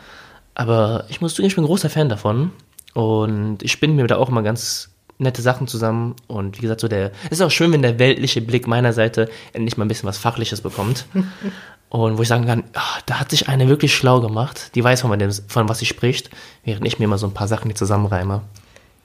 Aber 0.54 1.04
ich 1.08 1.20
muss 1.20 1.34
zugeben, 1.34 1.48
ich 1.48 1.56
bin 1.56 1.64
ein 1.64 1.68
großer 1.68 1.90
Fan 1.90 2.08
davon. 2.08 2.52
Und 2.92 3.64
ich 3.64 3.80
bin 3.80 3.96
mir 3.96 4.06
da 4.06 4.18
auch 4.18 4.28
immer 4.28 4.42
ganz 4.42 4.93
nette 5.18 5.42
Sachen 5.42 5.66
zusammen. 5.66 6.16
Und 6.26 6.58
wie 6.58 6.62
gesagt, 6.62 6.80
so 6.80 6.88
der, 6.88 7.12
es 7.26 7.38
ist 7.38 7.42
auch 7.42 7.50
schön, 7.50 7.72
wenn 7.72 7.82
der 7.82 7.98
weltliche 7.98 8.40
Blick 8.40 8.66
meiner 8.66 8.92
Seite 8.92 9.28
endlich 9.52 9.76
mal 9.76 9.84
ein 9.84 9.88
bisschen 9.88 10.08
was 10.08 10.18
Fachliches 10.18 10.60
bekommt. 10.60 11.06
und 11.88 12.18
wo 12.18 12.22
ich 12.22 12.28
sagen 12.28 12.46
kann, 12.46 12.64
ach, 12.74 13.02
da 13.02 13.20
hat 13.20 13.30
sich 13.30 13.48
eine 13.48 13.68
wirklich 13.68 13.94
schlau 13.94 14.20
gemacht. 14.20 14.74
Die 14.74 14.82
weiß, 14.82 15.02
von, 15.02 15.18
dem, 15.18 15.30
von 15.32 15.68
was 15.68 15.78
sie 15.78 15.86
spricht, 15.86 16.30
während 16.64 16.86
ich 16.86 16.98
mir 16.98 17.08
mal 17.08 17.18
so 17.18 17.26
ein 17.26 17.34
paar 17.34 17.48
Sachen 17.48 17.68
die 17.68 17.74
zusammenreime. 17.74 18.42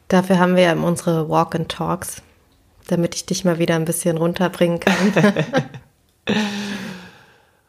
Dafür 0.08 0.40
haben 0.40 0.56
wir 0.56 0.64
ja 0.64 0.74
unsere 0.74 1.30
Walk 1.30 1.54
and 1.54 1.70
Talks, 1.70 2.24
damit 2.88 3.14
ich 3.16 3.26
dich 3.26 3.46
mal 3.46 3.60
wieder 3.60 3.76
ein 3.76 3.86
bisschen 3.86 4.18
runterbringen 4.18 4.80
kann. 4.80 5.14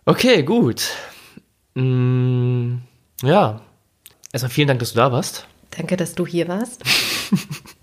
okay, 0.06 0.42
gut. 0.42 0.88
Mm, 1.74 2.76
ja. 3.22 3.60
Erstmal 4.32 4.50
vielen 4.50 4.68
Dank, 4.68 4.80
dass 4.80 4.92
du 4.92 4.96
da 4.96 5.12
warst. 5.12 5.46
Danke, 5.76 5.96
dass 5.96 6.14
du 6.14 6.26
hier 6.26 6.48
warst. 6.48 6.82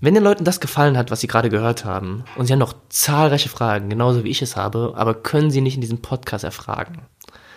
Wenn 0.00 0.14
den 0.14 0.22
Leuten 0.22 0.44
das 0.44 0.60
gefallen 0.60 0.96
hat, 0.96 1.10
was 1.10 1.20
sie 1.20 1.26
gerade 1.26 1.50
gehört 1.50 1.84
haben, 1.84 2.24
und 2.36 2.46
sie 2.46 2.52
haben 2.52 2.60
noch 2.60 2.74
zahlreiche 2.88 3.48
Fragen, 3.48 3.90
genauso 3.90 4.22
wie 4.22 4.30
ich 4.30 4.42
es 4.42 4.56
habe, 4.56 4.92
aber 4.96 5.14
können 5.14 5.50
sie 5.50 5.60
nicht 5.60 5.74
in 5.74 5.80
diesem 5.80 6.02
Podcast 6.02 6.44
erfragen, 6.44 7.02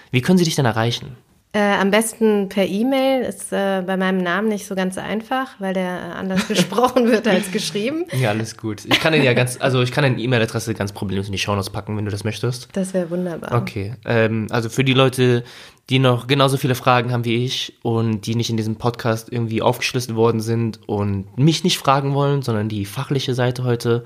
wie 0.10 0.22
können 0.22 0.40
sie 0.40 0.46
dich 0.46 0.56
denn 0.56 0.66
erreichen? 0.66 1.16
Äh, 1.54 1.60
am 1.60 1.92
besten 1.92 2.48
per 2.48 2.66
E-Mail 2.66 3.24
ist 3.24 3.52
äh, 3.52 3.84
bei 3.86 3.98
meinem 3.98 4.20
Namen 4.20 4.48
nicht 4.48 4.66
so 4.66 4.74
ganz 4.74 4.98
einfach, 4.98 5.60
weil 5.60 5.74
der 5.74 6.16
anders 6.16 6.48
gesprochen 6.48 7.12
wird 7.12 7.28
als 7.28 7.52
geschrieben. 7.52 8.06
Ja, 8.14 8.30
alles 8.30 8.56
gut. 8.56 8.86
Ich 8.86 9.02
kann 9.02 9.12
den 9.12 9.22
ja 9.22 9.34
ganz, 9.34 9.58
also 9.60 9.82
ich 9.82 9.92
kann 9.92 10.06
eine 10.06 10.18
E-Mail-Adresse 10.18 10.74
ganz 10.74 10.94
problemlos 10.94 11.26
in 11.26 11.34
die 11.34 11.38
Shownotes 11.38 11.70
packen, 11.70 11.98
wenn 11.98 12.06
du 12.06 12.12
das 12.12 12.24
möchtest. 12.24 12.70
Das 12.72 12.94
wäre 12.94 13.10
wunderbar. 13.10 13.62
Okay. 13.62 13.96
Ähm, 14.06 14.48
also 14.50 14.70
für 14.70 14.86
die 14.86 14.94
Leute, 14.94 15.44
die 15.92 16.00
noch 16.00 16.28
genauso 16.28 16.56
viele 16.56 16.74
Fragen 16.74 17.12
haben 17.12 17.26
wie 17.26 17.44
ich 17.44 17.74
und 17.82 18.22
die 18.22 18.36
nicht 18.36 18.50
in 18.50 18.56
diesem 18.56 18.78
Podcast 18.78 19.30
irgendwie 19.30 19.62
aufgeschlüsselt 19.62 20.16
worden 20.16 20.40
sind 20.40 20.80
und 20.88 21.38
mich 21.38 21.66
nicht 21.66 21.78
fragen 21.78 22.14
wollen, 22.14 22.44
sondern 22.44 22.70
die 22.70 22.86
fachliche 22.86 23.34
Seite 23.34 23.66
heute 23.66 24.06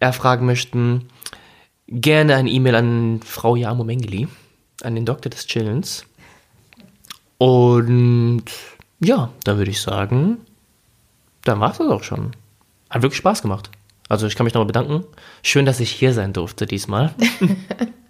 erfragen 0.00 0.44
möchten, 0.44 1.08
gerne 1.88 2.34
eine 2.36 2.50
E-Mail 2.50 2.74
an 2.74 3.20
Frau 3.24 3.56
Jamo 3.56 3.84
Mengeli, 3.84 4.28
an 4.82 4.94
den 4.94 5.06
Doktor 5.06 5.30
des 5.30 5.46
Chillens. 5.46 6.04
Und 7.38 8.44
ja, 9.00 9.30
dann 9.44 9.56
würde 9.56 9.70
ich 9.70 9.80
sagen, 9.80 10.36
dann 11.44 11.58
war 11.58 11.70
es 11.70 11.78
das 11.78 11.88
auch 11.88 12.04
schon. 12.04 12.32
Hat 12.90 13.00
wirklich 13.00 13.16
Spaß 13.16 13.40
gemacht. 13.40 13.70
Also 14.10 14.26
ich 14.26 14.36
kann 14.36 14.44
mich 14.44 14.52
nochmal 14.52 14.66
bedanken. 14.66 15.04
Schön, 15.42 15.64
dass 15.64 15.80
ich 15.80 15.90
hier 15.90 16.12
sein 16.12 16.34
durfte 16.34 16.66
diesmal. 16.66 17.14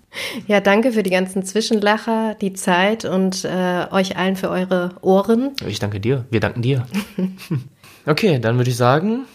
ja, 0.47 0.61
danke 0.61 0.93
für 0.93 1.03
die 1.03 1.11
ganzen 1.11 1.45
Zwischenlacher, 1.45 2.35
die 2.41 2.53
Zeit 2.53 3.05
und 3.05 3.45
äh, 3.45 3.87
euch 3.91 4.17
allen 4.17 4.37
für 4.37 4.51
eure 4.51 4.95
Ohren. 5.03 5.53
Ich 5.67 5.79
danke 5.79 6.01
dir. 6.01 6.25
Wir 6.31 6.41
danken 6.41 6.63
dir. 6.63 6.87
okay, 8.07 8.39
dann 8.39 8.57
würde 8.57 8.71
ich 8.71 8.77
sagen, 8.77 9.27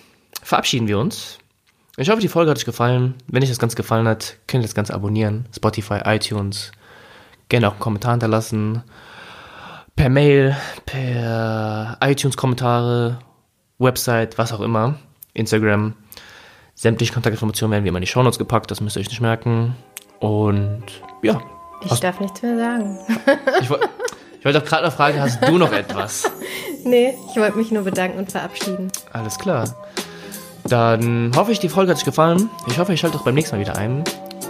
verabschieden 0.42 0.88
wir 0.88 1.00
uns. 1.00 1.40
Ich 1.98 2.10
hoffe, 2.10 2.22
die 2.22 2.30
Folge 2.30 2.52
hat 2.52 2.58
euch 2.58 2.66
gefallen. 2.66 3.16
Wenn 3.28 3.44
euch 3.44 3.50
das 3.50 3.60
Ganze 3.60 3.76
gefallen 3.76 4.08
hat, 4.08 4.38
könnt 4.48 4.64
ihr 4.64 4.68
das 4.68 4.76
Ganze 4.76 4.94
abonnieren. 4.94 5.46
Spotify, 5.54 6.00
iTunes. 6.06 6.72
Gerne 7.50 7.68
auch 7.68 7.74
einen 7.74 7.82
Kommentar 7.82 8.12
hinterlassen. 8.12 8.84
Per 9.96 10.10
Mail, 10.10 10.56
per 10.86 11.98
iTunes-Kommentare, 12.00 13.20
Website, 13.80 14.38
was 14.38 14.54
auch 14.54 14.62
immer. 14.62 14.98
Instagram. 15.34 15.94
Sämtliche 16.74 17.12
Kontaktinformationen 17.12 17.74
werden 17.74 17.84
wie 17.84 17.90
immer 17.90 17.98
in 17.98 18.04
die 18.04 18.08
Shownotes 18.08 18.40
gepackt, 18.40 18.72
das 18.72 18.80
müsst 18.80 18.96
ihr 18.96 19.02
euch 19.02 19.10
nicht 19.10 19.20
merken. 19.20 19.76
Und 20.20 20.84
ja. 21.22 21.42
Ich 21.82 21.92
hast, 21.92 22.04
darf 22.04 22.20
nichts 22.20 22.42
mehr 22.42 22.58
sagen. 22.58 23.00
ich 23.62 23.70
wollte 23.70 23.90
wollt 24.44 24.58
auch 24.58 24.66
gerade 24.66 24.86
noch 24.86 24.94
fragen, 24.94 25.20
hast 25.20 25.46
du 25.46 25.58
noch 25.58 25.72
etwas? 25.72 26.30
Nee, 26.86 27.14
ich 27.30 27.36
wollte 27.36 27.58
mich 27.58 27.72
nur 27.72 27.84
bedanken 27.84 28.18
und 28.20 28.32
verabschieden. 28.32 28.90
Alles 29.12 29.38
klar. 29.38 29.66
Dann 30.64 31.34
hoffe 31.36 31.52
ich, 31.52 31.60
die 31.60 31.68
Folge 31.68 31.92
hat 31.92 31.98
euch 31.98 32.06
gefallen. 32.06 32.50
Ich 32.68 32.80
hoffe, 32.80 32.94
ihr 32.94 32.98
schaltet 32.98 33.20
auch 33.20 33.26
beim 33.26 33.36
nächsten 33.36 33.58
Mal 33.58 33.62
wieder 33.62 33.76
ein 33.76 34.02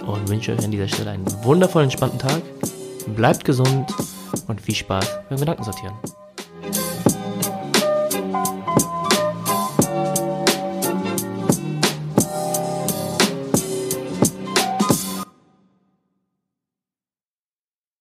und 0.05 0.30
wünsche 0.30 0.51
euch 0.51 0.63
an 0.63 0.70
dieser 0.70 0.88
Stelle 0.88 1.09
einen 1.09 1.26
wundervollen, 1.43 1.86
entspannten 1.86 2.20
Tag. 2.20 2.43
Bleibt 3.15 3.45
gesund 3.45 3.91
und 4.47 4.61
viel 4.61 4.76
Spaß 4.76 5.22
beim 5.28 5.39
Gedankensortieren. 5.39 5.95